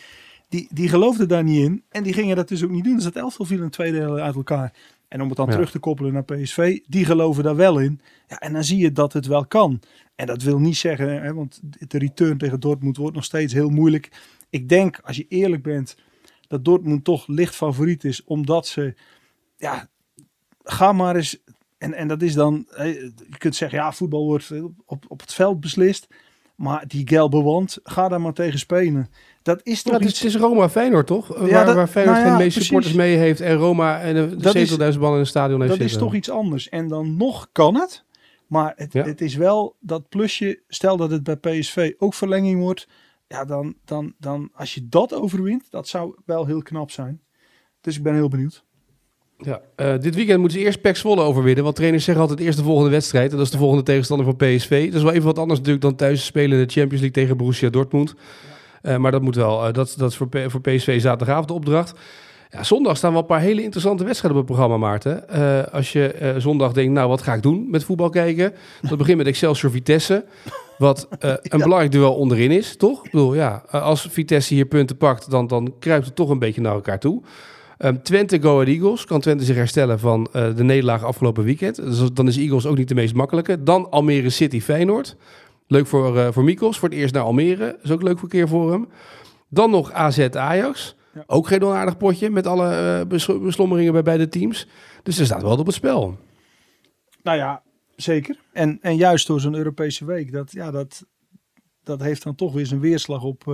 die, 0.55 0.67
die 0.71 0.89
geloofden 0.89 1.27
daar 1.27 1.43
niet 1.43 1.63
in. 1.63 1.83
En 1.89 2.03
die 2.03 2.13
gingen 2.13 2.35
dat 2.35 2.47
dus 2.47 2.63
ook 2.63 2.69
niet 2.69 2.83
doen. 2.83 2.95
Dus 2.95 3.03
dat 3.03 3.15
elftal 3.15 3.45
viel 3.45 3.63
in 3.63 3.69
twee 3.69 3.91
delen 3.91 4.23
uit 4.23 4.35
elkaar. 4.35 4.73
En 5.07 5.21
om 5.21 5.27
het 5.27 5.37
dan 5.37 5.49
terug 5.49 5.71
te 5.71 5.79
koppelen 5.79 6.13
naar 6.13 6.23
PSV, 6.23 6.79
die 6.87 7.05
geloven 7.05 7.43
daar 7.43 7.55
wel 7.55 7.79
in. 7.79 8.01
Ja, 8.27 8.39
en 8.39 8.53
dan 8.53 8.63
zie 8.63 8.77
je 8.77 8.91
dat 8.91 9.13
het 9.13 9.25
wel 9.25 9.45
kan. 9.45 9.81
En 10.15 10.27
dat 10.27 10.41
wil 10.41 10.59
niet 10.59 10.77
zeggen, 10.77 11.23
hè, 11.23 11.33
want 11.33 11.61
de 11.61 11.97
return 11.97 12.37
tegen 12.37 12.59
Dortmund 12.59 12.97
wordt 12.97 13.15
nog 13.15 13.23
steeds 13.23 13.53
heel 13.53 13.69
moeilijk. 13.69 14.11
Ik 14.49 14.69
denk, 14.69 14.99
als 15.03 15.17
je 15.17 15.25
eerlijk 15.27 15.63
bent, 15.63 15.97
dat 16.47 16.65
Dortmund 16.65 17.03
toch 17.03 17.27
licht 17.27 17.55
favoriet 17.55 18.03
is. 18.03 18.23
Omdat 18.23 18.67
ze, 18.67 18.93
ja, 19.57 19.87
ga 20.63 20.91
maar 20.91 21.15
eens. 21.15 21.37
En, 21.77 21.93
en 21.93 22.07
dat 22.07 22.21
is 22.21 22.33
dan, 22.33 22.65
je 22.75 23.37
kunt 23.37 23.55
zeggen, 23.55 23.77
ja, 23.77 23.91
voetbal 23.91 24.25
wordt 24.25 24.51
op, 24.85 25.05
op 25.07 25.19
het 25.19 25.33
veld 25.33 25.59
beslist. 25.59 26.07
Maar 26.55 26.87
die 26.87 27.07
gelbe 27.07 27.41
wand, 27.41 27.79
ga 27.83 28.07
daar 28.07 28.21
maar 28.21 28.33
tegen 28.33 28.59
spelen. 28.59 29.09
Dat 29.45 29.59
is 29.63 29.83
toch 29.83 29.99
ja, 29.99 30.07
iets... 30.07 30.19
Het 30.19 30.27
is 30.27 30.35
Roma 30.35 30.69
Feyenoord, 30.69 31.07
toch? 31.07 31.27
Ja, 31.27 31.47
waar, 31.47 31.65
dat, 31.65 31.75
waar 31.75 31.87
Feyenoord 31.87 32.17
nou 32.17 32.29
ja, 32.29 32.37
de 32.37 32.43
meeste 32.43 32.63
supporters 32.63 32.93
mee 32.93 33.17
heeft 33.17 33.41
en 33.41 33.55
Roma 33.55 34.01
en 34.01 34.13
de, 34.13 34.35
de 34.35 34.93
70.000 34.93 34.99
man 34.99 35.13
in 35.13 35.19
het 35.19 35.27
stadion 35.27 35.61
heeft 35.61 35.73
Dat 35.73 35.81
is 35.81 35.97
toch 35.97 36.13
iets 36.13 36.29
anders. 36.29 36.69
En 36.69 36.87
dan 36.87 37.17
nog 37.17 37.49
kan 37.51 37.75
het. 37.75 38.03
Maar 38.47 38.73
het, 38.75 38.93
het 38.93 39.21
is 39.21 39.35
wel 39.35 39.75
dat 39.79 40.09
plusje, 40.09 40.61
stel 40.67 40.97
dat 40.97 41.11
het 41.11 41.23
bij 41.23 41.35
PSV 41.35 41.93
ook 41.97 42.13
verlenging 42.13 42.59
wordt. 42.59 42.87
Ja, 43.27 43.45
dan, 43.45 43.75
dan, 43.83 44.13
dan 44.17 44.49
als 44.53 44.73
je 44.73 44.87
dat 44.89 45.13
overwint, 45.13 45.65
dat 45.69 45.87
zou 45.87 46.15
wel 46.25 46.45
heel 46.45 46.61
knap 46.61 46.91
zijn. 46.91 47.21
Dus 47.81 47.97
ik 47.97 48.03
ben 48.03 48.13
heel 48.13 48.29
benieuwd. 48.29 48.63
Ja, 49.37 49.61
uh, 49.77 49.99
dit 49.99 50.15
weekend 50.15 50.39
moeten 50.39 50.59
ze 50.59 50.65
eerst 50.65 50.81
Pek 50.81 50.95
Zwolle 50.95 51.21
overwinnen. 51.21 51.63
Want 51.63 51.75
trainers 51.75 52.03
zeggen 52.03 52.23
altijd 52.23 52.41
eerst 52.41 52.57
de 52.57 52.63
volgende 52.63 52.89
wedstrijd. 52.89 53.31
En 53.31 53.37
dat 53.37 53.45
is 53.45 53.51
de 53.51 53.57
volgende 53.57 53.83
tegenstander 53.83 54.25
van 54.25 54.35
PSV. 54.35 54.85
Dat 54.85 54.95
is 54.95 55.03
wel 55.03 55.11
even 55.11 55.25
wat 55.25 55.39
anders 55.39 55.59
natuurlijk 55.59 55.85
dan 55.85 55.95
thuis 55.95 56.25
spelen 56.25 56.59
in 56.59 56.67
de 56.67 56.73
Champions 56.73 57.01
League 57.01 57.23
tegen 57.23 57.37
Borussia 57.37 57.69
Dortmund. 57.69 58.15
Ja. 58.17 58.53
Uh, 58.85 58.97
maar 58.97 59.11
dat 59.11 59.21
moet 59.21 59.35
wel. 59.35 59.67
Uh, 59.67 59.73
dat, 59.73 59.93
dat 59.97 60.11
is 60.11 60.17
voor, 60.17 60.27
P 60.29 60.37
voor 60.47 60.61
PSV 60.61 61.01
zaterdagavond 61.01 61.47
de 61.47 61.53
opdracht. 61.53 61.93
Ja, 62.49 62.63
zondag 62.63 62.97
staan 62.97 63.11
wel 63.11 63.21
een 63.21 63.27
paar 63.27 63.39
hele 63.39 63.63
interessante 63.63 64.03
wedstrijden 64.03 64.41
op 64.41 64.47
het 64.47 64.55
programma, 64.55 64.87
Maarten. 64.87 65.29
als 65.71 65.91
je 65.91 66.35
zondag 66.37 66.71
denkt, 66.71 66.93
nou, 66.93 67.09
wat 67.09 67.21
ga 67.21 67.33
ik 67.33 67.41
doen 67.41 67.69
met 67.69 67.83
voetbal 67.83 68.09
kijken? 68.09 68.53
Dat 68.81 68.97
begint 68.97 69.17
met 69.17 69.27
Excelsior 69.27 69.71
Vitesse. 69.71 70.25
Wat 70.77 71.07
een 71.19 71.37
ja. 71.41 71.57
belangrijk 71.57 71.91
duel 71.91 72.15
onderin 72.15 72.51
is, 72.51 72.77
toch? 72.77 73.05
Ik 73.05 73.11
bedoel, 73.11 73.33
ja, 73.33 73.63
als 73.71 74.07
Vitesse 74.09 74.53
hier 74.53 74.65
punten 74.65 74.97
pakt, 74.97 75.31
dan, 75.31 75.47
dan 75.47 75.73
kruipt 75.79 76.05
het 76.05 76.15
toch 76.15 76.29
een 76.29 76.39
beetje 76.39 76.61
naar 76.61 76.73
elkaar 76.73 76.99
toe. 76.99 77.21
Um, 77.79 78.03
Twente 78.03 78.41
Go 78.41 78.53
Ahead 78.53 78.67
Eagles. 78.67 79.05
Kan 79.05 79.19
Twente 79.19 79.43
zich 79.43 79.55
herstellen 79.55 79.99
van 79.99 80.27
de 80.31 80.63
nederlaag 80.63 81.03
afgelopen 81.03 81.43
weekend. 81.43 81.75
Dus 81.75 82.11
dan 82.13 82.27
is 82.27 82.37
Eagles 82.37 82.65
ook 82.65 82.77
niet 82.77 82.87
de 82.87 82.95
meest 82.95 83.13
makkelijke. 83.13 83.63
Dan 83.63 83.89
Almere 83.89 84.29
City 84.29 84.61
Feyenoord. 84.61 85.15
Leuk 85.67 85.87
voor, 85.87 86.15
uh, 86.15 86.31
voor 86.31 86.43
Mikos. 86.43 86.79
Voor 86.79 86.89
het 86.89 86.97
eerst 86.97 87.13
naar 87.13 87.23
Almere. 87.23 87.79
Is 87.81 87.91
ook 87.91 88.01
leuk 88.01 88.19
voor 88.19 88.29
keer 88.29 88.47
voor 88.47 88.71
hem. 88.71 88.87
Dan 89.49 89.69
nog 89.69 89.91
AZ 89.91 90.19
Ajax. 90.19 90.95
Ja. 91.13 91.23
Ook 91.27 91.47
geen 91.47 91.63
onaardig 91.63 91.97
potje 91.97 92.29
met 92.29 92.47
alle 92.47 92.99
uh, 92.99 93.07
bes 93.07 93.25
beslommeringen 93.25 93.93
bij 93.93 94.03
beide 94.03 94.27
teams. 94.27 94.67
Dus 95.03 95.19
er 95.19 95.25
staat 95.25 95.41
wel 95.41 95.57
op 95.57 95.65
het 95.65 95.75
spel. 95.75 96.17
Nou 97.23 97.37
ja, 97.37 97.61
zeker. 97.95 98.39
En, 98.53 98.77
en 98.81 98.95
juist 98.95 99.27
door 99.27 99.39
zo'n 99.39 99.55
Europese 99.55 100.05
week. 100.05 100.31
Dat, 100.31 100.51
ja, 100.51 100.71
dat, 100.71 101.05
dat 101.83 101.99
heeft 101.99 102.23
dan 102.23 102.35
toch 102.35 102.53
weer 102.53 102.65
zijn 102.65 102.79
weerslag 102.79 103.23
op 103.23 103.47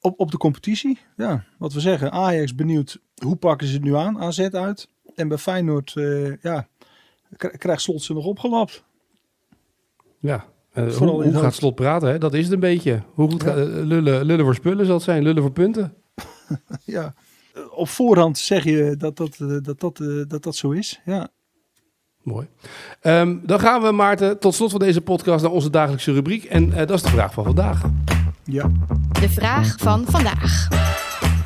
op, 0.00 0.20
op 0.20 0.30
de 0.30 0.36
competitie, 0.36 0.98
ja, 1.16 1.44
wat 1.58 1.72
we 1.72 1.80
zeggen. 1.80 2.12
Ajax 2.12 2.54
benieuwd, 2.54 2.98
hoe 3.22 3.36
pakken 3.36 3.66
ze 3.66 3.72
het 3.72 3.82
nu 3.82 3.96
aan? 3.96 4.20
AZ 4.20 4.40
uit. 4.40 4.88
En 5.14 5.28
bij 5.28 5.38
Feyenoord, 5.38 5.92
ja, 6.40 6.68
krijgt 7.36 7.82
Slot 7.82 8.02
ze 8.02 8.12
nog 8.12 8.24
opgelapt. 8.24 8.84
Ja, 10.20 10.44
uh, 10.74 10.92
hoe, 10.92 11.22
hoe 11.22 11.34
gaat 11.34 11.54
Slot 11.54 11.74
praten? 11.74 12.08
Hè? 12.08 12.18
Dat 12.18 12.34
is 12.34 12.44
het 12.44 12.52
een 12.52 12.60
beetje. 12.60 13.02
Hoe 13.14 13.30
goed 13.30 13.42
ja. 13.42 13.48
gaat, 13.48 13.58
uh, 13.58 13.64
lullen, 13.64 14.24
lullen 14.24 14.44
voor 14.44 14.54
spullen 14.54 14.86
zal 14.86 14.94
het 14.94 15.04
zijn, 15.04 15.22
lullen 15.22 15.42
voor 15.42 15.52
punten. 15.52 15.94
ja, 16.84 17.14
op 17.70 17.88
voorhand 17.88 18.38
zeg 18.38 18.64
je 18.64 18.94
dat 18.98 19.16
dat, 19.16 19.36
dat, 19.38 19.80
dat, 19.80 20.00
dat, 20.28 20.42
dat 20.42 20.56
zo 20.56 20.70
is, 20.70 21.00
ja. 21.04 21.28
Mooi. 22.22 22.48
Um, 23.02 23.40
dan 23.44 23.60
gaan 23.60 23.82
we, 23.82 23.92
Maarten, 23.92 24.38
tot 24.38 24.54
slot 24.54 24.70
van 24.70 24.80
deze 24.80 25.00
podcast 25.00 25.42
naar 25.42 25.52
onze 25.52 25.70
dagelijkse 25.70 26.12
rubriek. 26.12 26.44
En 26.44 26.70
dat 26.70 26.90
is 26.90 27.02
de 27.02 27.08
vraag 27.08 27.32
van 27.32 27.44
vandaag. 27.44 27.82
Ja. 28.44 28.70
De 29.20 29.28
vraag 29.28 29.76
van 29.78 30.04
vandaag. 30.08 30.68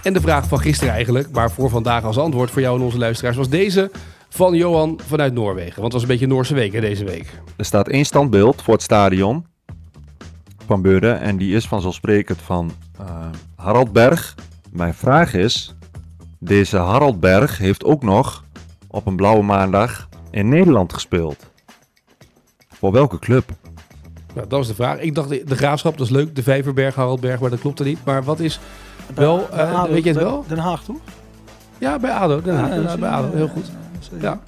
En 0.02 0.12
de 0.12 0.20
vraag 0.20 0.48
van 0.48 0.60
gisteren 0.60 0.94
eigenlijk, 0.94 1.30
maar 1.30 1.50
voor 1.50 1.70
vandaag 1.70 2.04
als 2.04 2.18
antwoord 2.18 2.50
voor 2.50 2.62
jou 2.62 2.78
en 2.78 2.84
onze 2.84 2.98
luisteraars, 2.98 3.36
was 3.36 3.48
deze 3.48 3.90
van 4.30 4.54
Johan 4.54 5.00
vanuit 5.06 5.32
Noorwegen. 5.32 5.80
Want 5.80 5.84
het 5.84 5.92
was 5.92 6.02
een 6.02 6.08
beetje 6.08 6.26
Noorse 6.26 6.54
week 6.54 6.72
hè, 6.72 6.80
deze 6.80 7.04
week. 7.04 7.40
Er 7.56 7.64
staat 7.64 7.88
één 7.88 8.04
standbeeld 8.04 8.62
voor 8.62 8.74
het 8.74 8.82
stadion 8.82 9.46
van 10.66 10.82
Beuren 10.82 11.20
en 11.20 11.36
die 11.36 11.54
is 11.54 11.68
vanzelfsprekend 11.68 12.40
van 12.42 12.70
uh, 13.00 13.06
Harald 13.56 13.92
Berg. 13.92 14.34
Mijn 14.70 14.94
vraag 14.94 15.34
is, 15.34 15.74
deze 16.38 16.76
Harald 16.76 17.20
Berg 17.20 17.58
heeft 17.58 17.84
ook 17.84 18.02
nog 18.02 18.44
op 18.88 19.06
een 19.06 19.16
blauwe 19.16 19.42
maandag 19.42 20.08
in 20.30 20.48
Nederland 20.48 20.92
gespeeld. 20.92 21.50
Voor 22.68 22.92
welke 22.92 23.18
club? 23.18 23.44
Nou, 24.34 24.48
dat 24.48 24.58
was 24.58 24.66
de 24.66 24.74
vraag. 24.74 24.98
Ik 24.98 25.14
dacht, 25.14 25.28
de 25.28 25.56
graafschap, 25.56 25.98
dat 25.98 26.06
is 26.06 26.12
leuk. 26.12 26.34
De 26.36 26.42
Vijverberg, 26.42 26.94
Haraldberg, 26.94 27.40
maar 27.40 27.50
dat 27.50 27.60
klopt 27.60 27.78
er 27.78 27.84
niet. 27.84 28.04
Maar 28.04 28.24
wat 28.24 28.40
is 28.40 28.60
wel, 29.14 29.48
uh, 29.54 29.84
weet 29.84 30.04
je 30.04 30.10
het 30.10 30.18
wel? 30.18 30.44
Den 30.48 30.58
Haag, 30.58 30.84
toch? 30.84 30.96
Ja, 31.78 31.98
bij 31.98 32.10
ADO. 32.10 32.40
Den 32.42 32.56
Haag, 32.56 32.82
Ja, 32.82 32.96
bij 32.96 33.10
ADO. 33.10 33.36
Heel 33.36 33.48
goed. 33.48 33.70
Zeker. 34.00 34.22
Ja. 34.22 34.40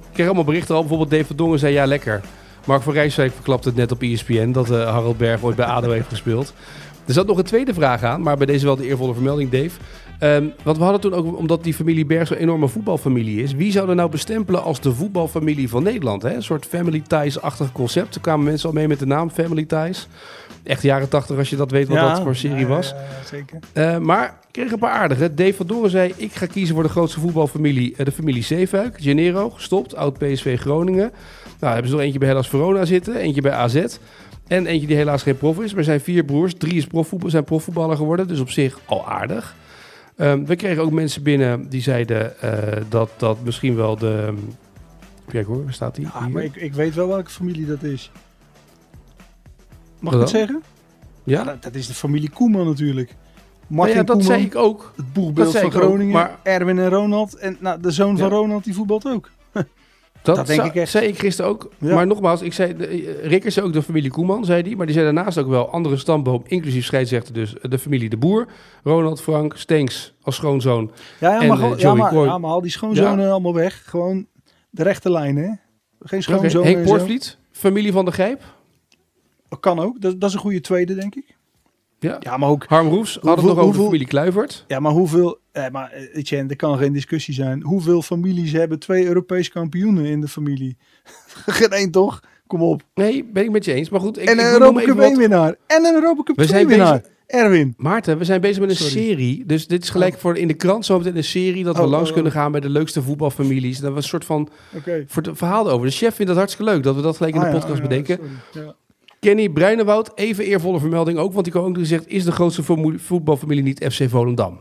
Ik 0.00 0.16
kreeg 0.16 0.26
allemaal 0.26 0.44
berichten 0.44 0.74
al. 0.74 0.80
Bijvoorbeeld 0.80 1.10
Dave 1.10 1.24
van 1.24 1.36
Dongen 1.36 1.58
zei 1.58 1.72
ja, 1.72 1.86
lekker. 1.86 2.20
Mark 2.66 2.82
van 2.82 2.92
Rijswijk 2.92 3.32
verklapte 3.32 3.68
het 3.68 3.76
net 3.76 3.92
op 3.92 4.02
ESPN 4.02 4.52
dat 4.52 4.70
eh, 4.70 4.90
Harold 4.90 5.16
Berg 5.16 5.42
ooit 5.42 5.56
bij 5.56 5.66
ADO 5.66 5.90
heeft 5.90 6.08
gespeeld. 6.08 6.52
Er 7.06 7.12
zat 7.12 7.26
nog 7.26 7.38
een 7.38 7.44
tweede 7.44 7.74
vraag 7.74 8.02
aan, 8.02 8.22
maar 8.22 8.36
bij 8.36 8.46
deze 8.46 8.64
wel 8.64 8.76
de 8.76 8.86
eervolle 8.86 9.14
vermelding, 9.14 9.50
Dave. 9.50 9.70
Ehm, 10.18 10.46
want 10.62 10.76
we 10.76 10.82
hadden 10.82 11.00
toen 11.00 11.14
ook, 11.14 11.36
omdat 11.36 11.64
die 11.64 11.74
familie 11.74 12.04
Berg 12.04 12.26
zo'n 12.26 12.36
enorme 12.36 12.68
voetbalfamilie 12.68 13.42
is, 13.42 13.52
wie 13.52 13.72
zou 13.72 13.88
er 13.88 13.94
nou 13.94 14.10
bestempelen 14.10 14.62
als 14.62 14.80
de 14.80 14.94
voetbalfamilie 14.94 15.68
van 15.68 15.82
Nederland? 15.82 16.22
Hè? 16.22 16.34
Een 16.34 16.42
soort 16.42 16.66
Family 16.66 17.02
Ties-achtig 17.06 17.72
concept. 17.72 18.14
Er 18.14 18.20
kwamen 18.20 18.44
mensen 18.44 18.68
al 18.68 18.74
mee 18.74 18.88
met 18.88 18.98
de 18.98 19.06
naam 19.06 19.30
Family 19.30 19.64
Ties. 19.64 20.08
Echt 20.62 20.82
jaren 20.82 21.08
tachtig 21.08 21.38
als 21.38 21.50
je 21.50 21.56
dat 21.56 21.70
weet 21.70 21.88
wat 21.88 21.98
dat 21.98 22.20
voor 22.20 22.36
serie 22.36 22.66
was. 22.66 22.88
ja, 22.88 22.96
ja, 22.96 23.26
zeker. 23.26 23.58
Eh, 23.72 23.98
maar 23.98 24.38
kreeg 24.50 24.72
een 24.72 24.78
paar 24.78 24.90
aardige. 24.92 25.34
Dave 25.34 25.54
van 25.54 25.66
Doren 25.66 25.90
zei: 25.90 26.12
Ik 26.16 26.32
ga 26.32 26.46
kiezen 26.46 26.74
voor 26.74 26.84
de 26.84 26.88
grootste 26.90 27.20
voetbalfamilie, 27.20 27.94
eh, 27.96 28.04
de 28.04 28.12
familie 28.12 28.42
Zeefuik. 28.42 28.96
Gennaro, 29.00 29.50
gestopt, 29.50 29.96
oud 29.96 30.18
PSV 30.18 30.58
Groningen. 30.60 31.12
Nou, 31.60 31.72
hebben 31.72 31.90
ze 31.90 31.96
nog 31.96 32.04
eentje 32.04 32.18
bij 32.18 32.28
Hellas 32.28 32.48
Verona 32.48 32.84
zitten, 32.84 33.16
eentje 33.16 33.40
bij 33.40 33.52
AZ. 33.52 33.84
En 34.46 34.66
eentje 34.66 34.86
die 34.86 34.96
helaas 34.96 35.22
geen 35.22 35.36
prof 35.36 35.60
is. 35.60 35.74
Maar 35.74 35.84
zijn 35.84 36.00
vier 36.00 36.24
broers. 36.24 36.54
Drie 36.54 36.74
is 36.74 36.86
profvoetbal, 36.86 37.30
zijn 37.30 37.44
profvoetballer 37.44 37.96
geworden. 37.96 38.28
Dus 38.28 38.40
op 38.40 38.50
zich 38.50 38.78
al 38.84 39.08
aardig. 39.08 39.54
Ehm, 40.16 40.44
we 40.44 40.56
kregen 40.56 40.82
ook 40.82 40.90
mensen 40.90 41.22
binnen 41.22 41.68
die 41.68 41.82
zeiden 41.82 42.40
eh, 42.40 42.82
dat 42.88 43.10
dat 43.16 43.44
misschien 43.44 43.74
wel 43.74 43.96
de. 43.96 44.34
Kijk 45.28 45.46
hoor, 45.46 45.64
waar 45.64 45.72
staat 45.72 45.94
die? 45.94 46.04
Ja, 46.14 46.28
maar 46.28 46.42
ik, 46.44 46.56
ik 46.56 46.72
weet 46.74 46.94
wel 46.94 47.08
welke 47.08 47.30
familie 47.30 47.66
dat 47.66 47.82
is. 47.82 48.10
Mag 50.00 50.12
Wat 50.14 50.22
ik 50.22 50.28
het 50.28 50.48
dan? 50.48 50.48
zeggen? 50.48 50.62
Ja, 51.24 51.44
Dat, 51.44 51.62
dat 51.62 51.74
is 51.74 51.86
de 51.86 51.94
familie 51.94 52.30
Koeman 52.30 52.66
natuurlijk. 52.66 53.14
Nou 53.70 53.82
Martin 53.82 53.96
ja, 53.96 54.02
dat 54.02 54.16
Koeman, 54.16 54.32
zei 54.34 54.46
ik 54.46 54.56
ook. 54.56 54.92
het 54.96 55.12
boegbeeld 55.12 55.50
zei 55.50 55.70
van 55.70 55.80
ook, 55.80 55.86
Groningen. 55.86 56.12
maar- 56.12 56.38
Erwin 56.42 56.78
en 56.78 56.88
Ronald. 56.88 57.34
En 57.34 57.56
nou, 57.60 57.80
de 57.80 57.90
zoon 57.90 58.18
van 58.18 58.28
Ja. 58.28 58.34
Ronald 58.34 58.64
die 58.64 58.74
voetbalt 58.74 59.06
ook. 59.06 59.30
Dat, 60.22 60.36
Dat 60.36 60.46
denk 60.46 60.62
ik 60.64 60.74
echt. 60.74 60.90
zei 60.90 61.06
ik 61.06 61.18
gisteren 61.18 61.50
ook. 61.50 61.70
Ja. 61.78 61.94
Maar 61.94 62.06
nogmaals, 62.06 62.42
ik 62.42 62.52
zei, 62.52 62.76
de, 62.76 62.86
eh, 62.86 63.26
Rick 63.26 63.44
is 63.44 63.60
ook 63.60 63.72
de 63.72 63.82
familie 63.82 64.10
Koeman, 64.10 64.44
zei 64.44 64.62
hij. 64.62 64.76
Maar 64.76 64.86
die 64.86 64.94
zei 64.94 65.06
daarnaast 65.14 65.38
ook 65.38 65.48
wel 65.48 65.70
andere 65.70 65.96
stamboom, 65.96 66.42
inclusief 66.46 66.84
scheidsrechter. 66.84 67.34
Dus 67.34 67.54
de 67.62 67.78
familie 67.78 68.08
De 68.08 68.16
Boer, 68.16 68.46
Ronald 68.84 69.20
Frank, 69.22 69.56
Stenks 69.56 70.14
als 70.22 70.34
schoonzoon. 70.36 70.90
Ja, 71.20 71.32
ja, 71.32 71.40
En, 71.40 71.48
maar, 71.48 71.56
eh, 71.56 71.62
gewoon- 71.62 71.78
ja, 71.78 71.94
maar, 71.94 72.10
Coy. 72.10 72.26
ja, 72.26 72.38
maar 72.38 72.50
al 72.50 72.60
die 72.60 72.70
schoonzonen 72.70 73.30
allemaal 73.30 73.54
weg. 73.54 73.82
Gewoon 73.86 74.26
de 74.70 74.82
rechte 74.82 75.10
lijn, 75.10 75.36
hè? 75.36 75.42
Geen 75.42 75.58
Oké, 76.00 76.20
schoonzonen 76.20 76.72
Henk. 76.72 76.84
Poortvliet, 76.84 77.38
familie 77.52 77.92
van 77.92 78.04
de 78.04 78.12
Gijp. 78.12 78.42
Kan 79.60 79.78
ook. 79.78 80.00
Dat, 80.00 80.20
dat 80.20 80.28
is 80.28 80.34
een 80.34 80.40
goede 80.40 80.60
tweede, 80.60 80.94
denk 80.94 81.14
ik. 81.14 81.36
Ja. 82.00 82.16
Ja, 82.20 82.36
maar 82.36 82.48
ook... 82.48 82.64
Harm 82.68 82.88
Roefs, 82.88 83.14
hadden 83.14 83.30
het 83.32 83.42
nog 83.42 83.50
over 83.52 83.62
hoeveel- 83.64 83.84
familie 83.84 84.06
Kluivert. 84.06 84.64
Ja, 84.68 84.80
maar 84.80 84.92
hoeveel... 84.92 85.38
Eh, 85.52 85.68
maar 85.72 85.90
eh, 85.90 86.16
Etienne, 86.16 86.48
er 86.50 86.56
kan 86.56 86.78
geen 86.78 86.92
discussie 86.92 87.34
zijn. 87.34 87.62
Hoeveel 87.62 88.02
families 88.02 88.52
hebben 88.52 88.78
twee 88.78 89.06
Europese 89.06 89.50
kampioenen 89.50 90.04
in 90.04 90.20
de 90.20 90.28
familie? 90.28 90.76
geen 91.46 91.68
één, 91.70 91.90
toch? 91.90 92.20
Kom 92.46 92.62
op. 92.62 92.82
Nee, 92.94 93.24
ben 93.32 93.44
ik 93.44 93.50
met 93.50 93.64
je 93.64 93.72
eens. 93.72 93.88
Maar 93.88 94.00
goed, 94.00 94.18
ik, 94.18 94.28
en 94.28 94.38
een 94.38 94.52
Europa 94.52 94.80
even 94.80 94.84
Cup 94.88 94.96
wat- 94.96 95.06
1 95.10 95.18
winnaar. 95.18 95.54
En 95.66 95.84
een 95.84 95.94
Europa 95.94 96.22
Cup 96.22 96.36
We 96.36 96.44
2 96.44 96.46
zijn 96.46 96.66
winnaar. 96.66 97.02
Erwin. 97.26 97.74
Maarten, 97.76 98.18
we 98.18 98.24
zijn 98.24 98.40
bezig 98.40 98.60
met 98.60 98.70
een 98.70 98.76
Sorry. 98.76 98.92
serie. 98.92 99.44
Dus 99.46 99.66
dit 99.66 99.82
is 99.82 99.90
gelijk 99.90 100.18
voor 100.18 100.36
in 100.36 100.48
de 100.48 100.54
krant 100.54 100.84
zo 100.84 100.98
meteen 100.98 101.16
een 101.16 101.24
serie. 101.24 101.64
Dat 101.64 101.76
we 101.76 101.82
Oh, 101.82 101.88
langs 101.88 102.08
oh, 102.08 102.14
kunnen 102.14 102.32
oh. 102.32 102.38
gaan 102.38 102.52
bij 102.52 102.60
de 102.60 102.68
leukste 102.70 103.02
voetbalfamilies. 103.02 103.78
Dat 103.78 103.90
we 103.90 103.96
een 103.96 104.02
soort 104.02 104.24
van 104.24 104.48
het 104.84 105.04
verhaal 105.32 105.70
over. 105.70 105.86
De 105.86 105.92
chef 105.92 106.14
vindt 106.14 106.30
dat 106.30 106.40
hartstikke 106.40 106.72
leuk 106.72 106.82
dat 106.82 106.94
we 106.94 107.02
dat 107.02 107.16
gelijk 107.16 107.34
in 107.34 107.40
de 107.40 107.46
Ah, 107.46 107.52
podcast 107.52 107.76
ja, 107.76 107.82
bedenken. 107.82 108.18
Ja. 108.52 108.74
Kenny 109.20 109.48
Bruinewoud, 109.48 110.12
even 110.14 110.44
eervolle 110.44 110.80
vermelding 110.80 111.18
ook, 111.18 111.32
want 111.32 111.44
die 111.44 111.52
kan 111.52 111.64
ook 111.64 111.78
gezegd, 111.78 112.08
is 112.08 112.24
de 112.24 112.32
grootste 112.32 112.62
voetbalfamilie 112.98 113.62
niet 113.62 113.84
FC 113.92 114.08
Volendam? 114.08 114.60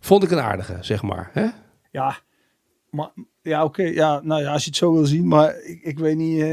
Vond 0.00 0.22
ik 0.22 0.30
een 0.30 0.40
aardige, 0.40 0.76
zeg 0.80 1.02
maar. 1.02 1.30
Hè? 1.32 1.46
Ja, 1.90 2.18
maar, 2.90 3.12
ja 3.42 3.64
oké. 3.64 3.82
Ja, 3.82 4.20
nou 4.22 4.42
ja, 4.42 4.52
als 4.52 4.62
je 4.62 4.68
het 4.68 4.78
zo 4.78 4.92
wil 4.92 5.04
zien. 5.04 5.28
Maar 5.28 5.62
ik, 5.62 5.82
ik 5.82 5.98
weet 5.98 6.16
niet. 6.16 6.40
eh, 6.40 6.46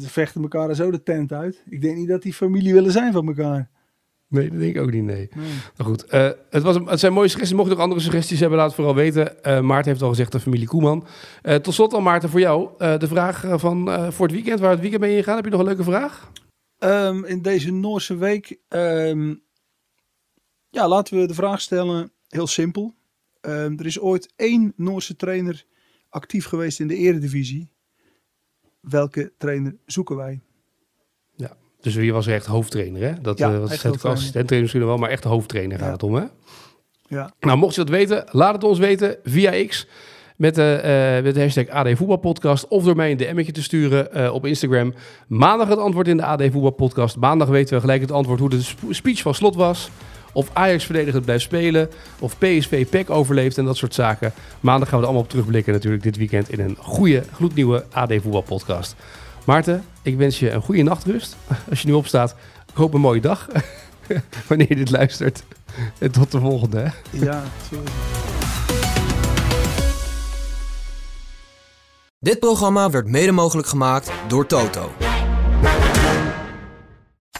ze 0.00 0.08
vechten 0.08 0.42
elkaar 0.42 0.74
zo 0.74 0.90
de 0.90 1.02
tent 1.02 1.32
uit. 1.32 1.62
Ik 1.68 1.80
denk 1.80 1.96
niet 1.96 2.08
dat 2.08 2.22
die 2.22 2.34
familie 2.34 2.72
willen 2.72 2.92
zijn 2.92 3.12
van 3.12 3.26
elkaar. 3.26 3.70
Nee, 4.28 4.50
dat 4.50 4.58
denk 4.58 4.76
ik 4.76 4.82
ook 4.82 4.92
niet, 4.92 5.04
nee. 5.04 5.28
Nou 5.76 5.90
goed, 5.90 6.04
eh, 6.04 6.30
het, 6.50 6.62
was, 6.62 6.76
het 6.84 7.00
zijn 7.00 7.12
mooie 7.12 7.28
suggesties. 7.28 7.56
Mocht 7.56 7.68
je 7.68 7.74
nog 7.74 7.84
andere 7.84 8.00
suggesties 8.00 8.40
hebben, 8.40 8.58
laat 8.58 8.66
het 8.66 8.76
vooral 8.76 8.94
weten. 8.94 9.44
Eh, 9.44 9.60
Maarten 9.60 9.90
heeft 9.90 10.02
al 10.02 10.08
gezegd, 10.08 10.32
de 10.32 10.40
familie 10.40 10.66
Koeman. 10.66 11.06
Eh, 11.42 11.54
tot 11.54 11.74
slot 11.74 11.90
dan, 11.90 12.02
Maarten, 12.02 12.28
voor 12.28 12.40
jou. 12.40 12.70
de 12.98 13.08
vraag 13.08 13.44
van 13.54 14.12
voor 14.12 14.26
het 14.26 14.34
weekend, 14.34 14.60
waar 14.60 14.70
het 14.70 14.80
weekend 14.80 15.00
ben 15.00 15.10
je 15.10 15.16
gegaan? 15.16 15.36
Heb 15.36 15.44
je 15.44 15.50
nog 15.50 15.60
een 15.60 15.66
leuke 15.66 15.82
vraag? 15.82 16.30
Ehm, 16.78 17.24
in 17.24 17.42
deze 17.42 17.72
Noorse 17.72 18.16
week. 18.16 18.58
ehm, 18.68 19.34
ja, 20.70 20.88
laten 20.88 21.20
we 21.20 21.26
de 21.26 21.34
vraag 21.34 21.60
stellen. 21.60 22.12
Heel 22.28 22.46
simpel. 22.46 22.94
Ehm, 23.40 23.78
er 23.78 23.86
is 23.86 24.00
ooit 24.00 24.32
één 24.36 24.72
Noorse 24.76 25.16
trainer 25.16 25.64
actief 26.08 26.44
geweest 26.44 26.80
in 26.80 26.88
de 26.88 26.96
Eredivisie. 26.96 27.70
Welke 28.80 29.32
trainer 29.38 29.76
zoeken 29.86 30.16
wij? 30.16 30.40
Dus 31.94 31.96
wie 31.96 32.12
was 32.12 32.26
er 32.26 32.34
echt 32.34 32.46
hoofdtrainer, 32.46 33.02
hè? 33.02 33.12
Dat, 33.22 33.38
Ja, 33.38 33.48
eh, 33.52 33.62
is 33.70 33.82
het 33.82 34.04
assistent-trainer 34.04 34.60
misschien 34.60 34.86
wel, 34.86 34.96
maar 34.96 35.10
echt 35.10 35.22
de 35.22 35.28
hoofdtrainer 35.28 35.78
gaat 35.78 35.92
het 35.92 36.02
om, 36.02 36.14
hè? 36.14 36.22
Ja. 37.08 37.32
Nou, 37.40 37.58
mocht 37.58 37.74
je 37.74 37.80
dat 37.80 37.90
weten, 37.90 38.24
laat 38.30 38.54
het 38.54 38.64
ons 38.64 38.78
weten 38.78 39.16
via 39.24 39.66
X. 39.66 39.86
Met 40.36 40.54
de, 40.54 40.74
eh, 40.74 41.22
met 41.24 41.34
de 41.34 41.40
hashtag 41.40 41.68
AD 41.68 41.88
Voetbalpodcast. 41.96 42.68
Of 42.68 42.84
door 42.84 42.96
mij 42.96 43.10
een 43.10 43.16
DM'tje 43.16 43.52
te 43.52 43.62
sturen 43.62 44.12
eh, 44.12 44.34
op 44.34 44.46
Instagram. 44.46 44.94
Maandag 45.28 45.68
het 45.68 45.78
antwoord 45.78 46.08
in 46.08 46.16
de 46.16 46.24
AD 46.24 46.42
Voetbalpodcast. 46.42 47.16
Maandag 47.16 47.48
weten 47.48 47.74
we 47.74 47.80
gelijk 47.80 48.00
het 48.00 48.12
antwoord 48.12 48.40
hoe 48.40 48.50
de 48.50 48.62
sp- 48.62 48.80
speech 48.90 49.22
van 49.22 49.34
slot 49.34 49.54
was. 49.54 49.90
Of 50.32 50.50
Ajax 50.52 50.84
verdedigend 50.84 51.24
blijft 51.24 51.42
spelen. 51.44 51.88
Of 52.18 52.38
PSV 52.38 52.86
PEC 52.86 53.10
overleeft 53.10 53.58
en 53.58 53.64
dat 53.64 53.76
soort 53.76 53.94
zaken. 53.94 54.32
Maandag 54.60 54.88
gaan 54.88 54.98
we 54.98 55.02
er 55.04 55.10
allemaal 55.10 55.24
op 55.26 55.30
terugblikken 55.30 55.72
natuurlijk 55.72 56.02
dit 56.02 56.16
weekend 56.16 56.50
in 56.52 56.60
een 56.60 56.76
goede, 56.80 57.22
gloednieuwe 57.32 57.84
AD 57.92 58.12
Voetbalpodcast. 58.22 58.94
Maarten, 59.48 59.84
ik 60.02 60.16
wens 60.16 60.38
je 60.38 60.50
een 60.50 60.62
goede 60.62 60.82
nachtrust. 60.82 61.36
Als 61.70 61.80
je 61.80 61.86
nu 61.86 61.92
opstaat, 61.92 62.34
ik 62.70 62.74
hoop 62.74 62.94
een 62.94 63.00
mooie 63.00 63.20
dag. 63.20 63.48
Wanneer 64.48 64.68
je 64.68 64.76
dit 64.76 64.90
luistert. 64.90 65.42
En 65.98 66.10
tot 66.10 66.32
de 66.32 66.40
volgende. 66.40 66.78
Hè? 66.78 66.90
Ja, 67.10 67.42
sorry. 67.70 67.90
Dit 72.18 72.38
programma 72.38 72.90
werd 72.90 73.06
mede 73.06 73.32
mogelijk 73.32 73.68
gemaakt 73.68 74.10
door 74.26 74.46
Toto. 74.46 74.92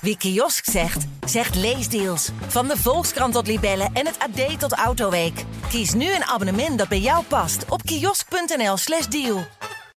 Wie 0.01 0.17
kiosk 0.17 0.65
zegt, 0.71 1.07
zegt 1.27 1.55
leesdeals. 1.55 2.31
Van 2.47 2.69
de 2.69 2.77
Volkskrant 2.77 3.33
tot 3.33 3.47
Libellen 3.47 3.91
en 3.93 4.07
het 4.07 4.19
AD 4.19 4.61
tot 4.61 4.73
Autoweek. 4.73 5.45
Kies 5.69 5.95
nu 5.95 6.15
een 6.15 6.25
abonnement 6.25 6.79
dat 6.79 6.89
bij 6.89 7.01
jou 7.01 7.25
past 7.25 7.65
op 7.69 7.83
kiosk.nl/slash 7.83 9.07
deal. 9.07 9.47